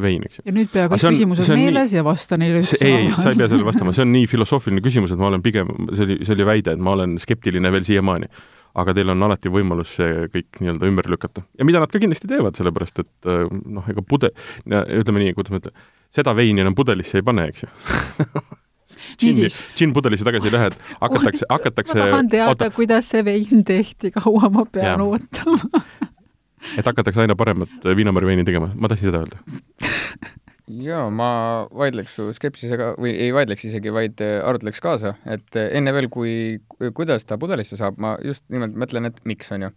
vein, 0.00 0.24
eks 0.28 0.40
ju. 0.40 0.46
ja 0.48 0.54
nüüd 0.56 0.70
peab 0.72 0.94
küsimused 0.96 1.52
meeles 1.52 1.92
nii, 1.92 2.00
ja 2.00 2.04
vasta 2.06 2.38
neile 2.40 2.62
ükshaaval. 2.62 2.86
ei, 2.88 3.08
ei, 3.08 3.16
sa 3.16 3.32
ei 3.32 3.40
pea 3.40 3.50
sellele 3.50 3.68
vastama, 3.72 3.96
see 3.96 4.06
on 4.06 4.14
nii 4.14 4.28
filosoofiline 4.30 4.84
küsimus, 4.84 5.12
et 5.14 5.20
ma 5.20 5.28
olen 5.30 5.44
pigem, 5.44 5.74
see 5.92 6.06
oli, 6.06 6.20
see 6.24 6.36
oli 6.36 6.46
väide, 6.48 6.76
et 6.76 6.84
ma 6.84 6.94
olen 6.96 7.18
skeptiline 7.22 7.72
veel 7.74 7.86
siiamaani 7.88 8.30
aga 8.78 8.94
teil 8.94 9.10
on 9.10 9.26
alati 9.26 9.50
võimalus 9.52 9.96
see 9.98 10.28
kõik 10.32 10.60
nii-öelda 10.62 10.88
ümber 10.90 11.08
lükata. 11.10 11.42
ja 11.58 11.66
mida 11.66 11.82
nad 11.82 11.92
ka 11.92 12.00
kindlasti 12.02 12.30
teevad, 12.30 12.56
sellepärast 12.58 13.02
et 13.02 13.30
äh, 13.30 13.44
noh, 13.48 13.88
ega 13.90 14.04
pude-, 14.04 14.32
ütleme 14.68 15.24
nii, 15.24 15.34
kuidas 15.36 15.54
ma 15.54 15.62
ütlen, 15.62 15.84
seda 16.14 16.36
veini 16.38 16.64
enam 16.64 16.76
pudelisse 16.78 17.20
ei 17.20 17.26
pane, 17.26 17.48
eks 17.52 17.66
ju 17.66 17.72
džinn, 19.20 19.58
džinn 19.76 19.94
pudelisse 19.96 20.26
tagasi 20.26 20.50
ei 20.50 20.54
lähe, 20.54 20.72
et 20.72 20.78
hakatakse, 21.04 21.48
hakatakse 21.50 21.98
ma 21.98 22.06
tahan 22.06 22.32
teada 22.32 22.54
oota..., 22.54 22.70
kuidas 22.74 23.10
see 23.14 23.24
vein 23.24 23.64
tehti, 23.66 24.12
kaua 24.14 24.50
ma 24.52 24.66
pean 24.70 24.94
ja. 24.94 24.98
ootama? 25.04 25.84
Et 26.78 26.86
hakatakse 26.86 27.22
aina 27.22 27.36
paremat 27.38 27.88
viinamarja 27.96 28.32
veini 28.32 28.44
tegema, 28.46 28.72
ma 28.74 28.90
tahtsin 28.90 29.10
seda 29.10 29.22
öelda. 29.22 29.38
Jaa, 30.68 31.06
ma 31.08 31.28
vaidleks 31.72 32.18
su 32.18 32.26
skepsisega 32.36 32.90
või 33.00 33.14
ei 33.16 33.30
vaidleks 33.32 33.64
isegi, 33.70 33.92
vaid 33.94 34.20
äh, 34.20 34.36
arutleks 34.44 34.82
kaasa, 34.84 35.14
et 35.24 35.56
äh, 35.56 35.70
enne 35.78 35.94
veel, 35.96 36.10
kui, 36.12 36.32
kuidas 36.94 37.24
ta 37.24 37.38
pudelisse 37.40 37.78
saab, 37.78 37.96
ma 38.02 38.18
just 38.24 38.44
nimelt 38.52 38.76
mõtlen, 38.76 39.08
et 39.08 39.16
miks, 39.28 39.48
on 39.56 39.64
ju. 39.64 39.70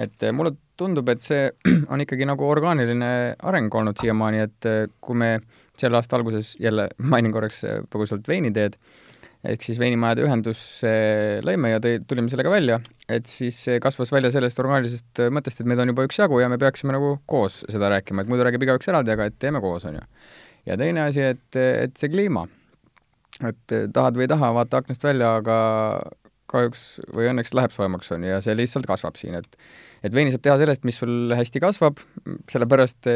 et 0.00 0.24
äh, 0.24 0.32
mulle 0.32 0.54
tundub, 0.80 1.10
et 1.12 1.20
see 1.20 1.50
on 1.92 2.00
ikkagi 2.00 2.24
nagu 2.28 2.48
orgaaniline 2.48 3.12
areng 3.44 3.76
olnud 3.82 4.00
siiamaani, 4.00 4.46
et 4.46 4.70
kui 5.04 5.20
me 5.20 5.34
selle 5.82 5.98
aasta 5.98 6.18
alguses 6.18 6.54
jälle 6.62 6.88
mainin 7.12 7.34
korraks 7.34 7.62
põgusalt 7.92 8.28
veiniteed, 8.28 8.78
ehk 9.42 9.64
siis 9.66 9.80
veinimajade 9.82 10.22
ühendusse 10.22 10.92
lõime 11.46 11.72
ja 11.72 11.82
tõi, 11.82 11.98
tulime 12.08 12.30
sellega 12.30 12.52
välja, 12.52 12.78
et 13.10 13.26
siis 13.30 13.58
kasvas 13.82 14.12
välja 14.14 14.30
sellest 14.34 14.60
orgaanilisest 14.62 15.24
mõttest, 15.34 15.60
et 15.60 15.70
meid 15.70 15.82
on 15.82 15.90
juba 15.90 16.06
üksjagu 16.06 16.38
ja 16.42 16.50
me 16.52 16.60
peaksime 16.62 16.94
nagu 16.94 17.16
koos 17.26 17.62
seda 17.66 17.90
rääkima, 17.92 18.22
et 18.22 18.30
muidu 18.30 18.46
räägib 18.46 18.66
igaüks 18.68 18.90
eraldi, 18.92 19.14
aga 19.14 19.28
et 19.30 19.38
teeme 19.42 19.62
koos, 19.64 19.86
on 19.90 19.98
ju. 19.98 20.08
ja 20.70 20.78
teine 20.78 21.08
asi, 21.08 21.26
et, 21.34 21.48
et 21.58 21.96
see 21.98 22.12
kliima. 22.12 22.46
et 23.42 23.78
tahad 23.94 24.18
või 24.18 24.28
ei 24.28 24.34
taha, 24.34 24.52
vaata 24.54 24.82
aknast 24.82 25.02
välja, 25.02 25.34
aga 25.40 25.56
kahjuks 26.52 26.84
või 27.10 27.30
õnneks 27.32 27.54
läheb 27.56 27.74
soojemaks, 27.74 28.12
on 28.14 28.26
ju, 28.26 28.30
ja 28.30 28.42
see 28.44 28.54
lihtsalt 28.54 28.86
kasvab 28.86 29.18
siin, 29.18 29.40
et 29.40 29.58
et 30.02 30.14
veini 30.14 30.32
saab 30.34 30.42
teha 30.44 30.56
sellest, 30.60 30.86
mis 30.86 30.98
sul 30.98 31.34
hästi 31.34 31.62
kasvab, 31.62 32.00
sellepärast 32.50 33.10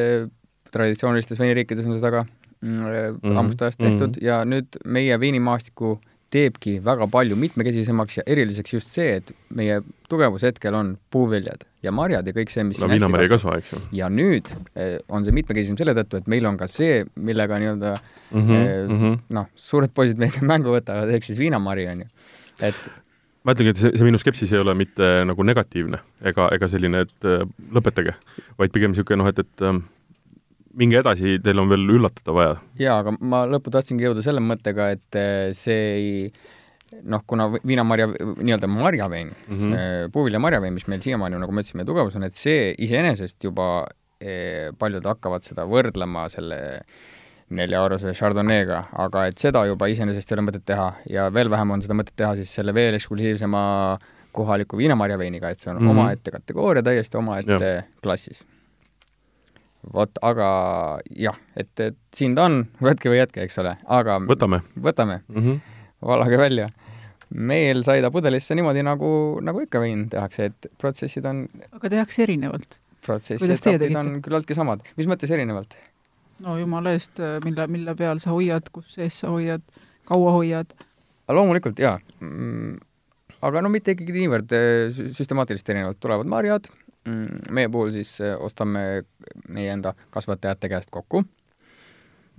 traditsioonilistes 0.75 1.41
veiniriikides 1.41 1.89
on 1.89 1.97
seda 1.99 2.13
ka 2.15 2.25
mm, 2.63 3.17
Mhm, 3.23 3.39
ammust 3.39 3.63
ajast 3.63 3.81
tehtud 3.81 4.17
mhm. 4.17 4.25
ja 4.25 4.43
nüüd 4.49 4.79
meie 4.85 5.21
veinimaastiku 5.21 5.97
teebki 6.35 6.81
väga 6.85 7.07
palju 7.11 7.37
mitmekesisemaks 7.39 8.19
ja 8.19 8.25
eriliseks 8.27 8.75
just 8.75 8.91
see, 8.91 9.21
et 9.21 9.31
meie 9.55 9.79
tugevus 10.11 10.43
hetkel 10.47 10.75
on 10.75 10.97
puuviljad 11.15 11.63
ja 11.87 11.93
marjad 11.95 12.27
ja 12.27 12.35
kõik 12.35 12.51
see, 12.51 12.65
mis 12.67 12.81
no 12.83 12.89
viinamari 12.91 13.29
ei 13.29 13.31
kasva, 13.31 13.57
eks 13.61 13.73
ju 13.73 13.81
ja 14.01 14.11
nüüd 14.13 14.51
eh, 14.75 14.99
on 15.09 15.25
see 15.25 15.37
mitmekesisem 15.37 15.79
selle 15.79 15.95
tõttu, 15.97 16.21
et 16.21 16.31
meil 16.31 16.49
on 16.51 16.59
ka 16.59 16.69
see, 16.71 17.05
millega 17.15 17.61
nii-öelda 17.63 17.95
mm. 17.97 18.43
-hmm, 18.43 18.69
mm 18.91 19.01
-hmm. 19.01 19.19
noh, 19.39 19.49
suured 19.55 19.95
poisid 19.95 20.21
meiega 20.23 20.43
mängu 20.53 20.75
võtavad, 20.75 21.15
ehk 21.15 21.25
siis 21.25 21.39
viinamari, 21.39 21.87
on 21.95 22.05
ju. 22.05 22.09
et 22.61 22.87
ma 23.47 23.55
ütlengi, 23.55 23.77
et 23.77 23.83
see, 23.83 23.95
see 23.95 24.07
minu 24.09 24.19
skepsis 24.19 24.53
ei 24.53 24.59
ole 24.59 24.75
mitte 24.75 25.13
nagu 25.31 25.43
negatiivne 25.47 26.03
ega, 26.27 26.51
ega 26.53 26.69
selline, 26.69 27.07
et 27.07 27.29
äh, 27.29 27.47
lõpetage, 27.71 28.17
vaid 28.59 28.75
pigem 28.75 28.91
niisugune 28.91 29.23
noh, 29.23 29.31
et, 29.31 29.39
et 29.39 29.63
ähm, 29.63 29.85
minge 30.77 31.01
edasi, 31.01 31.39
teil 31.45 31.63
on 31.63 31.71
veel 31.73 31.89
üllatada 31.97 32.35
vaja. 32.37 32.55
jaa, 32.81 33.01
aga 33.03 33.17
ma 33.21 33.45
lõppu 33.49 33.73
tahtsingi 33.75 34.07
jõuda 34.07 34.25
selle 34.25 34.43
mõttega, 34.45 34.91
et 34.97 35.19
eh, 35.21 35.51
see 35.57 35.83
ei 35.97 36.31
noh, 37.03 37.23
kuna 37.27 37.49
vi- 37.55 37.63
viinamarja, 37.73 38.09
nii-öelda 38.15 38.71
marjavein 38.71 39.31
mm. 39.33 39.59
-hmm. 39.59 40.11
puuvilja 40.15 40.41
marjavein, 40.43 40.75
mis 40.75 40.87
meil 40.89 41.03
siiamaani, 41.03 41.41
nagu 41.43 41.53
ma 41.53 41.65
ütlesin, 41.65 41.81
meie 41.81 41.89
tugevus 41.89 42.17
on, 42.17 42.27
et 42.29 42.35
see 42.39 42.73
iseenesest 42.87 43.45
juba 43.45 43.87
eh, 44.21 44.73
paljud 44.79 45.05
hakkavad 45.05 45.45
seda 45.47 45.67
võrdlema 45.69 46.29
selle 46.33 46.61
nelja-eurose 47.57 48.13
Chardonnay'ga, 48.19 48.81
aga 48.99 49.27
et 49.31 49.39
seda 49.39 49.63
juba 49.69 49.87
iseenesest 49.91 50.31
ei 50.31 50.37
ole 50.37 50.47
mõtet 50.49 50.65
teha 50.67 50.89
ja 51.11 51.29
veel 51.35 51.51
vähem 51.51 51.77
on 51.77 51.83
seda 51.85 51.95
mõtet 51.95 52.17
teha 52.19 52.35
siis 52.39 52.51
selle 52.59 52.75
veel 52.75 52.97
eksklusiivsema 52.99 53.63
kohaliku 54.37 54.79
viinamarjaveiniga, 54.81 55.51
et 55.51 55.63
see 55.63 55.71
on 55.71 55.79
mm. 55.79 55.87
-hmm. 55.87 55.91
omaette 55.91 56.35
kategooria, 56.35 56.83
täiesti 56.83 57.17
omaette 57.17 57.73
klassis. 58.03 58.45
Vot, 59.95 60.19
aga 60.27 60.49
jah, 61.17 61.37
et, 61.57 61.73
et 61.81 61.99
siin 62.17 62.35
ta 62.37 62.47
on, 62.51 62.63
võtke 62.83 63.11
või 63.13 63.21
jätke, 63.21 63.45
eks 63.47 63.59
ole, 63.63 63.77
aga 63.99 64.19
võtame 64.27 64.63
võtame, 64.83 65.21
mm. 65.29 65.43
-hmm. 65.43 65.61
valage 66.11 66.39
välja. 66.41 66.69
meil 67.31 67.83
sai 67.83 68.03
ta 68.03 68.11
pudelisse 68.11 68.55
niimoodi, 68.55 68.83
nagu, 68.87 69.41
nagu 69.43 69.61
ikka 69.61 69.81
vein 69.83 70.09
tehakse, 70.09 70.51
et 70.51 70.71
protsessid 70.79 71.27
on, 71.27 71.47
aga 71.73 71.91
tehakse 71.91 72.23
erinevalt. 72.23 72.81
protsessi 73.07 73.53
etapid 73.53 73.97
on 73.97 74.23
küllaltki 74.23 74.55
samad. 74.55 74.83
mis 74.97 75.07
mõttes 75.07 75.31
erinevalt? 75.31 75.77
no 76.41 76.59
jumala 76.59 76.93
eest, 76.93 77.21
mille, 77.45 77.67
mille 77.67 77.95
peal 77.95 78.21
sa 78.23 78.31
hoiad, 78.31 78.69
kus 78.73 78.95
sees 78.95 79.21
sa 79.21 79.31
hoiad, 79.33 79.63
kaua 80.05 80.33
hoiad? 80.33 80.75
loomulikult 81.29 81.79
jaa 81.79 81.99
mm,. 82.21 82.77
aga 83.47 83.63
no 83.63 83.71
mitte 83.73 83.97
ikkagi 83.97 84.15
niivõrd 84.15 84.53
sü- 84.97 85.13
süstemaatiliselt 85.17 85.73
erinevalt, 85.75 86.01
tulevad 86.01 86.29
marjad 86.31 86.69
mm,, 87.07 87.53
meie 87.57 87.71
puhul 87.73 87.93
siis 87.95 88.13
eh, 88.25 88.35
ostame 88.39 89.05
meie 89.49 89.73
enda 89.73 89.95
kasvatajate 90.11 90.69
käest 90.69 90.91
kokku 90.91 91.23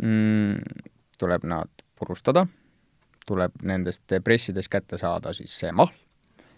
mm,. 0.01 0.61
tuleb 1.17 1.43
nad 1.43 1.69
purustada, 1.99 2.45
tuleb 3.25 3.51
nendest 3.63 4.13
pressidest 4.23 4.69
kätte 4.71 4.97
saada 4.97 5.33
siis 5.33 5.53
see 5.59 5.71
mahl 5.71 5.93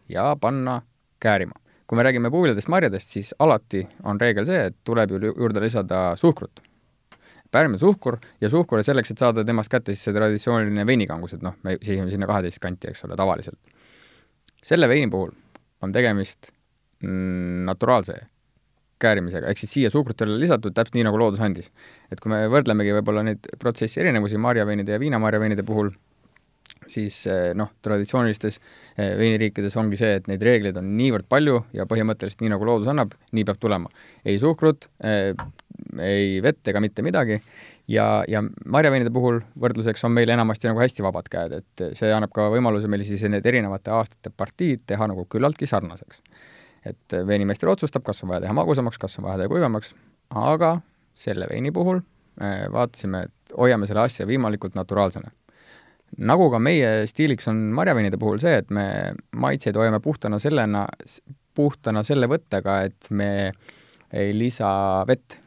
ja 0.10 0.36
panna 0.42 0.82
käärima. 1.20 1.54
kui 1.88 1.96
me 1.96 2.04
räägime 2.04 2.30
puuviljadest, 2.30 2.68
marjadest, 2.68 3.10
siis 3.10 3.36
alati 3.40 3.88
on 4.04 4.22
reegel 4.22 4.46
see, 4.46 4.66
et 4.66 4.76
tuleb 4.84 5.12
ju 5.12 5.20
juurde 5.38 5.62
lisada 5.62 6.16
suhkrut 6.16 6.62
pärmesuhkur 7.52 8.18
ja 8.42 8.50
suhkur 8.50 8.84
selleks, 8.84 9.12
et 9.12 9.18
saada 9.18 9.44
temast 9.46 9.72
kätte 9.72 9.94
siis 9.94 10.06
see 10.06 10.14
traditsiooniline 10.14 10.86
veinikangus, 10.86 11.34
et 11.34 11.42
noh, 11.46 11.56
me 11.64 11.78
sihime 11.82 12.12
sinna 12.12 12.28
kaheteist 12.30 12.62
kanti, 12.62 12.92
eks 12.92 13.06
ole, 13.08 13.18
tavaliselt. 13.18 13.60
selle 14.64 14.90
veini 14.90 15.10
puhul 15.10 15.32
on 15.82 15.92
tegemist 15.92 16.52
naturaalse 17.66 18.20
käärimisega, 19.02 19.50
ehk 19.52 19.62
siis 19.62 19.74
siia 19.78 19.94
suhkrut 19.94 20.22
ei 20.22 20.30
ole 20.30 20.40
lisatud, 20.44 20.76
täpselt 20.76 20.98
nii, 20.98 21.08
nagu 21.08 21.20
loodus 21.20 21.42
andis. 21.46 21.72
et 22.12 22.20
kui 22.20 22.32
me 22.34 22.44
võrdlemegi 22.52 22.96
võib-olla 23.00 23.24
neid 23.26 23.50
protsessi 23.60 24.02
erinevusi 24.04 24.38
marjaveinide 24.42 24.96
ja 24.96 25.02
viinamarjaveinide 25.02 25.64
puhul, 25.68 25.92
siis 26.90 27.22
eh, 27.30 27.52
noh, 27.58 27.72
traditsioonilistes 27.86 28.60
eh, 28.60 29.16
veiniriikides 29.20 29.78
ongi 29.80 30.00
see, 30.00 30.20
et 30.20 30.30
neid 30.32 30.44
reegleid 30.46 30.78
on 30.82 30.94
niivõrd 30.98 31.30
palju 31.30 31.64
ja 31.76 31.86
põhimõtteliselt 31.90 32.44
nii, 32.44 32.54
nagu 32.56 32.68
loodus 32.68 32.90
annab, 32.92 33.16
nii 33.36 33.48
peab 33.48 33.60
tulema. 33.62 33.92
ei 34.26 34.40
suhkrut 34.42 34.90
eh,, 35.04 35.34
ei 36.04 36.40
vett 36.44 36.68
ega 36.68 36.82
mitte 36.84 37.06
midagi 37.06 37.40
ja, 37.90 38.06
ja 38.30 38.42
marjaveinide 38.66 39.12
puhul 39.14 39.42
võrdluseks 39.60 40.06
on 40.08 40.14
meil 40.16 40.30
enamasti 40.34 40.70
nagu 40.70 40.82
hästi 40.82 41.06
vabad 41.06 41.30
käed, 41.32 41.56
et 41.62 41.86
see 41.98 42.12
annab 42.14 42.34
ka 42.36 42.50
võimaluse 42.54 42.90
meil 42.92 43.06
siis 43.08 43.24
need 43.32 43.46
erinevate 43.46 43.94
aastate 43.96 44.34
partiid 44.36 44.86
teha 44.90 45.10
nagu 45.10 45.26
küllaltki 45.30 45.70
sarnaseks. 45.70 46.22
Et 46.86 47.18
veinimeister 47.28 47.70
otsustab, 47.72 48.06
kas 48.08 48.24
on 48.24 48.32
vaja 48.32 48.46
teha 48.46 48.56
magusamaks, 48.56 49.00
kas 49.02 49.20
on 49.20 49.28
vaja 49.28 49.42
teha 49.42 49.52
kuivamaks, 49.52 49.94
aga 50.36 50.78
selle 51.18 51.50
veini 51.50 51.74
puhul 51.76 52.00
eh, 52.00 52.68
vaatasime, 52.72 53.26
et 53.28 53.58
hoiame 53.58 53.90
selle 53.90 54.06
asja 54.06 54.28
võimalikult 54.30 54.78
naturaalsena. 54.78 55.32
nagu 56.26 56.48
ka 56.50 56.60
meie 56.60 57.08
stiiliks 57.08 57.48
on 57.52 57.68
marjaveinide 57.78 58.18
puhul 58.18 58.40
see, 58.42 58.56
et 58.64 58.72
me 58.74 58.88
maitseid 59.36 59.78
hoiame 59.78 60.00
puhtana 60.00 60.40
sellena, 60.40 60.88
puhtana 61.56 62.04
selle 62.04 62.30
võttega, 62.32 62.82
et 62.88 63.12
me 63.12 63.52
ei 64.14 64.34
lisa 64.34 64.72
vett 65.08 65.38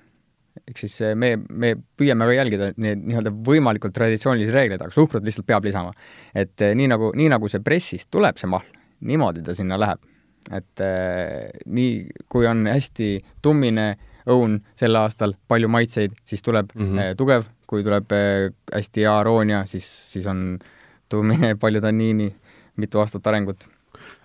ehk 0.68 0.78
siis 0.78 0.94
eh, 1.04 1.14
me, 1.18 1.34
me 1.48 1.74
püüame 1.98 2.28
ka 2.28 2.36
jälgida 2.36 2.70
neid 2.80 3.02
nii-öelda 3.06 3.32
võimalikult 3.46 3.94
traditsioonilisi 3.96 4.54
reegleid, 4.54 4.82
aga 4.84 4.94
suhkrut 4.94 5.24
lihtsalt 5.26 5.48
peab 5.48 5.64
lisama. 5.66 5.92
et 6.34 6.60
eh, 6.60 6.74
nii 6.78 6.90
nagu, 6.92 7.12
nii 7.16 7.30
nagu 7.32 7.50
see 7.50 7.62
pressist 7.64 8.10
tuleb, 8.12 8.38
see 8.40 8.50
mahl, 8.50 8.68
niimoodi 9.00 9.44
ta 9.46 9.56
sinna 9.58 9.80
läheb. 9.80 10.02
Et 10.50 10.82
eh, 10.82 11.50
nii, 11.66 12.24
kui 12.32 12.46
on 12.48 12.66
hästi 12.66 13.14
tummine 13.42 13.92
õun 14.30 14.58
sel 14.78 14.96
aastal, 14.98 15.34
palju 15.50 15.70
maitseid, 15.72 16.14
siis 16.24 16.42
tuleb 16.42 16.72
mm. 16.74 16.86
-hmm. 16.86 17.02
eh, 17.02 17.16
tugev, 17.18 17.46
kui 17.66 17.84
tuleb 17.84 18.12
eh, 18.12 18.50
hästi 18.72 19.06
hea 19.06 19.18
aroonia, 19.18 19.64
siis, 19.66 19.86
siis 20.12 20.26
on 20.26 20.58
tummine, 21.08 21.54
palju 21.62 21.80
tanniini, 21.80 22.32
mitu 22.76 22.98
aastat 22.98 23.26
arengut. 23.26 23.66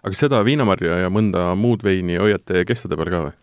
aga 0.04 0.14
kas 0.14 0.24
seda 0.26 0.44
viinamarja 0.46 1.04
ja 1.04 1.10
mõnda 1.10 1.52
muud 1.56 1.84
veini 1.84 2.18
hoiate 2.18 2.66
kestade 2.66 2.98
peal 2.98 3.12
ka 3.12 3.22
või? 3.28 3.36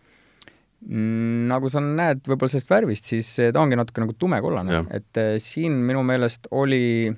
Mm, 0.85 1.47
nagu 1.49 1.69
sa 1.69 1.79
näed 1.81 2.27
võib-olla 2.27 2.51
sellest 2.51 2.69
värvist, 2.69 3.05
siis 3.05 3.39
eh, 3.39 3.53
ta 3.53 3.61
ongi 3.61 3.75
natuke 3.75 4.01
nagu 4.01 4.13
tumekollane 4.13 4.85
et 4.89 5.17
eh, 5.17 5.37
siin 5.39 5.71
minu 5.71 6.03
meelest 6.03 6.47
oli 6.51 7.15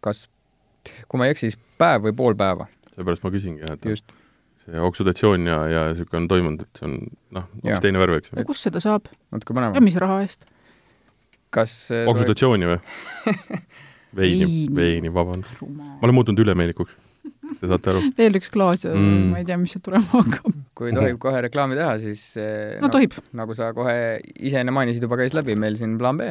kas, 0.00 0.28
kui 1.08 1.18
ma 1.18 1.26
ei 1.26 1.34
eksi, 1.34 1.50
siis 1.50 1.60
päev 1.78 2.08
või 2.08 2.16
pool 2.16 2.34
päeva 2.38 2.66
seepärast 2.98 3.24
ma 3.24 3.32
küsingi, 3.34 3.62
et 3.70 3.86
just. 3.86 4.10
See 4.68 4.82
oksüdatsioon 4.84 5.48
ja, 5.48 5.58
ja 5.72 5.82
niisugune 5.92 6.22
on 6.22 6.28
toimunud, 6.30 6.62
et 6.66 6.80
see 6.80 6.86
on 6.90 6.96
noh, 7.38 7.48
hoopis 7.62 7.82
teine 7.84 8.00
värv, 8.02 8.18
eks 8.20 8.32
ja 8.34 8.42
ju. 8.42 8.48
kus 8.50 8.62
seda 8.68 8.82
saab 8.84 9.08
natuke 9.32 9.54
ja 9.54 9.60
põnev. 9.60 9.80
mis 9.84 9.96
raha 10.00 10.20
eest? 10.26 10.44
kas 11.54 11.74
eh, 11.96 12.04
oksüdatsiooni 12.10 12.68
või? 12.68 12.78
veini 14.18 14.66
Veini., 14.76 15.12
vabandust. 15.14 15.60
ma 15.68 15.96
olen 16.02 16.16
muutunud 16.16 16.40
ülemeelikuks. 16.44 16.96
Te 17.60 17.68
saate 17.70 17.90
aru? 17.94 18.02
veel 18.20 18.36
üks 18.40 18.50
klaas 18.52 18.84
ja 18.84 18.92
Mm. 18.92 19.30
ma 19.32 19.40
ei 19.40 19.46
tea, 19.48 19.56
mis 19.60 19.72
sealt 19.72 19.84
tulema 19.88 20.08
hakkab. 20.12 20.52
kui 20.78 20.92
tohib 20.96 21.16
kohe 21.22 21.40
reklaami 21.48 21.76
teha, 21.78 21.94
siis 22.02 22.22
eh, 22.40 22.76
no 22.82 22.90
tohib. 22.92 23.16
nagu 23.36 23.56
sa 23.56 23.70
kohe 23.76 23.96
ise 24.36 24.60
enne 24.60 24.74
mainisid, 24.76 25.04
juba 25.04 25.16
käis 25.20 25.36
läbi 25.36 25.56
meil 25.56 25.76
siin 25.80 25.96
plaan 26.00 26.20
B. 26.20 26.28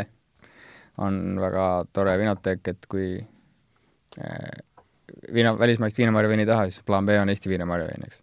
on 0.98 1.38
väga 1.42 1.66
tore 1.94 2.14
vinoteek, 2.22 2.62
et 2.74 2.86
kui 2.90 3.10
eh, 3.18 4.62
viina, 5.34 5.54
välismaist 5.60 5.98
viinamarjaveini 5.98 6.46
taha, 6.50 6.68
siis 6.70 6.84
plaan 6.88 7.06
B 7.08 7.16
on 7.22 7.30
Eesti 7.34 7.50
viinamarjavein, 7.52 8.08
eks. 8.08 8.22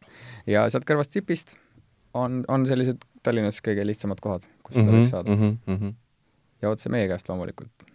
ja 0.51 0.67
sealt 0.73 0.87
kõrvast 0.89 1.13
tipist 1.15 1.57
on, 2.15 2.43
on 2.49 2.67
sellised 2.69 3.03
Tallinnas 3.25 3.61
kõige 3.65 3.87
lihtsamad 3.89 4.21
kohad, 4.21 4.45
kus 4.63 4.77
seda 4.77 4.85
Mhm, 4.91 5.01
võiks 5.01 5.11
saada. 5.11 5.95
ja 6.63 6.71
otse 6.71 6.93
meie 6.93 7.09
käest 7.09 7.29
loomulikult. 7.29 7.89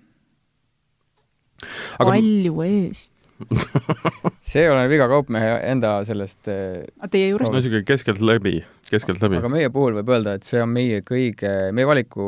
aga 1.99 2.09
palju 2.09 2.61
eest. 2.65 3.13
see 4.49 4.65
oleneb 4.67 4.91
iga 4.97 5.05
kaupmehe 5.07 5.51
enda 5.69 5.93
sellest 6.03 6.49
eh, 6.51 6.83
teie 7.07 7.29
juures 7.29 7.47
no 7.47 7.55
niisugune 7.55 7.85
keskelt 7.87 8.19
läbi, 8.19 8.57
keskelt 8.89 9.21
läbi 9.23 9.37
aga. 9.39 9.47
meie 9.53 9.69
puhul 9.71 9.95
võib 10.01 10.11
öelda, 10.11 10.33
et 10.35 10.43
see 10.43 10.59
on 10.59 10.73
meie 10.73 10.99
kõige, 11.07 11.53
meie 11.71 11.87
valiku 11.87 12.25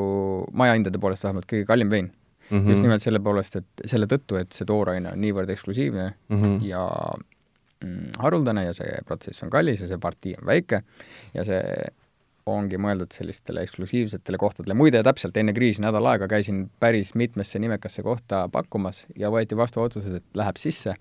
majahindade 0.55 1.01
poolest 1.03 1.27
vähemalt 1.27 1.49
kõige 1.49 1.67
kallim 1.67 1.91
vein 1.91 2.07
mm. 2.51 2.57
-hmm. 2.59 2.69
just 2.69 2.81
nimelt 2.81 3.03
selle 3.03 3.19
poolest, 3.19 3.55
et 3.55 3.85
selle 3.85 4.07
tõttu, 4.11 4.39
et 4.41 4.51
see 4.51 4.65
tooraine 4.65 5.11
on 5.13 5.21
niivõrd 5.21 5.49
eksklusiivne 5.49 6.13
Mhm. 6.29 6.57
ja 6.65 6.85
mm, 7.83 8.11
haruldane 8.19 8.65
ja 8.65 8.73
see 8.73 8.99
protsess 9.05 9.43
on 9.43 9.49
kallis 9.49 9.81
ja 9.81 9.87
see 9.87 9.97
partii 9.97 10.35
on 10.41 10.47
väike 10.47 10.83
ja 11.33 11.45
see 11.45 11.61
ongi 12.49 12.77
mõeldud 12.81 13.13
sellistele 13.13 13.61
eksklusiivsetele 13.65 14.37
kohtadele. 14.41 14.73
muide, 14.73 15.03
täpselt 15.03 15.37
enne 15.37 15.53
kriisi 15.53 15.81
nädal 15.81 16.05
aega 16.13 16.27
käisin 16.27 16.69
päris 16.79 17.13
mitmesse 17.15 17.59
nimekasse 17.59 18.03
kohta 18.03 18.47
pakkumas 18.51 19.05
ja 19.17 19.29
võeti 19.29 19.57
vastu 19.57 19.81
otsused, 19.81 20.15
et 20.15 20.23
läheb 20.33 20.57
sisse. 20.57 20.95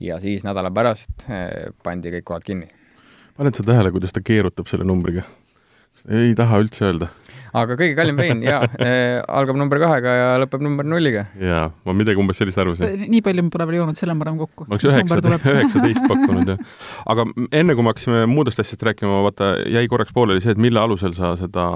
ja 0.00 0.20
siis 0.20 0.44
nädala 0.44 0.70
pärast 0.70 1.24
äh, 1.30 1.72
pandi 1.82 2.12
kõik 2.18 2.24
kohad 2.24 2.44
kinni. 2.44 2.68
paned 3.36 3.54
sa 3.54 3.62
tähele, 3.62 3.90
kuidas 3.90 4.12
ta 4.12 4.20
keerutab 4.20 4.66
selle 4.66 4.84
numbriga? 4.84 5.22
ei 6.08 6.34
taha 6.34 6.60
üldse 6.62 6.84
öelda 6.84 7.08
aga 7.56 7.76
kõige 7.78 7.96
kallim 7.98 8.18
vein 8.20 8.42
jaa 8.44 8.60
äh,, 8.66 9.20
algab 9.38 9.58
number 9.60 9.80
kahega 9.82 10.14
ja 10.18 10.28
lõpeb 10.42 10.64
number 10.64 10.86
nulliga. 10.88 11.26
jaa, 11.40 11.68
ma 11.86 11.94
midagi 11.96 12.20
umbes 12.20 12.40
sellist 12.40 12.60
arvasin. 12.60 13.06
nii 13.08 13.22
palju 13.24 13.46
me 13.46 13.52
pole 13.54 13.68
veel 13.70 13.80
joonud, 13.80 13.98
selle 14.00 14.16
ma 14.16 14.24
panen 14.26 14.40
kokku. 14.42 14.68
ma 14.68 14.76
oleks 14.76 14.88
üheksa, 14.90 15.38
üheksateist 15.54 16.04
pakkunud, 16.12 16.52
jah. 16.54 16.76
aga 17.14 17.26
enne, 17.48 17.74
kui 17.74 17.86
me 17.86 17.94
hakkasime 17.94 18.22
muudest 18.30 18.62
asjadest 18.62 18.86
rääkima, 18.90 19.22
vaata, 19.26 19.54
jäi 19.70 19.86
korraks 19.90 20.14
pooleli 20.16 20.44
see, 20.44 20.54
et 20.56 20.62
mille 20.62 20.82
alusel 20.82 21.16
sa 21.16 21.34
seda 21.40 21.66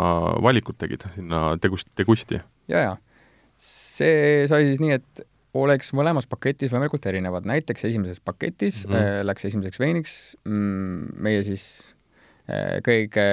valikut 0.44 0.78
tegid 0.80 1.06
sinna 1.16 1.52
tegust-, 1.62 1.92
degusti 1.98 2.40
ja,? 2.40 2.46
jaa, 2.72 2.86
jaa. 2.90 2.96
see 3.62 4.48
sai 4.50 4.66
siis 4.70 4.82
nii, 4.82 4.98
et 5.00 5.28
oleks 5.58 5.92
mõlemas 5.96 6.28
paketis 6.30 6.72
võimalikult 6.72 7.06
erinevad, 7.10 7.46
näiteks 7.48 7.84
esimeses 7.90 8.20
paketis 8.24 8.86
mm 8.86 8.92
-hmm. 8.92 9.18
äh, 9.20 9.24
läks 9.26 9.44
esimeseks 9.44 9.80
veiniks 9.80 10.36
mm, 10.44 11.16
meie 11.22 11.42
siis 11.44 11.94
äh, 12.48 12.80
kõige 12.86 13.26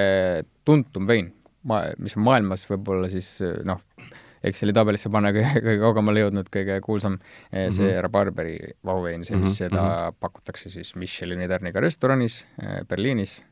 tuntum 0.64 1.08
vein 1.08 1.32
ma-, 1.62 1.84
mis 1.98 2.16
on 2.16 2.26
maailmas 2.26 2.66
võib-olla 2.70 3.10
siis 3.12 3.38
noh, 3.64 3.82
Exceli 4.40 4.72
tabelisse 4.72 5.10
panna 5.12 5.34
kõige, 5.36 5.60
kõige 5.60 5.80
kaugemale 5.82 6.22
jõudnud, 6.22 6.46
kõige 6.52 6.78
kuulsam 6.80 7.18
see 7.20 7.66
mm 7.66 7.76
-hmm. 7.76 8.00
rabarberi 8.06 8.56
vahuvein, 8.84 9.24
see, 9.24 9.36
mis 9.36 9.42
mm 9.42 9.46
-hmm. 9.46 9.56
seda 9.56 9.82
mm 9.82 9.88
-hmm. 9.88 10.16
pakutakse 10.20 10.70
siis 10.70 10.96
Michelini 10.96 11.48
tärniga 11.48 11.80
restoranis 11.80 12.46
eh, 12.62 12.80
Berliinis 12.88 13.42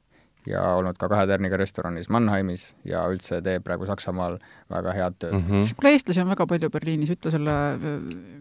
ja 0.47 0.63
olnud 0.75 0.97
ka 0.99 1.09
kahe 1.09 1.27
tärniga 1.27 1.57
restoranis 1.57 2.09
Mannheimis 2.09 2.77
ja 2.85 3.03
üldse 3.11 3.43
teeb 3.43 3.65
praegu 3.65 3.87
Saksamaal 3.87 4.39
väga 4.71 4.93
head 4.97 5.19
tööd 5.19 5.33
mm. 5.33 5.45
-hmm. 5.49 5.75
kuule, 5.77 5.93
eestlasi 5.93 6.21
on 6.21 6.29
väga 6.29 6.47
palju 6.47 6.71
Berliinis, 6.71 7.11
ütle 7.11 7.31
selle 7.31 7.53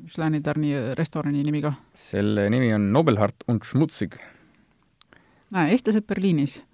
Michelini 0.04 0.42
tärni 0.42 0.74
restorani 0.96 1.44
nimi 1.44 1.62
ka. 1.62 1.74
selle 1.94 2.50
nimi 2.50 2.74
on 2.74 2.92
Nobelhart 2.94 3.44
und 3.48 3.64
Schmutzig. 3.64 4.16
näe, 5.52 5.72
eestlased 5.72 6.08
Berliinis. 6.08 6.66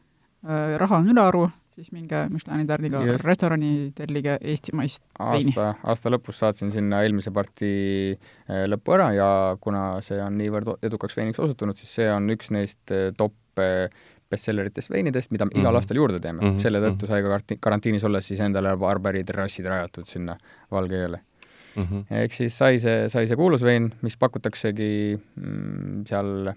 Äh, 0.43 0.77
raha 0.77 0.97
on 0.97 1.09
ülearu 1.09 1.49
siis 1.73 1.91
minge 1.93 2.19
Michelini 2.31 2.67
tärniga 2.69 3.01
restorani, 3.23 3.71
tellige 3.97 4.37
eestimaist 4.53 5.03
veini. 5.17 5.53
aasta, 5.53 5.89
aasta 5.89 6.11
lõpus 6.13 6.39
saatsin 6.43 6.71
sinna 6.73 7.01
eelmise 7.05 7.33
partii 7.33 8.13
äh, 8.13 8.65
lõppu 8.69 8.95
ära 8.97 9.09
ja 9.15 9.29
kuna 9.63 9.85
see 10.05 10.19
on 10.23 10.37
niivõrd 10.39 10.85
edukaks 10.85 11.17
veiniks 11.17 11.41
osutunud, 11.43 11.79
siis 11.79 11.93
see 11.99 12.09
on 12.13 12.29
üks 12.33 12.51
neist 12.53 12.93
äh, 12.93 13.09
top 13.17 13.61
äh, 13.61 13.87
bestselleritest 14.33 14.89
veinidest, 14.93 15.31
mida 15.31 15.45
me 15.45 15.51
mm 15.51 15.57
-hmm. 15.57 15.61
igal 15.61 15.71
mhm. 15.71 15.81
aastal 15.81 15.97
juurde 15.97 16.19
teeme 16.19 16.41
mm. 16.41 16.47
-hmm. 16.47 16.61
selle 16.61 16.81
tõttu 16.81 17.07
sai 17.07 17.21
ka 17.21 17.57
karantiinis 17.59 18.03
olles 18.03 18.27
siis 18.27 18.39
endale 18.39 18.77
barberi 18.77 19.23
terrassid 19.23 19.65
rajatud 19.65 20.05
sinna 20.09 20.37
Valge 20.71 20.95
jõele 20.95 21.19
mm. 21.75 21.83
-hmm. 21.83 22.05
ehk 22.09 22.33
siis 22.33 22.57
sai 22.57 22.79
see, 22.79 23.09
sai 23.09 23.27
see 23.27 23.37
kuulus 23.37 23.63
vein, 23.63 23.93
mis 24.01 24.17
pakutaksegi 24.17 25.19
mm, 25.35 26.05
seal 26.05 26.53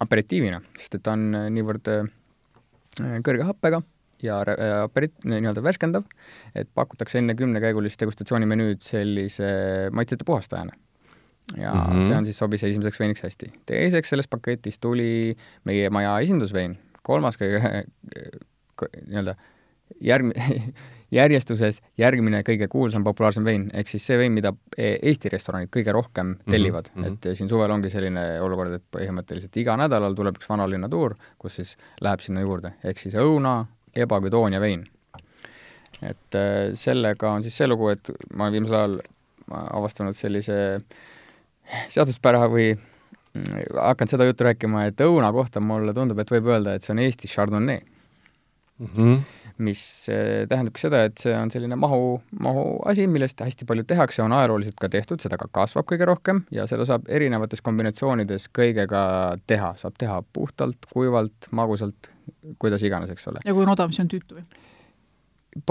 aperitiivina, 0.00 0.60
sest 0.78 0.94
et 0.94 1.02
ta 1.02 1.12
on 1.12 1.30
niivõrd 1.52 1.88
kõrge 3.24 3.44
happega 3.44 3.82
ja 4.22 4.40
aperit-, 4.84 5.18
nii-öelda 5.24 5.62
värskendav, 5.64 6.06
et 6.54 6.70
pakutakse 6.74 7.20
enne 7.20 7.36
kümnekäigulist 7.38 8.00
degustatsioonimenüüd 8.00 8.84
sellise 8.84 9.50
maitsete 9.92 10.26
puhastajana. 10.28 10.72
ja 11.56 11.72
mm 11.74 11.80
-hmm. 11.80 12.06
see 12.06 12.16
on 12.16 12.24
siis, 12.24 12.38
sobis 12.38 12.64
esimeseks 12.64 13.00
veiniks 13.00 13.22
hästi. 13.22 13.52
teiseks 13.66 14.08
selles 14.08 14.28
paketis 14.28 14.78
tuli 14.78 15.36
meie 15.64 15.90
maja 15.90 16.18
esindusvein, 16.20 16.78
kolmas 17.02 17.36
kõige 17.40 17.84
nii-öelda 19.06 19.34
järg-, 20.00 20.36
järjestuses 21.20 21.80
järgmine 21.98 22.42
kõige 22.46 22.68
kuulsam, 22.70 23.04
populaarsem 23.06 23.46
vein, 23.46 23.66
ehk 23.74 23.90
siis 23.90 24.04
see 24.06 24.18
vein, 24.20 24.32
mida 24.34 24.52
e-, 24.76 24.96
Eesti 25.10 25.32
restoranid 25.32 25.72
kõige 25.74 25.94
rohkem 25.96 26.34
mhm, 26.34 26.54
tellivad 26.54 26.90
mm, 26.92 27.02
-hmm. 27.02 27.18
et 27.18 27.38
siin 27.38 27.50
suvel 27.50 27.74
ongi 27.74 27.90
selline 27.90 28.24
olukord, 28.44 28.76
et 28.78 28.86
põhimõtteliselt 28.96 29.60
iga 29.62 29.76
nädalal 29.80 30.14
tuleb 30.18 30.38
üks 30.40 30.48
vanalinna 30.50 30.88
tuur, 30.88 31.16
kus 31.38 31.60
siis 31.60 31.76
läheb 32.00 32.22
sinna 32.24 32.44
juurde, 32.46 32.74
ehk 32.84 33.02
siis 33.02 33.18
õuna, 33.18 33.64
ebaküdoonia 33.96 34.60
vein. 34.60 34.86
et 36.02 36.34
äh, 36.34 36.72
sellega 36.74 37.30
on 37.30 37.42
siis 37.44 37.56
see 37.60 37.68
lugu, 37.68 37.90
et 37.92 38.10
ma 38.32 38.46
olen 38.46 38.56
viimasel 38.56 38.76
ajal 38.78 39.00
avastanud 39.50 40.16
sellise 40.16 40.56
seaduspära 41.90 42.46
või 42.48 42.70
mm, 42.72 43.74
hakanud 43.76 44.14
seda 44.14 44.28
juttu 44.28 44.46
rääkima, 44.46 44.86
et 44.88 45.02
õuna 45.04 45.32
kohta 45.34 45.60
mulle 45.60 45.94
tundub, 45.94 46.18
et 46.22 46.30
võib 46.30 46.48
öelda, 46.54 46.74
et 46.74 46.86
see 46.86 46.94
on 46.94 47.02
Eesti 47.04 47.28
Chardonnay 47.28 47.82
mm. 48.80 48.96
-hmm 48.96 49.20
mis 49.60 50.08
äh, 50.08 50.46
tähendabki 50.48 50.80
seda, 50.80 51.02
et 51.08 51.20
see 51.20 51.34
on 51.36 51.50
selline 51.52 51.76
mahu, 51.80 52.20
mahu 52.40 52.64
asi, 52.88 53.06
millest 53.10 53.40
hästi 53.44 53.66
palju 53.68 53.84
tehakse, 53.88 54.22
on 54.24 54.32
ajalooliselt 54.36 54.78
ka 54.80 54.88
tehtud, 54.92 55.20
seda 55.22 55.38
ka 55.40 55.50
kasvab 55.60 55.88
kõige 55.90 56.08
rohkem 56.08 56.44
ja 56.54 56.66
seda 56.70 56.86
saab 56.88 57.08
erinevates 57.12 57.62
kombinatsioonides 57.66 58.48
kõigega 58.56 59.02
teha, 59.50 59.74
saab 59.80 59.98
teha 60.00 60.20
puhtalt, 60.32 60.88
kuivalt, 60.92 61.50
magusalt, 61.56 62.10
kuidas 62.62 62.84
iganes, 62.86 63.12
eks 63.12 63.28
ole. 63.32 63.44
ja 63.44 63.56
kui 63.56 63.66
on 63.66 63.74
odav, 63.74 63.92
siis 63.92 64.04
on 64.06 64.12
tüütu 64.14 64.40
või? 64.40 64.46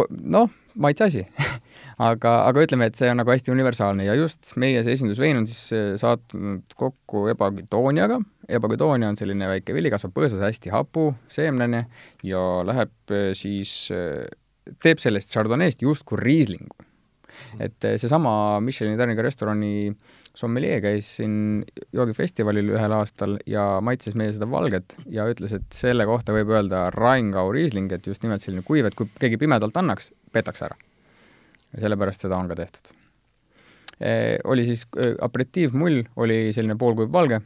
Noh, 0.09 0.49
maitse 0.80 1.05
asi 1.07 1.23
aga, 2.09 2.34
aga 2.47 2.63
ütleme, 2.65 2.89
et 2.89 2.99
see 2.99 3.09
on 3.11 3.19
nagu 3.19 3.32
hästi 3.32 3.53
universaalne 3.53 4.05
ja 4.07 4.15
just 4.17 4.53
meie 4.59 4.84
see 4.86 4.95
esindusvein 4.97 5.39
on 5.41 5.47
siis 5.49 5.73
äh, 5.75 5.93
saatnud 5.99 6.75
kokku 6.80 7.27
ebagüdooniaga, 7.34 8.19
ebagüdoonia 8.59 9.11
on 9.11 9.19
selline 9.19 9.49
väike 9.51 9.75
vili, 9.75 9.91
kasvab 9.93 10.15
põõsas, 10.17 10.43
hästi 10.43 10.73
hapu, 10.73 11.09
seemnene 11.32 11.86
ja 12.27 12.43
läheb 12.67 13.15
äh, 13.15 13.32
siis, 13.38 13.73
äh, 13.95 14.27
teeb 14.84 15.01
sellest 15.03 15.34
Chardonnay'st 15.34 15.84
justkui 15.86 16.19
riislingu. 16.21 16.88
et 17.59 17.86
seesama 18.01 18.59
Michelini 18.59 18.97
tärniga 18.99 19.23
restorani 19.23 19.93
sommeljee 20.40 20.80
käis 20.84 21.08
siin 21.20 21.34
joogifestivalil 21.96 22.72
ühel 22.76 22.96
aastal 22.96 23.38
ja 23.50 23.66
maitses 23.86 24.16
meie 24.20 24.34
seda 24.36 24.48
valget 24.50 24.96
ja 25.12 25.28
ütles, 25.30 25.54
et 25.56 25.68
selle 25.76 26.06
kohta 26.10 26.36
võib 26.36 26.54
öelda 26.54 26.86
Rheingau 26.96 27.52
Riesling, 27.56 27.92
et 27.92 28.08
just 28.08 28.24
nimelt 28.24 28.46
selline 28.46 28.64
kuiv, 28.68 28.88
et 28.88 28.98
kui 28.98 29.10
keegi 29.20 29.40
pimedalt 29.42 29.78
annaks, 29.80 30.14
petaks 30.34 30.64
ära. 30.68 30.78
ja 31.74 31.84
sellepärast 31.84 32.26
seda 32.26 32.38
on 32.38 32.50
ka 32.50 32.58
tehtud 32.58 32.94
e,. 34.00 34.38
Oli 34.44 34.66
siis 34.66 34.86
e, 34.98 35.14
aperitiivmull, 35.22 36.04
oli 36.16 36.40
selline 36.56 36.78
poolkuiv 36.80 37.12
valge, 37.14 37.42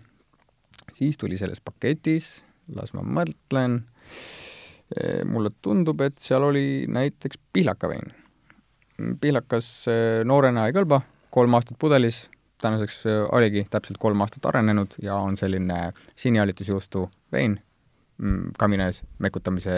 siis 0.94 1.18
tuli 1.18 1.38
selles 1.40 1.62
paketis, 1.62 2.44
las 2.76 2.94
ma 2.94 3.04
mõtlen 3.04 3.82
e,, 3.82 5.24
mulle 5.26 5.52
tundub, 5.62 6.02
et 6.06 6.22
seal 6.22 6.46
oli 6.52 6.86
näiteks 6.88 7.42
pihlakavein. 7.54 8.14
pihlakas 9.22 9.74
e, 9.90 9.98
noorena 10.24 10.68
ei 10.68 10.78
kõlba, 10.78 11.02
kolm 11.34 11.58
aastat 11.58 11.80
pudelis 11.82 12.28
tänaseks 12.62 13.06
äh, 13.06 13.28
oligi 13.32 13.66
täpselt 13.70 14.00
kolm 14.00 14.22
aastat 14.22 14.46
arenenud 14.46 14.98
ja 15.02 15.16
on 15.16 15.38
selline 15.38 15.94
sinihalitusjuustu 16.16 17.10
vein 17.32 17.58
mm, 18.18 18.52
kamina 18.60 18.90
ees 18.92 19.04
mekutamise 19.20 19.78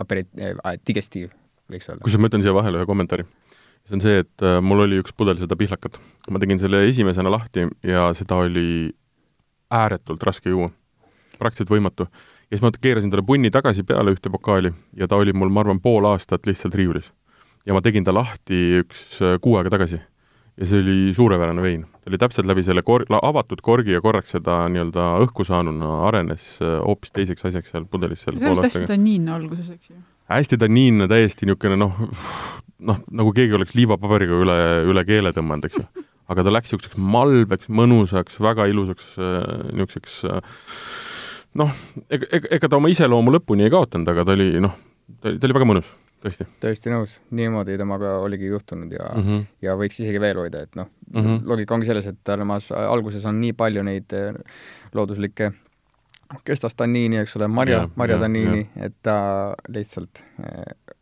aperi- 0.00 0.28
äh,, 0.40 0.76
digestiiv, 0.88 1.30
võiks 1.72 1.88
öelda. 1.88 2.02
kusjuures 2.04 2.22
ma 2.22 2.32
ütlen 2.32 2.44
siia 2.44 2.54
vahele 2.56 2.82
ühe 2.82 2.88
kommentaari. 2.88 3.26
see 3.84 3.96
on 3.98 4.04
see, 4.04 4.20
et 4.24 4.46
äh, 4.46 4.60
mul 4.62 4.84
oli 4.86 5.00
üks 5.02 5.16
pudel 5.16 5.40
seda 5.40 5.58
pihlakat. 5.58 5.98
ma 6.30 6.42
tegin 6.42 6.60
selle 6.62 6.84
esimesena 6.88 7.32
lahti 7.32 7.66
ja 7.86 8.10
seda 8.18 8.42
oli 8.44 8.92
ääretult 9.72 10.22
raske 10.22 10.50
juua. 10.50 10.70
praktiliselt 11.38 11.72
võimatu. 11.72 12.08
ja 12.50 12.56
siis 12.56 12.62
ma 12.62 12.72
keerasin 12.80 13.10
talle 13.10 13.26
punni 13.26 13.50
tagasi 13.50 13.82
peale 13.82 14.14
ühte 14.14 14.30
pokaali 14.30 14.72
ja 14.96 15.08
ta 15.08 15.16
oli 15.16 15.32
mul, 15.32 15.50
ma 15.50 15.64
arvan, 15.66 15.80
pool 15.80 16.06
aastat 16.12 16.46
lihtsalt 16.46 16.74
riiulis. 16.74 17.12
ja 17.66 17.74
ma 17.74 17.80
tegin 17.80 18.04
ta 18.04 18.14
lahti 18.14 18.84
üks 18.84 19.18
kuu 19.40 19.56
aega 19.58 19.70
tagasi 19.78 20.00
ja 20.60 20.68
see 20.68 20.82
oli 20.82 21.14
suurepärane 21.16 21.62
vein. 21.64 21.84
ta 22.02 22.10
oli 22.10 22.18
täpselt 22.20 22.48
läbi 22.48 22.64
selle 22.66 22.82
kor-, 22.84 23.06
avatud 23.22 23.62
korgi 23.64 23.94
ja 23.94 24.02
korraks 24.04 24.34
seda 24.36 24.62
nii-öelda 24.72 25.06
õhku 25.24 25.46
saanuna 25.48 26.02
arenes 26.08 26.46
äh, 26.60 26.78
hoopis 26.84 27.14
teiseks 27.16 27.46
asjaks 27.48 27.72
seal 27.72 27.86
pudelis 27.88 28.24
seal 28.26 28.38
sellest 28.40 28.68
hästi 28.68 28.90
tanniinne 28.90 29.32
alguses, 29.32 29.70
eks 29.72 29.92
ju? 29.92 30.00
hästi 30.32 30.58
tanniinne, 30.60 31.08
täiesti 31.10 31.48
niisugune 31.48 31.78
noh, 31.80 31.96
noh, 32.92 33.00
nagu 33.10 33.32
keegi 33.36 33.56
oleks 33.56 33.76
liivapaberiga 33.78 34.42
üle, 34.44 34.58
üle 34.92 35.06
keele 35.08 35.32
tõmmanud, 35.36 35.68
eks 35.68 35.80
ju. 35.80 36.06
aga 36.32 36.44
ta 36.44 36.54
läks 36.54 36.72
niisuguseks 36.72 37.00
malbeks, 37.16 37.72
mõnusaks, 37.72 38.38
väga 38.44 38.68
ilusaks 38.72 39.16
äh, 39.20 39.40
niisuguseks 39.72 40.20
äh, 40.28 40.62
noh, 41.62 41.72
ega, 42.08 42.28
ega, 42.28 42.54
ega 42.58 42.68
ta 42.68 42.80
oma 42.80 42.92
iseloomu 42.92 43.38
lõpuni 43.38 43.68
ei 43.68 43.72
kaotanud, 43.72 44.12
aga 44.12 44.28
ta 44.28 44.36
oli 44.36 44.52
noh, 44.62 44.76
ta 45.24 45.32
oli 45.32 45.60
väga 45.60 45.72
mõnus 45.72 45.92
tõesti? 46.22 46.46
täiesti 46.62 46.92
nõus, 46.92 47.16
niimoodi 47.34 47.76
temaga 47.80 48.16
oligi 48.22 48.50
juhtunud 48.50 48.92
ja 48.92 49.08
mm, 49.14 49.26
-hmm. 49.26 49.44
ja 49.66 49.74
võiks 49.78 50.00
isegi 50.00 50.20
veel 50.22 50.38
hoida, 50.38 50.62
et 50.66 50.78
noh 50.78 50.88
mm 51.10 51.20
-hmm., 51.20 51.42
loogika 51.48 51.74
ongi 51.74 51.88
selles, 51.90 52.06
et 52.06 52.18
temas 52.24 52.70
alguses 52.72 53.24
on 53.24 53.40
nii 53.40 53.52
palju 53.58 53.82
neid 53.82 54.12
eh, 54.16 54.32
looduslikke 54.94 55.52
kestastanniini, 56.44 57.18
eks 57.20 57.36
ole, 57.36 57.48
marja, 57.48 57.88
marjatanniini, 57.96 58.66
et 58.76 58.94
ta 59.02 59.16
lihtsalt 59.68 60.22
äh, 60.40 60.96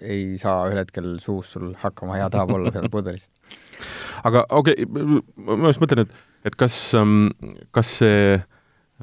ei 0.00 0.38
saa 0.40 0.64
ühel 0.68 0.80
hetkel 0.80 1.18
suus 1.20 1.52
sul 1.52 1.74
hakkama 1.82 2.16
ja 2.16 2.30
tahab 2.32 2.54
olla 2.56 2.72
seal 2.72 2.88
pudelis. 2.92 3.28
aga 4.28 4.46
okei 4.48 4.86
okay,, 4.88 5.20
ma 5.36 5.72
just 5.72 5.82
mõtlen, 5.82 6.06
et, 6.06 6.14
et 6.44 6.56
kas, 6.56 6.78
ähm, 6.96 7.28
kas 7.76 7.98
see 8.00 8.38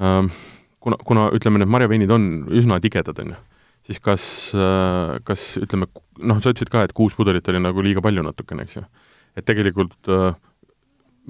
ähm, 0.01 0.31
kuna, 0.79 0.97
kuna 1.05 1.27
ütleme, 1.35 1.61
need 1.61 1.69
marjaveinid 1.69 2.11
on 2.13 2.27
üsna 2.49 2.79
tigedad, 2.81 3.19
on 3.21 3.35
ju 3.35 3.43
siis 3.87 4.01
kas, 4.03 4.23
äh, 4.57 5.17
kas 5.27 5.49
ütleme, 5.61 5.89
noh, 6.19 6.41
sa 6.43 6.51
ütlesid 6.53 6.71
ka, 6.73 6.83
et 6.87 6.95
kuus 6.97 7.15
pudelit 7.17 7.47
oli 7.51 7.61
nagu 7.63 7.83
liiga 7.85 8.03
palju 8.03 8.25
natukene, 8.25 8.67
eks 8.67 8.79
ju. 8.79 8.85
et 9.37 9.47
tegelikult 9.47 10.11
äh, 10.11 10.31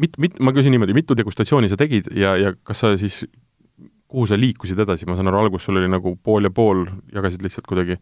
mit-, 0.02 0.18
mit-, 0.22 0.40
ma 0.44 0.54
küsin 0.56 0.74
niimoodi, 0.74 0.96
mitu 0.98 1.18
degustatsiooni 1.18 1.70
sa 1.72 1.80
tegid 1.80 2.10
ja, 2.18 2.36
ja 2.40 2.54
kas 2.58 2.84
sa 2.84 2.94
siis 3.00 3.26
kuhu 4.08 4.28
sa 4.30 4.40
liikusid 4.40 4.80
edasi, 4.80 5.08
ma 5.10 5.18
saan 5.18 5.30
aru, 5.32 5.44
alguses 5.46 5.68
sul 5.68 5.82
oli 5.82 5.90
nagu 5.92 6.16
pool 6.24 6.48
ja 6.48 6.54
pool, 6.54 6.86
jagasid 7.14 7.44
lihtsalt 7.44 7.68
kuidagi 7.70 7.98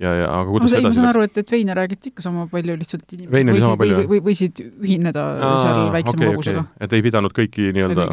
ja, 0.00 0.12
ja 0.12 0.26
aga 0.28 0.50
kuidas 0.50 0.68
no, 0.68 0.72
see 0.72 0.82
edasi 0.82 0.88
läks? 0.88 0.98
ma 0.98 0.98
saan 1.00 1.12
aru, 1.14 1.24
et, 1.28 1.40
et 1.42 1.54
veine 1.56 1.76
räägiti 1.78 2.12
ikka 2.12 2.26
sama 2.26 2.44
palju, 2.52 2.76
lihtsalt 2.82 3.16
inimesed 3.16 3.62
sama 3.64 3.80
võisid, 3.80 3.96
või, 4.02 4.10
või, 4.12 4.24
võisid 4.28 4.60
ühineda 4.66 5.24
seal 5.62 5.80
väiksema 5.96 6.20
okei, 6.20 6.34
kogusega 6.34 6.66
okei. 6.66 6.84
et 6.86 6.98
ei 6.98 7.06
pidanud 7.08 7.36
kõiki 7.40 7.72
nii-öelda, 7.72 8.10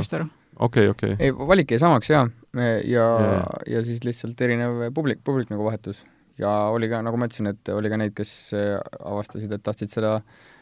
õigesti 0.63 0.63
aru? 0.63 0.65
okei, 0.67 0.89
okei. 0.93 1.15
ei, 1.19 1.33
valik 1.53 1.71
jäi 1.73 1.79
samaks 1.81 2.09
jaa, 2.09 2.27
ja, 2.55 2.71
ja, 2.87 3.05
Jaa. 3.27 3.59
ja 3.67 3.83
siis 3.85 4.03
lihtsalt 4.03 4.41
erinev 4.41 4.89
publik, 4.93 5.23
publik 5.23 5.51
nagu 5.53 5.65
vahetus. 5.65 6.05
ja 6.37 6.49
oli 6.73 6.89
ka, 6.89 7.01
nagu 7.05 7.17
ma 7.17 7.29
ütlesin, 7.29 7.51
et 7.53 7.69
oli 7.73 7.89
ka 7.89 7.97
neid, 7.97 8.13
kes 8.17 8.53
eh, 8.57 8.77
avastasid, 9.03 9.51
et 9.51 9.63
tahtsid 9.63 9.93
seda 9.93 10.15
eh, 10.19 10.52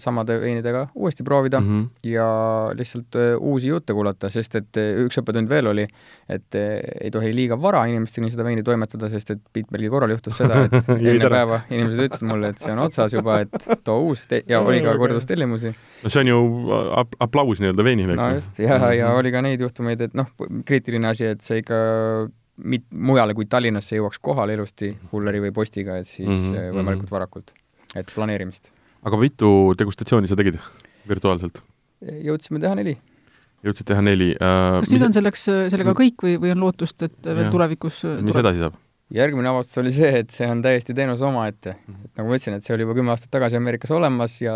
samade 0.00 0.38
veinidega 0.40 0.86
uuesti 0.94 1.22
proovida 1.22 1.60
mm 1.60 1.66
Mhm. 1.66 1.80
-hmm. 1.82 2.10
ja 2.10 2.26
lihtsalt 2.74 3.14
eh, 3.14 3.36
uusi 3.38 3.68
jutte 3.68 3.92
kuulata, 3.92 4.30
sest 4.30 4.54
et 4.56 4.76
eh, 4.76 4.96
üks 5.04 5.18
õppetund 5.20 5.48
veel 5.48 5.66
oli, 5.66 5.84
et 6.28 6.54
ei 6.54 7.10
tohi 7.10 7.34
liiga 7.34 7.58
vara 7.60 7.84
inimesteni 7.86 8.30
seda 8.30 8.44
veini 8.44 8.62
toimetada, 8.62 9.08
sest 9.10 9.30
et 9.30 9.38
Pitbergi 9.52 9.88
korral 9.88 10.10
juhtus 10.10 10.36
seda, 10.38 10.64
et 10.64 10.72
enne 11.12 11.28
päeva 11.30 11.60
inimesed 11.70 12.00
ütlesid 12.08 12.26
mulle, 12.26 12.48
et 12.48 12.58
see 12.58 12.72
on 12.72 12.78
otsas 12.78 13.12
juba, 13.12 13.40
et 13.40 13.68
too 13.84 14.00
uus 14.08 14.26
ja 14.48 14.60
oli 14.60 14.80
ka 14.82 14.96
kordustellimusi. 14.96 15.74
no 16.02 16.08
see 16.08 16.20
on 16.20 16.28
ju 16.28 16.40
ap-, 16.96 17.16
aplaus 17.20 17.60
nii-öelda 17.60 17.84
veinile, 17.84 18.12
eks 18.14 18.22
no 18.22 18.28
ju. 18.30 18.34
just, 18.40 18.58
ja, 18.58 18.92
ja 18.94 19.08
Mhm. 19.10 19.18
oli 19.18 19.32
ka 19.32 19.40
neid 19.42 19.60
juhtumeid, 19.60 20.00
et 20.00 20.14
noh, 20.14 20.26
kriitiline 20.64 21.08
asi, 21.08 21.24
et 21.24 21.40
see 21.40 21.58
ikka 21.60 21.74
mit-, 22.64 22.88
mujale 22.92 23.34
kui 23.34 23.44
Tallinnasse 23.44 23.96
jõuaks 23.96 24.18
kohale 24.20 24.54
ilusti 24.54 24.96
kulleri 25.10 25.40
või 25.40 25.52
postiga, 25.52 25.96
et 25.98 26.06
siis 26.06 26.28
mm 26.28 26.34
Mhm, 26.34 26.54
-hmm, 26.56 26.74
võimalikult 26.80 27.10
varakult. 27.10 27.52
et 27.96 28.06
planeerimist. 28.14 28.70
Aga 29.06 29.20
mitu 29.20 29.52
degustatsiooni 29.78 30.30
sa 30.30 30.38
tegid 30.38 30.60
virtuaalselt? 31.08 31.62
jõudsime 32.00 32.60
teha 32.62 32.76
neli. 32.78 32.96
jõudsid 33.66 33.90
teha 33.92 34.04
neli 34.04 34.30
äh, 34.36 34.76
kas 34.80 34.92
nüüd 34.92 35.08
on 35.08 35.16
selleks, 35.16 35.48
sellega 35.72 35.96
kõik 35.96 36.26
või, 36.26 36.36
või 36.42 36.54
on 36.54 36.62
lootust, 36.66 37.02
et 37.08 37.18
veel 37.26 37.46
Jah. 37.46 37.52
tulevikus 37.56 38.04
mis 38.24 38.40
edasi 38.40 38.64
saab? 38.64 38.78
järgmine 39.14 39.50
avastus 39.50 39.80
oli 39.82 39.90
see, 39.94 40.10
et 40.22 40.30
see 40.34 40.46
on 40.48 40.62
täiesti 40.62 40.94
teenus 40.94 41.22
omaette. 41.26 41.74
Mhm. 41.80 42.04
et 42.06 42.20
nagu 42.20 42.30
ma 42.30 42.38
ütlesin, 42.38 42.56
et 42.56 42.66
see 42.66 42.74
oli 42.76 42.86
juba 42.86 42.94
kümme 42.98 43.14
aastat 43.14 43.32
tagasi 43.34 43.58
Ameerikas 43.58 43.92
olemas 43.94 44.36
ja 44.42 44.54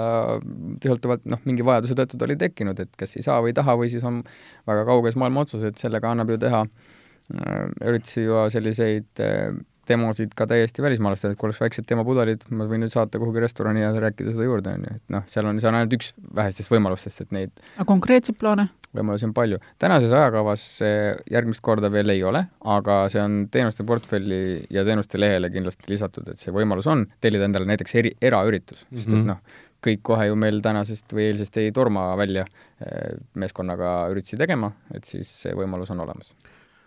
tihotavalt 0.82 1.26
noh, 1.30 1.42
mingi 1.48 1.66
vajaduse 1.66 1.96
tõttu 1.98 2.20
ta 2.20 2.28
oli 2.28 2.38
tekkinud, 2.40 2.80
et 2.80 2.92
kas 2.98 3.16
ei 3.18 3.26
saa 3.26 3.40
või 3.42 3.50
ei 3.52 3.58
taha 3.58 3.76
või 3.80 3.90
siis 3.92 4.06
on 4.06 4.22
väga 4.70 4.86
kauges 4.88 5.18
maailma 5.20 5.44
otsus, 5.44 5.64
et 5.66 5.80
sellega 5.82 6.12
annab 6.14 6.30
ju 6.30 6.38
teha 6.46 6.62
äh, 6.64 7.64
üritusi 7.90 8.28
ja 8.28 8.46
selliseid 8.54 9.24
äh, 9.24 9.56
demosid 9.88 10.34
ka 10.36 10.46
täiesti 10.50 10.82
välismaalastele, 10.84 11.34
et 11.34 11.40
kui 11.40 11.48
oleks 11.48 11.60
väiksed 11.62 11.88
demopudelid, 11.90 12.46
ma 12.50 12.68
võin 12.70 12.84
nüüd 12.84 12.92
saata 12.92 13.20
kuhugi 13.22 13.42
restorani 13.44 13.84
ja 13.84 13.90
rääkida 13.92 14.34
seda 14.34 14.46
juurde, 14.46 14.76
on 14.78 14.86
ju, 14.88 14.94
et 15.00 15.14
noh, 15.14 15.26
seal 15.30 15.50
on, 15.50 15.60
see 15.60 15.70
on 15.70 15.78
ainult 15.80 15.98
üks 15.98 16.14
vähestest 16.36 16.72
võimalustest, 16.72 17.24
et 17.24 17.34
neid 17.36 17.52
aga 17.76 17.86
konkreetseid 17.90 18.38
plaane? 18.40 18.68
võimalusi 18.94 19.26
on 19.26 19.34
palju. 19.34 19.58
tänases 19.82 20.12
ajakavas 20.14 20.62
see 20.78 21.12
järgmist 21.34 21.60
korda 21.66 21.90
veel 21.90 22.12
ei 22.14 22.22
ole, 22.22 22.44
aga 22.76 23.00
see 23.10 23.22
on 23.22 23.40
teenuste 23.50 23.82
portfelli 23.86 24.64
ja 24.70 24.84
teenuste 24.86 25.18
lehele 25.18 25.50
kindlasti 25.50 25.90
lisatud, 25.90 26.28
et 26.30 26.38
see 26.38 26.54
võimalus 26.54 26.86
on 26.86 27.06
tellida 27.20 27.48
endale 27.48 27.66
näiteks 27.72 27.94
eri, 27.98 28.14
eraüritus, 28.22 28.86
sest 28.92 29.08
Mhm. 29.08 29.20
et 29.20 29.26
noh, 29.32 29.40
kõik 29.84 30.00
kohe 30.02 30.28
ju 30.30 30.36
meil 30.38 30.62
tänasest 30.64 31.12
või 31.12 31.28
eilsest 31.28 31.56
ei 31.60 31.72
torma 31.72 32.06
välja 32.16 32.46
eh, 32.80 33.16
meeskonnaga 33.34 34.08
üritusi 34.14 34.38
tegema, 34.40 34.72
et 34.94 35.04
siis 35.04 35.28
see 35.42 35.52
võimalus 35.54 35.90
on 35.90 36.00
olemas. 36.00 36.32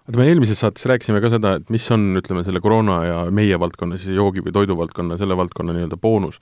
Oota, 0.07 0.19
me 0.19 0.27
eelmises 0.31 0.61
saates 0.63 0.85
rääkisime 0.87 1.21
ka 1.23 1.31
seda, 1.31 1.57
et 1.59 1.71
mis 1.73 1.85
on, 1.91 2.09
ütleme, 2.19 2.43
selle 2.47 2.61
koroona 2.63 2.97
ja 3.05 3.17
meie 3.31 3.59
valdkonna, 3.59 3.99
siis 3.99 4.15
joogi- 4.15 4.43
või 4.45 4.55
toiduvaldkonna, 4.55 5.17
selle 5.19 5.37
valdkonna 5.37 5.75
nii-öelda 5.75 5.99
boonus 5.99 6.39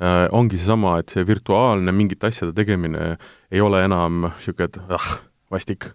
äh,. 0.00 0.28
ongi 0.32 0.58
seesama, 0.58 0.98
et 1.00 1.12
see 1.12 1.26
virtuaalne 1.26 1.92
mingite 1.92 2.30
asjade 2.30 2.54
tegemine 2.56 3.16
ei 3.50 3.60
ole 3.60 3.84
enam 3.84 4.30
niisugune, 4.30 4.70
et 4.70 4.78
ah, 4.94 5.10
vastik, 5.50 5.90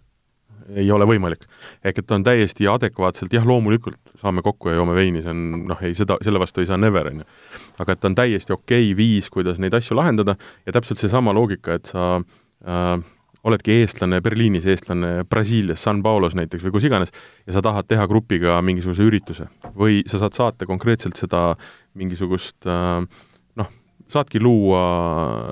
ei 0.75 0.91
ole 0.91 1.05
võimalik. 1.05 1.45
ehk 1.85 1.99
et 2.01 2.07
ta 2.07 2.15
on 2.17 2.23
täiesti 2.25 2.67
adekvaatselt, 2.67 3.33
jah, 3.33 3.45
loomulikult 3.45 3.99
saame 4.19 4.41
kokku 4.41 4.69
ja 4.69 4.79
joome 4.79 4.95
veini, 4.97 5.21
see 5.23 5.31
on 5.31 5.67
noh, 5.69 5.81
ei 5.81 5.95
seda, 5.95 6.17
selle 6.25 6.41
vastu 6.41 6.61
ei 6.61 6.69
saa 6.69 6.77
never, 6.77 7.07
on 7.07 7.23
ju. 7.23 7.27
aga 7.79 7.93
et 7.95 8.01
ta 8.01 8.11
on 8.11 8.15
täiesti 8.15 8.53
okei 8.53 8.91
okay 8.91 8.97
viis, 8.97 9.29
kuidas 9.29 9.61
neid 9.61 9.73
asju 9.77 9.97
lahendada 9.97 10.35
ja 10.65 10.75
täpselt 10.75 10.99
seesama 10.99 11.33
loogika, 11.33 11.79
et 11.79 11.93
sa 11.93 12.17
äh, 12.19 12.97
oledki 13.45 13.75
eestlane 13.81 14.21
Berliinis, 14.25 14.65
eestlane 14.65 15.23
Brasiilias, 15.29 15.83
San 15.85 16.01
Paulos 16.03 16.35
näiteks 16.37 16.65
või 16.65 16.73
kus 16.75 16.87
iganes, 16.89 17.13
ja 17.45 17.55
sa 17.55 17.61
tahad 17.65 17.87
teha 17.89 18.07
grupiga 18.09 18.57
mingisuguse 18.65 19.05
ürituse 19.05 19.47
või 19.77 20.01
sa 20.09 20.21
saad 20.23 20.37
saata 20.37 20.67
konkreetselt 20.69 21.19
seda 21.19 21.51
mingisugust 21.97 22.65
äh, 22.69 23.03
noh, 23.61 23.73
saadki 24.11 24.41
luua 24.41 24.85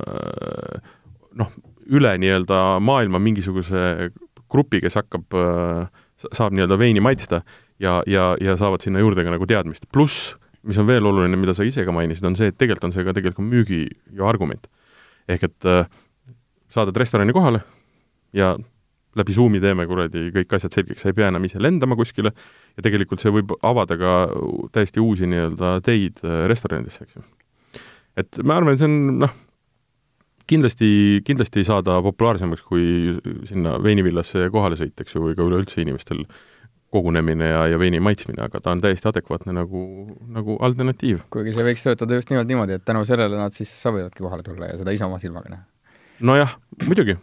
äh, 0.02 0.94
noh, 1.38 1.54
üle 1.94 2.16
nii-öelda 2.22 2.64
maailma 2.84 3.22
mingisuguse 3.22 4.10
grupi, 4.54 4.82
kes 4.82 4.98
hakkab 5.02 5.38
äh, 5.38 6.08
sa- 6.18 6.34
saab 6.41 6.56
nii-öelda 6.58 6.80
veini 6.82 7.04
maitsta 7.04 7.44
ja, 7.82 8.00
ja, 8.10 8.34
ja 8.41 8.58
saavad 8.58 8.86
sinna 8.86 9.04
juurde 9.04 9.26
ka 9.26 9.34
nagu 9.34 9.50
teadmist. 9.50 9.86
pluss, 9.94 10.34
mis 10.64 10.80
on 10.82 10.88
veel 10.88 11.06
oluline, 11.06 11.38
mida 11.38 11.54
sa 11.54 11.66
ise 11.68 11.86
ka 11.86 11.94
mainisid, 11.94 12.26
on 12.26 12.38
see, 12.39 12.50
et 12.50 12.58
tegelikult 12.58 12.89
on 12.89 12.96
see 12.96 13.06
ka 13.06 13.14
tegelikult 13.14 13.50
müügi 13.50 13.84
ju 14.14 14.26
argument. 14.26 14.66
ehk 15.30 15.46
et 15.48 15.70
äh, 15.70 15.86
saadad 16.74 16.98
restorani 16.98 17.34
kohale 17.34 17.62
ja 18.34 18.56
läbi 19.20 19.36
Zoomi 19.36 19.62
teeme 19.62 19.86
kuradi 19.90 20.28
kõik 20.34 20.58
asjad 20.58 20.74
selgeks, 20.74 21.04
sa 21.04 21.12
ei 21.12 21.18
pea 21.18 21.30
enam 21.30 21.44
ise 21.46 21.62
lendama 21.62 21.98
kuskile 22.00 22.34
ja 22.34 22.86
tegelikult 22.86 23.22
see 23.22 23.34
võib 23.34 23.54
avada 23.62 23.98
ka 24.00 24.14
täiesti 24.74 25.02
uusi 25.04 25.30
nii-öelda 25.30 25.76
teid 25.86 26.22
äh, 26.26 26.46
restoranidesse, 26.50 27.06
eks 27.06 27.20
ju. 27.20 27.26
et 28.24 28.42
ma 28.44 28.58
arvan, 28.58 28.80
see 28.80 28.90
on 28.90 29.20
noh, 29.26 29.36
kindlasti, 30.50 30.88
kindlasti 31.28 31.62
ei 31.62 31.68
saa 31.68 31.84
ta 31.86 32.00
populaarsemaks, 32.06 32.64
kui 32.66 33.14
sinna 33.50 33.78
veinivillasse 33.84 34.50
kohale 34.54 34.80
sõita, 34.80 35.06
eks 35.06 35.16
ju, 35.16 35.28
või 35.28 35.38
ka 35.38 35.46
üleüldse 35.46 35.84
inimestel 35.84 36.26
kogunemine 36.94 37.48
ja, 37.50 37.64
ja 37.72 37.78
veini 37.82 38.02
maitsmine, 38.04 38.44
aga 38.46 38.62
ta 38.62 38.74
on 38.74 38.82
täiesti 38.84 39.10
adekvaatne 39.10 39.56
nagu, 39.56 39.84
nagu 40.34 40.58
alternatiiv. 40.66 41.24
kuigi 41.34 41.56
see 41.56 41.66
võiks 41.66 41.86
töötada 41.86 42.20
just 42.20 42.30
nimelt 42.34 42.50
niimoodi, 42.50 42.78
et 42.78 42.86
tänu 42.86 43.02
sellele 43.10 43.40
nad 43.40 43.56
siis 43.56 43.72
sobivadki 43.82 44.22
kohale 44.26 44.46
tulla 44.46 44.70
ja 44.70 44.82
seda 44.82 44.94
ise 44.94 45.08
oma 45.08 45.18
silmaga 45.22 45.56
näha. 45.56 45.64
nojah, 46.22 46.54
muidugi, 46.86 47.18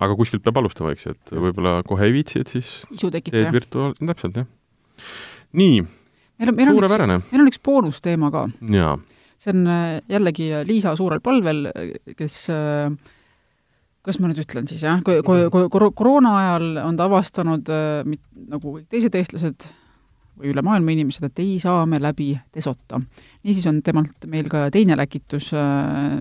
aga 0.00 0.16
kuskilt 0.18 0.44
peab 0.44 0.60
alustama, 0.62 0.92
eks 0.94 1.06
ju, 1.06 1.14
et 1.16 1.32
võib-olla 1.46 1.80
kohe 1.86 2.08
ei 2.08 2.14
viitsi, 2.14 2.42
et 2.42 2.52
siis 2.52 2.76
teed 2.92 3.50
virtuaal-, 3.52 3.96
täpselt, 4.00 4.38
jah. 4.42 4.46
nii, 5.58 5.82
suurepärane. 6.40 7.22
meil 7.30 7.44
on 7.44 7.50
üks 7.50 7.60
boonusteema 7.64 8.30
ka. 8.34 8.46
see 9.42 9.52
on 9.52 9.66
äh, 9.66 9.98
jällegi 10.08 10.52
Liisa 10.68 10.94
suurel 10.96 11.20
palvel, 11.24 11.66
kes 12.16 12.38
äh, 12.54 12.88
kas 14.02 14.18
ma 14.18 14.30
nüüd 14.30 14.40
ütlen 14.42 14.66
siis 14.70 14.82
jah, 14.82 15.02
koroona 15.02 16.34
ajal 16.40 16.82
on 16.82 16.98
ta 16.98 17.06
avastanud 17.10 17.68
äh, 17.70 18.16
nagu 18.50 18.78
kõik 18.78 18.88
teised 18.90 19.14
eestlased 19.18 19.68
või 20.38 20.50
üle 20.50 20.64
maailma 20.64 20.94
inimesed, 20.94 21.26
et 21.28 21.42
ei 21.42 21.58
saa 21.62 21.84
me 21.86 22.00
läbi 22.00 22.32
desota. 22.54 23.00
niisiis 23.44 23.68
on 23.70 23.82
temalt 23.84 24.26
meil 24.30 24.48
ka 24.50 24.68
teine 24.74 24.96
läkitus 24.98 25.52
äh,, 25.54 26.18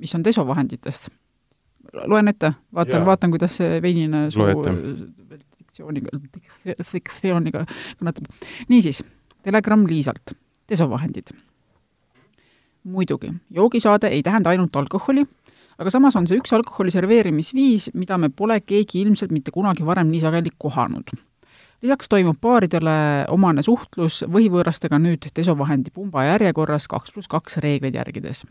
mis 0.00 0.14
on 0.16 0.24
desovahenditest. 0.24 1.10
Loen 2.04 2.28
ette, 2.28 2.52
vaatan, 2.74 3.04
vaatan, 3.06 3.32
kuidas 3.34 3.56
see 3.60 3.80
veinine 3.82 4.26
suu 4.34 4.46
diktsiooniga, 5.76 6.18
diktsiooniga 6.92 7.64
kõnetab. 8.00 8.30
niisiis, 8.68 9.02
telegramm 9.42 9.86
Liisalt, 9.88 10.36
desovahendid. 10.68 11.34
muidugi, 12.84 13.32
joogisaade 13.50 14.08
ei 14.08 14.22
tähenda 14.22 14.50
ainult 14.50 14.76
alkoholi, 14.76 15.26
aga 15.78 15.90
samas 15.90 16.16
on 16.16 16.26
see 16.26 16.38
üks 16.38 16.52
alkoholi 16.54 16.90
serveerimisviis, 16.94 17.90
mida 17.94 18.18
me 18.18 18.28
pole 18.28 18.60
keegi 18.60 19.02
ilmselt 19.02 19.32
mitte 19.34 19.50
kunagi 19.50 19.86
varem 19.86 20.10
nii 20.10 20.20
sageli 20.20 20.50
kohanud. 20.58 21.10
lisaks 21.82 22.08
toimub 22.08 22.38
baaridele 22.40 23.26
omane 23.28 23.62
suhtlus 23.62 24.22
võhivõõrastega 24.24 24.98
nüüd 24.98 25.28
desovahendi 25.36 25.90
pumba 25.92 26.24
järjekorras 26.24 26.88
kaks 26.88 27.12
pluss 27.12 27.28
kaks 27.28 27.58
reegleid 27.58 27.94
järgides. 27.94 28.46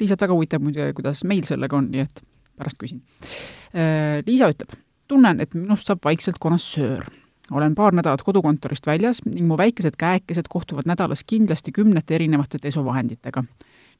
Liisat 0.00 0.20
väga 0.20 0.34
huvitab 0.34 0.62
muidugi, 0.62 0.92
kuidas 0.92 1.24
meil 1.24 1.46
sellega 1.48 1.76
on, 1.76 1.88
nii 1.90 2.04
et 2.04 2.20
pärast 2.56 2.78
küsin. 2.78 3.02
Liisa 4.26 4.48
ütleb, 4.52 4.72
tunnen, 5.08 5.40
et 5.40 5.54
minust 5.54 5.90
saab 5.90 6.04
vaikselt 6.04 6.38
konnoissöör. 6.40 7.04
olen 7.50 7.74
paar 7.74 7.92
nädalat 7.92 8.22
kodukontorist 8.22 8.86
väljas 8.86 9.20
ning 9.24 9.46
mu 9.46 9.56
väikesed 9.58 9.96
käekesed 9.98 10.46
kohtuvad 10.48 10.86
nädalas 10.86 11.24
kindlasti 11.24 11.72
kümnete 11.72 12.14
erinevate 12.14 12.58
desovahenditega 12.62 13.42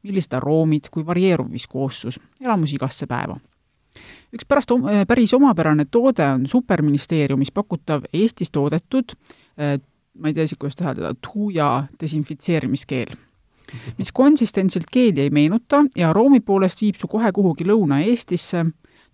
millised 0.05 0.37
aroomid, 0.37 0.91
kui 0.93 1.05
varieeruv 1.07 1.51
viskoossus, 1.53 2.21
elamus 2.41 2.75
igasse 2.77 3.09
päeva. 3.11 3.39
üks 4.35 4.47
pärast 4.49 4.73
om-, 4.75 4.89
päris 5.09 5.33
omapärane 5.37 5.87
toode 5.91 6.25
on 6.27 6.47
Superministeeriumis 6.51 7.53
pakutav 7.55 8.09
Eestis 8.13 8.51
toodetud, 8.51 9.15
ma 10.19 10.31
ei 10.31 10.35
tea 10.35 10.49
isegi, 10.49 10.59
kuidas 10.59 10.77
täheldada, 10.77 11.15
tuuja 11.23 11.87
desinfitseerimiskeel, 12.01 13.15
mis 13.99 14.13
konsistentsilt 14.13 14.91
keeli 14.93 15.27
ei 15.27 15.31
meenuta 15.31 15.85
ja 15.97 16.11
aroomi 16.11 16.41
poolest 16.41 16.83
viib 16.83 16.99
su 17.01 17.09
kohe 17.11 17.33
kuhugi 17.33 17.67
Lõuna-Eestisse, 17.69 18.65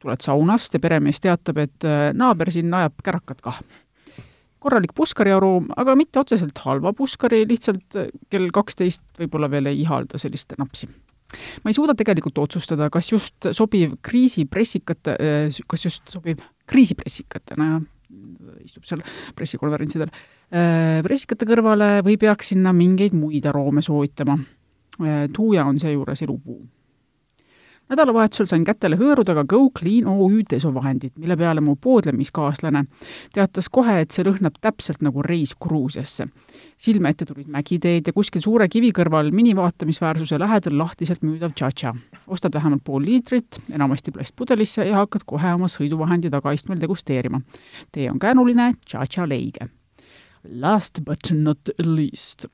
tuled 0.00 0.24
saunast 0.24 0.74
ja 0.74 0.80
peremees 0.80 1.20
teatab, 1.20 1.60
et 1.64 1.86
äh, 1.86 2.10
naaber 2.16 2.52
siin 2.52 2.72
ajab 2.74 3.00
kärakat 3.04 3.40
kah 3.44 3.60
korralik 4.60 4.92
puskari 4.96 5.32
aroom, 5.32 5.70
aga 5.80 5.94
mitte 5.96 6.20
otseselt 6.20 6.58
halva 6.66 6.92
puskari, 6.96 7.44
lihtsalt 7.48 7.96
äh, 7.96 8.10
kell 8.32 8.50
kaksteist 8.54 9.04
võib-olla 9.20 9.50
veel 9.52 9.70
ei 9.72 9.80
ihalda 9.84 10.20
sellist 10.20 10.52
napsi. 10.58 10.88
ma 11.64 11.70
ei 11.70 11.76
suuda 11.76 11.94
tegelikult 11.94 12.38
otsustada, 12.42 12.90
kas 12.90 13.12
just 13.12 13.52
sobiv 13.54 13.94
kriisipressikate, 14.02 15.16
kas 15.70 15.84
just 15.84 16.10
sobiv 16.10 16.42
kriisipressikatena 16.66 17.68
ja 17.70 17.80
istub 18.64 18.84
seal 18.88 19.02
pressikonverentsidel. 19.36 20.10
pressikate 21.06 21.46
kõrvale 21.46 22.00
või 22.04 22.16
peaks 22.18 22.52
sinna 22.52 22.72
mingeid 22.76 23.14
muid 23.14 23.46
aroome 23.46 23.82
soovitama. 23.82 24.38
tuuja 25.32 25.64
on 25.64 25.78
seejuures 25.80 26.22
elupuu 26.22 26.60
nädalavahetusel 27.90 28.48
sain 28.50 28.64
kätele 28.64 28.96
hõõrudaga 29.00 29.44
Go 29.48 29.68
Clean 29.78 30.06
OÜ 30.08 30.42
desovahendit, 30.50 31.16
mille 31.18 31.36
peale 31.36 31.62
mu 31.64 31.76
poodlemiskaaslane 31.76 32.84
teatas 33.34 33.68
kohe, 33.72 34.00
et 34.02 34.14
see 34.14 34.26
lõhnab 34.26 34.60
täpselt 34.60 35.02
nagu 35.02 35.22
reis 35.26 35.54
Gruusiasse. 35.60 36.28
silme 36.80 37.10
ette 37.10 37.26
tulid 37.26 37.48
mägiteed 37.48 38.06
ja 38.06 38.12
kuskil 38.12 38.40
suure 38.40 38.68
kivi 38.68 38.92
kõrval 38.96 39.32
minivaatamisväärsuse 39.36 40.38
lähedal 40.38 40.78
lahtiselt 40.78 41.22
müüdav 41.22 41.52
tšatša. 41.54 41.94
ostad 42.26 42.54
vähemalt 42.54 42.84
pool 42.84 43.04
liitrit, 43.04 43.60
enamasti 43.72 44.10
plastpudelisse 44.10 44.84
ja 44.84 44.96
hakkad 44.96 45.22
kohe 45.26 45.54
oma 45.54 45.66
sõiduvahendi 45.66 46.30
tagaistmel 46.30 46.80
degusteerima. 46.80 47.40
tee 47.92 48.10
on 48.10 48.18
käänuline, 48.18 48.74
tšatša 48.86 49.28
leige. 49.28 49.68
Last 50.44 51.00
but 51.04 51.30
not 51.32 51.58
least 51.78 52.46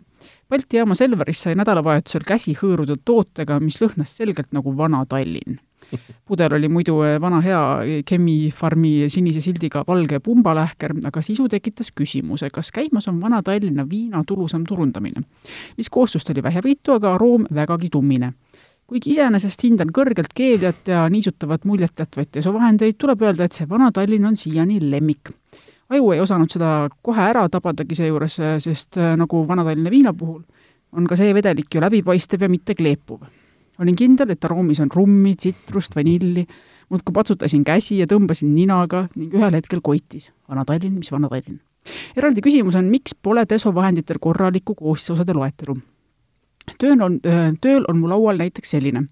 Balti 0.51 0.77
jaama 0.79 0.95
Selveris 0.95 1.41
sai 1.43 1.57
nädalavahetusel 1.59 2.23
käsi 2.27 2.53
hõõruda 2.55 2.95
tootega, 3.05 3.57
mis 3.59 3.81
lõhnas 3.83 4.13
selgelt 4.15 4.53
nagu 4.55 4.77
vana 4.79 5.01
Tallinn. 5.09 5.59
pudel 6.29 6.55
oli 6.55 6.69
muidu 6.71 7.01
eh, 7.07 7.17
vana 7.23 7.41
hea 7.43 7.63
Chemi-Farmi 8.07 9.09
sinise 9.11 9.43
sildiga 9.43 9.83
valge 9.87 10.21
pumbalähker, 10.23 10.95
aga 11.07 11.23
sisu 11.23 11.49
tekitas 11.51 11.91
küsimuse, 11.95 12.51
kas 12.55 12.71
käimas 12.75 13.09
on 13.11 13.21
vana 13.23 13.43
Tallinna 13.43 13.87
viina 13.91 14.23
tulusam 14.27 14.65
turundamine, 14.67 15.25
mis 15.77 15.91
koostust 15.91 16.31
oli 16.31 16.43
vähevõitu, 16.47 16.95
aga 16.95 17.15
aroom 17.15 17.47
vägagi 17.55 17.91
tummine. 17.91 18.33
Kuigi 18.87 19.17
iseenesest 19.17 19.67
hindan 19.67 19.91
kõrgelt 19.91 20.31
keeliat 20.35 20.87
ja 20.87 21.09
niisutavat 21.11 21.65
muljet 21.67 21.99
jätvaid 21.99 22.31
desovahendeid, 22.39 22.95
tuleb 22.99 23.27
öelda, 23.27 23.47
et 23.47 23.59
see 23.59 23.67
vana 23.67 23.91
Tallinn 23.91 24.31
on 24.31 24.39
siiani 24.39 24.79
lemmik 24.79 25.35
aju 25.91 26.13
ei 26.13 26.21
osanud 26.21 26.51
seda 26.53 26.89
kohe 27.03 27.25
ära 27.31 27.47
tabadagi 27.53 27.99
seejuures, 27.99 28.39
sest 28.63 28.99
äh, 29.01 29.15
nagu 29.19 29.43
Vana-Tallinna 29.49 29.93
viina 29.93 30.15
puhul, 30.17 30.43
on 30.97 31.07
ka 31.07 31.19
see 31.19 31.35
vedelik 31.35 31.75
ju 31.75 31.83
läbipaistev 31.83 32.43
ja 32.43 32.49
mitte 32.49 32.75
kleepuv. 32.75 33.21
olin 33.79 33.97
kindel, 33.97 34.31
et 34.33 34.45
aroomis 34.45 34.81
on 34.81 34.91
rummi, 34.95 35.35
tsitrust, 35.37 35.97
vanilli, 35.97 36.47
muudkui 36.89 37.13
patsutasin 37.13 37.65
käsi 37.65 37.99
ja 37.99 38.07
tõmbasin 38.09 38.55
ninaga 38.55 39.07
ning 39.15 39.35
ühel 39.35 39.53
hetkel 39.53 39.83
koitis. 39.85 40.31
Vana-Tallinn, 40.49 40.97
mis 40.97 41.13
Vana-Tallinn. 41.13 41.61
eraldi 42.17 42.41
küsimus 42.41 42.75
on, 42.75 42.89
miks 42.91 43.15
pole 43.15 43.45
desovahenditel 43.49 44.19
korralikku 44.21 44.75
koostisosade 44.75 45.35
loetelu? 45.35 45.77
tööl 46.81 47.03
on, 47.03 47.21
äh, 47.25 47.53
tööl 47.61 47.85
on 47.89 48.01
mu 48.01 48.09
laual 48.11 48.39
näiteks 48.41 48.71
selline, 48.75 49.07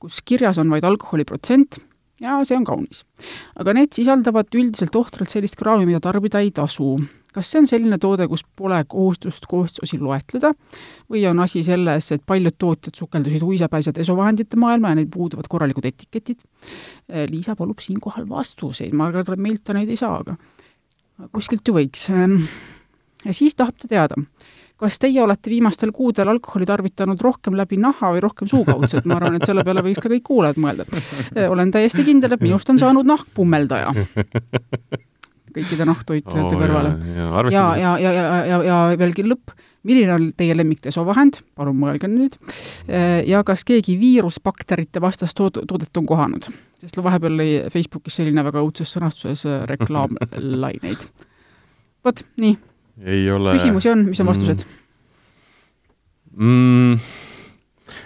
kus 0.00 0.22
kirjas 0.24 0.58
on 0.58 0.70
vaid 0.70 0.84
alkoholiprotsent, 0.84 1.78
ja 2.22 2.38
see 2.46 2.56
on 2.56 2.64
kaunis. 2.66 3.02
aga 3.58 3.74
need 3.76 3.92
sisaldavad 3.96 4.54
üldiselt 4.54 4.96
ohtralt 4.96 5.32
sellist 5.32 5.58
kraami, 5.58 5.86
mida 5.88 6.00
tarbida 6.04 6.42
ei 6.44 6.50
tasu. 6.54 6.96
kas 7.34 7.50
see 7.50 7.62
on 7.64 7.66
selline 7.66 7.98
toode, 7.98 8.28
kus 8.30 8.44
pole 8.56 8.78
kohustust 8.88 9.46
koostisosi 9.50 9.98
loetleda 9.98 10.52
või 11.10 11.24
on 11.30 11.40
asi 11.42 11.64
selles, 11.66 12.12
et 12.14 12.22
paljud 12.26 12.54
tootjad 12.58 12.94
sukeldusid 12.94 13.42
uisapäisa 13.42 13.94
desovahendite 13.94 14.56
maailma 14.60 14.92
ja 14.92 15.00
neil 15.00 15.10
puuduvad 15.10 15.48
korralikud 15.50 15.86
etiketid? 15.90 16.44
Liisa 17.30 17.56
palub 17.58 17.82
siinkohal 17.82 18.28
vastuseid, 18.28 18.94
ma 18.94 19.10
arvan, 19.10 19.26
et 19.26 19.46
meilt 19.48 19.64
ta 19.64 19.74
neid 19.74 19.90
ei 19.90 19.98
saa, 19.98 20.20
aga 20.22 20.38
kuskilt 21.34 21.66
ju 21.66 21.74
võiks. 21.74 22.06
ja 23.24 23.34
siis 23.34 23.54
tahab 23.58 23.78
ta 23.78 23.90
teada 23.90 24.22
kas 24.80 24.98
teie 24.98 25.22
olete 25.22 25.50
viimastel 25.50 25.92
kuudel 25.94 26.28
alkoholi 26.28 26.66
tarvitanud 26.66 27.20
rohkem 27.22 27.56
läbi 27.56 27.78
naha 27.80 28.10
või 28.16 28.22
rohkem 28.24 28.50
suukaudselt, 28.50 29.06
ma 29.06 29.18
arvan, 29.20 29.38
et 29.38 29.46
selle 29.46 29.64
peale 29.64 29.84
võiks 29.86 30.02
ka 30.02 30.10
kõik 30.10 30.26
kuulajad 30.26 30.60
mõelda. 30.60 30.86
olen 31.48 31.70
täiesti 31.74 32.04
kindel, 32.06 32.34
et 32.34 32.44
minust 32.44 32.70
on 32.70 32.80
saanud 32.82 33.06
nahkpummeldaja 33.08 33.94
kõikide 35.54 35.86
nahktoitujate 35.86 36.56
oh, 36.56 36.58
kõrvale. 36.58 36.90
ja, 37.14 37.28
ja, 37.54 37.64
ja, 37.78 37.92
ja, 38.02 38.12
ja, 38.12 38.38
ja, 38.50 38.58
ja 38.66 38.78
veelgi 38.98 39.22
lõpp, 39.26 39.54
milline 39.86 40.14
on 40.14 40.28
teie 40.36 40.56
lemmik 40.56 40.82
desovahend, 40.82 41.38
palun 41.54 41.78
mõelge 41.78 42.10
nüüd, 42.10 42.34
ja 43.28 43.44
kas 43.46 43.62
keegi 43.68 43.94
viirusbakterite 44.00 45.02
vastast 45.04 45.38
tood-, 45.38 45.62
toodet 45.70 46.02
on 46.02 46.10
kohanud? 46.10 46.50
sest 46.84 46.98
vahepeal 47.00 47.38
lõi 47.38 47.52
Facebookis 47.72 48.18
selline 48.18 48.42
väga 48.44 48.60
õudses 48.60 48.90
sõnastuses 48.92 49.46
reklaamlaineid. 49.70 51.06
vot, 52.04 52.26
nii 52.42 52.58
ei 53.02 53.30
ole. 53.30 53.56
küsimusi 53.58 53.90
on, 53.90 54.06
mis 54.10 54.20
on 54.22 54.30
vastused 54.30 54.64
mm.? 56.36 56.98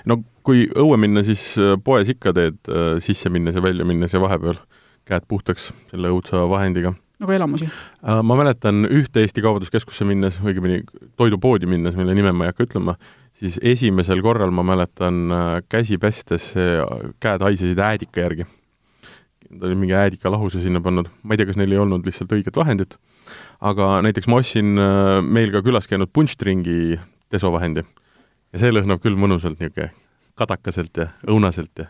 no 0.09 0.21
kui 0.47 0.65
õue 0.69 0.97
minna, 1.01 1.25
siis 1.27 1.43
äh, 1.61 1.77
poes 1.85 2.09
ikka 2.13 2.33
teed 2.37 2.71
äh, 2.73 2.97
sisse 3.05 3.33
minnes 3.33 3.59
ja 3.59 3.65
välja 3.65 3.87
minnes 3.89 4.15
ja 4.15 4.23
vahepeal 4.23 4.61
käed 5.09 5.25
puhtaks 5.29 5.71
selle 5.91 6.11
õudsa 6.13 6.45
vahendiga. 6.51 6.95
nagu 7.21 7.35
elamusi 7.37 7.69
äh,? 7.69 8.21
ma 8.23 8.39
mäletan 8.39 8.87
ühte 8.89 9.25
Eesti 9.25 9.45
Kaubanduskeskusse 9.45 10.07
minnes, 10.09 10.41
õigemini 10.45 10.83
toidupoodi 11.21 11.69
minnes, 11.71 11.97
mille 11.99 12.17
nime 12.17 12.33
ma 12.33 12.47
ei 12.47 12.55
hakka 12.55 12.69
ütlema, 12.69 12.97
siis 13.37 13.59
esimesel 13.63 14.23
korral 14.25 14.55
ma 14.55 14.65
mäletan 14.67 15.35
käsi 15.69 15.99
pestes 16.01 16.53
käed 17.21 17.45
haisesid 17.45 17.79
äädika 17.79 18.25
järgi. 18.25 18.49
ta 19.49 19.67
oli 19.67 19.77
mingi 19.77 19.97
äädikalahuse 19.97 20.61
sinna 20.65 20.81
pannud, 20.85 21.09
ma 21.23 21.35
ei 21.35 21.41
tea, 21.41 21.49
kas 21.49 21.61
neil 21.61 21.73
ei 21.73 21.81
olnud 21.81 22.09
lihtsalt 22.09 22.33
õiget 22.37 22.57
vahendit 22.57 22.99
aga 23.61 23.99
näiteks 24.07 24.29
ma 24.31 24.41
ostsin 24.43 24.79
äh, 24.79 25.19
meil 25.23 25.53
ka 25.55 25.63
külas 25.67 25.89
käinud 25.91 26.13
punštringi 26.15 26.99
desovahendi 27.33 27.85
ja 27.85 28.61
see 28.63 28.73
lõhnab 28.73 29.03
küll 29.05 29.19
mõnusalt 29.19 29.59
niisugune 29.61 29.93
kadakaselt 30.39 31.01
ja 31.01 31.09
õunaselt 31.27 31.83
ja 31.83 31.89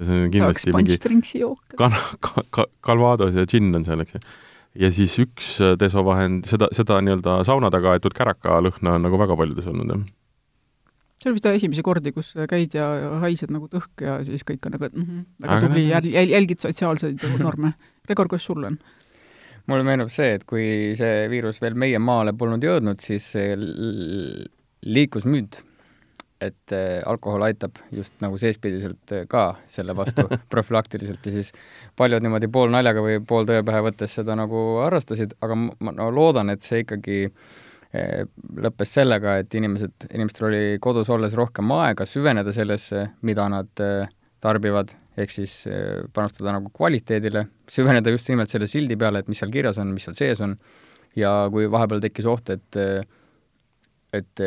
see 0.00 0.24
on 0.24 0.32
kindlasti 0.32 0.74
mingi 0.74 0.98
kana, 1.78 2.00
ka, 2.24 2.44
ka, 2.54 2.66
kalvados 2.84 3.36
ja 3.36 3.46
džinn 3.48 3.74
on 3.76 3.86
seal, 3.86 4.02
eks 4.04 4.16
ju. 4.16 4.22
ja 4.84 4.90
siis 4.94 5.14
üks 5.22 5.54
äh, 5.62 5.76
desovahend, 5.80 6.48
seda, 6.50 6.70
seda 6.74 7.00
nii-öelda 7.04 7.42
sauna 7.46 7.70
taga 7.74 7.94
aetud 7.94 8.16
käraka 8.16 8.60
lõhna 8.64 8.98
on 8.98 9.06
nagu 9.06 9.20
väga 9.20 9.38
paljudes 9.38 9.68
olnud, 9.70 9.92
jah. 9.92 10.02
see 11.22 11.30
oli 11.30 11.38
vist 11.38 11.48
esimesi 11.52 11.86
kordi, 11.86 12.14
kus 12.16 12.32
käid 12.50 12.74
ja 12.78 12.88
haised 13.22 13.52
nagu 13.54 13.70
tõhk 13.70 14.06
ja 14.08 14.18
siis 14.26 14.46
kõik 14.48 14.66
on 14.66 14.76
nagu, 14.78 14.90
et 14.90 14.96
mm 14.96 15.06
-hmm, 15.06 15.24
väga 15.46 15.60
tubli, 15.66 15.86
jäl-, 15.92 16.30
jälgid 16.34 16.64
sotsiaalseid 16.64 17.22
norme. 17.38 17.74
Gregor, 18.06 18.28
kuidas 18.28 18.50
sul 18.50 18.64
on? 18.64 18.80
Mulle 19.70 19.86
meenub 19.86 20.10
see, 20.12 20.34
et 20.38 20.44
kui 20.48 20.94
see 20.98 21.28
viirus 21.32 21.60
veel 21.62 21.76
meie 21.78 22.00
maale 22.02 22.34
polnud 22.36 22.64
jõudnud, 22.64 23.00
siis 23.00 23.30
liikus 24.84 25.24
müüt, 25.28 25.62
et 26.44 26.74
äh, 26.74 27.00
alkohol 27.06 27.44
aitab 27.46 27.78
just 27.94 28.14
nagu 28.22 28.38
seespidiselt 28.40 29.12
äh, 29.14 29.26
ka 29.30 29.54
selle 29.70 29.94
vastu 29.96 30.26
profülaktiliselt 30.52 31.24
ja 31.26 31.34
siis 31.36 31.52
paljud 31.96 32.24
niimoodi 32.24 32.50
pool 32.52 32.72
naljaga 32.74 33.04
või 33.04 33.20
pool 33.26 33.46
tõe 33.48 33.62
pähe 33.66 33.84
võttes 33.86 34.16
seda 34.18 34.36
nagu 34.38 34.64
harrastasid, 34.82 35.36
aga 35.44 35.56
ma 35.56 35.94
no, 35.94 36.10
loodan, 36.14 36.52
et 36.52 36.66
see 36.66 36.82
ikkagi 36.84 37.20
äh, 37.28 38.26
lõppes 38.66 38.96
sellega, 38.98 39.38
et 39.42 39.54
inimesed, 39.54 40.10
inimestel 40.10 40.50
oli 40.50 40.64
kodus 40.82 41.12
olles 41.14 41.36
rohkem 41.38 41.72
aega 41.78 42.06
süveneda 42.08 42.52
sellesse, 42.52 43.08
mida 43.22 43.48
nad 43.52 43.86
tarbivad 44.44 44.92
ehk 45.20 45.30
siis 45.30 45.56
eh, 45.70 46.02
panustada 46.14 46.54
nagu 46.56 46.72
kvaliteedile, 46.74 47.46
süveneda 47.70 48.12
just 48.14 48.30
nimelt 48.30 48.52
selle 48.52 48.68
sildi 48.70 48.96
peale, 49.00 49.22
et 49.22 49.30
mis 49.30 49.40
seal 49.42 49.52
kirjas 49.54 49.78
on, 49.82 49.92
mis 49.94 50.06
seal 50.08 50.16
sees 50.18 50.42
on, 50.44 50.56
ja 51.18 51.34
kui 51.52 51.68
vahepeal 51.70 52.02
tekkis 52.04 52.28
oht, 52.30 52.50
et 52.54 52.80
et 54.14 54.42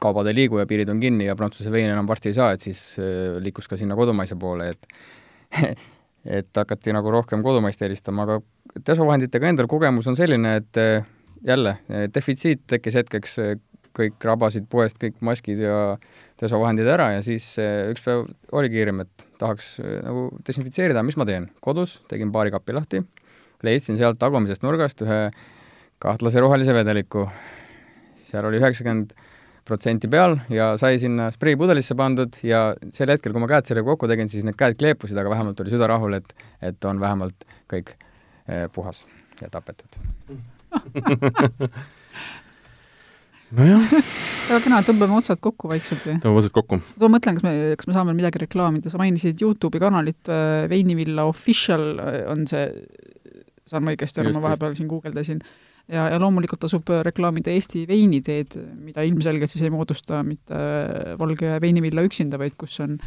kaubad 0.00 0.28
ei 0.28 0.36
liigu 0.36 0.58
ja 0.60 0.66
piirid 0.68 0.90
on 0.92 0.98
kinni 1.00 1.24
ja 1.24 1.36
Prantsuse 1.38 1.70
veini 1.72 1.92
enam 1.92 2.08
varsti 2.08 2.32
ei 2.32 2.36
saa, 2.36 2.50
et 2.52 2.64
siis 2.64 2.80
liikus 3.40 3.68
ka 3.70 3.78
sinna 3.80 3.96
kodumaise 3.96 4.36
poole, 4.40 4.72
et 4.74 4.88
et 6.38 6.56
hakati 6.56 6.92
nagu 6.96 7.12
rohkem 7.12 7.44
kodumaist 7.44 7.80
eelistama, 7.84 8.24
aga 8.24 8.82
desovahenditega 8.88 9.52
endal 9.52 9.68
kogemus 9.70 10.08
on 10.08 10.16
selline, 10.16 10.56
et 10.60 10.80
jälle, 11.44 11.76
defitsiit 12.14 12.64
tekkis 12.72 13.00
hetkeks 13.00 13.38
kõik 13.94 14.26
rabasid 14.26 14.66
poest 14.70 14.98
kõik 15.00 15.20
maskid 15.24 15.60
ja 15.62 15.76
desovahendid 16.40 16.88
ära 16.90 17.12
ja 17.14 17.22
siis 17.24 17.46
üks 17.60 18.02
päev 18.04 18.26
oli 18.56 18.72
kiirem, 18.72 19.04
et 19.04 19.26
tahaks 19.44 19.74
eh, 19.82 20.00
nagu 20.04 20.28
desinfitseerida, 20.46 21.04
mis 21.06 21.18
ma 21.20 21.26
teen? 21.28 21.50
kodus 21.64 21.98
tegin 22.10 22.32
paari 22.34 22.52
kappi 22.54 22.76
lahti, 22.76 23.02
leidsin 23.64 24.00
sealt 24.00 24.18
tagumisest 24.20 24.64
nurgast 24.64 25.04
ühe 25.04 25.20
kahtlase 26.02 26.42
rohelise 26.42 26.74
vedeliku, 26.76 27.28
seal 28.26 28.48
oli 28.48 28.60
üheksakümmend 28.60 29.14
protsenti 29.64 30.10
peal 30.12 30.36
ja 30.52 30.74
sai 30.80 30.98
sinna 31.00 31.30
spreipudelisse 31.32 31.96
pandud 31.96 32.36
ja 32.44 32.66
sel 32.92 33.12
hetkel, 33.14 33.32
kui 33.32 33.40
ma 33.40 33.48
käed 33.48 33.70
sellega 33.70 33.88
kokku 33.94 34.10
tegin, 34.10 34.28
siis 34.28 34.44
need 34.44 34.58
käed 34.60 34.76
kleepusid, 34.80 35.16
aga 35.20 35.32
vähemalt 35.32 35.60
oli 35.64 35.72
süda 35.72 35.88
rahul, 35.88 36.18
et, 36.18 36.34
et 36.60 36.88
on 36.90 37.00
vähemalt 37.00 37.46
kõik 37.72 37.94
eh, 37.96 38.66
puhas 38.74 39.04
ja 39.40 39.48
tapetud 39.52 40.00
nojah. 43.54 43.84
Väga 44.48 44.60
kena, 44.66 44.80
tõmbame 44.86 45.18
otsad 45.18 45.40
kokku 45.44 45.70
vaikselt 45.72 46.04
või? 46.06 46.16
tõmbame 46.22 46.42
otsad 46.42 46.54
kokku. 46.56 46.80
ma 47.02 47.10
mõtlen, 47.16 47.38
kas 47.38 47.46
me, 47.46 47.52
kas 47.80 47.90
me 47.90 47.96
saame 47.96 48.16
midagi 48.16 48.42
reklaamida, 48.44 48.92
sa 48.92 49.00
mainisid 49.00 49.42
Youtube'i 49.42 49.82
kanalit 49.82 50.32
äh, 50.32 50.64
Veinivilla 50.70 51.26
Official 51.30 51.86
äh, 52.00 52.18
on 52.32 52.48
see, 52.50 52.64
saan 53.68 53.86
ma 53.86 53.94
õigesti 53.94 54.22
aru, 54.22 54.34
ma 54.36 54.48
vahepeal 54.50 54.76
siin 54.78 54.88
guugeldasin, 54.90 55.44
ja, 55.92 56.08
ja 56.12 56.20
loomulikult 56.22 56.62
tasub 56.64 56.90
reklaamida 57.06 57.52
Eesti 57.52 57.84
veiniteed, 57.88 58.56
mida 58.80 59.04
ilmselgelt 59.06 59.52
siis 59.52 59.64
ei 59.66 59.72
moodusta 59.72 60.22
mitte 60.26 60.64
Valge 61.20 61.58
Veinivilla 61.64 62.04
üksinda, 62.06 62.40
vaid 62.40 62.56
kus 62.60 62.78
on 62.84 62.98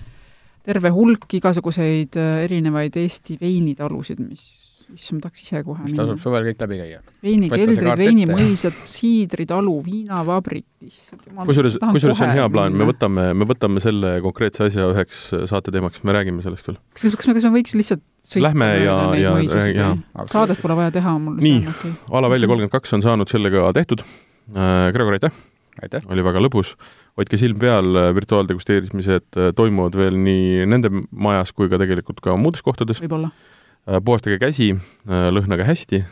terve 0.67 0.91
hulk 0.93 1.37
igasuguseid 1.39 2.17
äh, 2.19 2.43
erinevaid 2.45 2.97
Eesti 2.99 3.37
veinitalusid, 3.41 4.21
mis 4.23 4.66
issand, 4.95 5.21
tahaks 5.23 5.43
ise 5.43 5.61
kohe 5.65 5.83
mis 5.83 5.95
tasub 5.97 6.19
suvel 6.23 6.45
kõik 6.47 6.61
läbi 6.63 6.77
käia. 6.79 6.99
veinikeldrid, 7.23 7.87
veinimõisad, 7.99 8.77
siidritalu, 8.87 9.73
viinavabrik, 9.85 10.65
issand 10.85 11.25
jumal. 11.27 11.47
kusjuures, 11.49 11.75
kusjuures 11.81 12.19
see 12.19 12.27
on 12.27 12.35
hea 12.37 12.45
plaan, 12.53 12.77
me 12.77 12.87
võtame, 12.87 13.25
me 13.37 13.47
võtame 13.49 13.83
selle 13.83 14.17
konkreetse 14.25 14.67
asja 14.69 14.87
üheks 14.93 15.25
saate 15.51 15.73
teemaks, 15.75 16.03
me 16.07 16.15
räägime 16.15 16.45
sellest 16.45 16.69
veel. 16.69 16.79
kas, 16.95 17.17
kas 17.19 17.29
me, 17.29 17.35
kas 17.39 17.49
me 17.49 17.53
võiks 17.57 17.75
lihtsalt 17.77 18.05
Lähme 18.43 18.65
ja, 18.83 18.95
ja, 19.15 19.37
ja 19.71 19.91
saadet 20.27 20.59
pole 20.59 20.75
vaja 20.75 20.91
teha, 20.97 21.13
mul 21.23 21.37
nii, 21.39 21.61
okay. 21.71 21.93
ala 22.11 22.27
välja 22.33 22.49
kolmkümmend 22.51 22.73
kaks 22.73 22.97
on 22.97 23.05
saanud 23.05 23.31
sellega 23.31 23.69
tehtud. 23.77 24.03
Äh, 24.51 24.89
Gregor, 24.95 25.15
aitäh! 25.15 25.35
aitäh! 25.79 26.03
oli 26.11 26.25
väga 26.27 26.41
lõbus. 26.43 26.73
hoidke 27.15 27.39
silm 27.39 27.59
peal, 27.61 27.87
virtuaaldegusteerimised 28.17 29.39
toimuvad 29.55 29.95
veel 29.95 30.19
nii 30.19 30.67
nende 30.67 30.91
majas 31.11 31.55
kui 31.55 31.71
ka 31.71 31.79
tegelikult 31.79 32.19
ka 32.25 32.35
muudes 32.35 32.65
kohtades. 32.65 32.99
võib-olla 32.99 33.31
Äh, 33.31 33.56
puhastage 34.03 34.39
käsi, 34.41 34.73
äh, 35.07 35.27
lõhnage 35.33 35.65
hästi. 35.67 36.03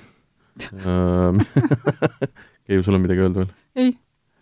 Keiu, 2.66 2.82
sul 2.82 2.96
on 2.96 3.04
midagi 3.04 3.20
öelda 3.26 3.42
veel? 3.44 3.50
ei, 3.76 3.90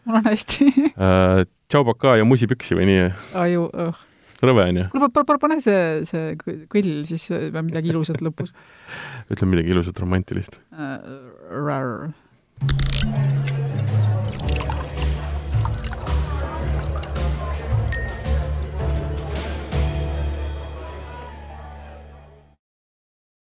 mul 0.05 0.19
on 0.19 0.27
hästi 0.29 0.67
tšau-pakaa 1.73 2.19
ja 2.19 2.27
musipüksi 2.29 2.77
või 2.77 2.85
nii? 2.91 3.07
aju, 3.41 3.63
õh. 3.87 4.03
rõve 4.45 4.67
on 4.69 4.79
ju? 4.83 4.85
kuule, 4.93 5.09
pane 5.41 5.57
see, 5.65 5.81
see 6.05 6.37
kõll 6.69 7.01
siis 7.09 7.25
midagi 7.57 7.89
ilusat 7.95 8.21
lõpus. 8.21 8.53
ütle 9.33 9.49
midagi 9.49 9.73
ilusat 9.73 9.97
romantilist 10.05 10.61
uh,. 10.69 12.13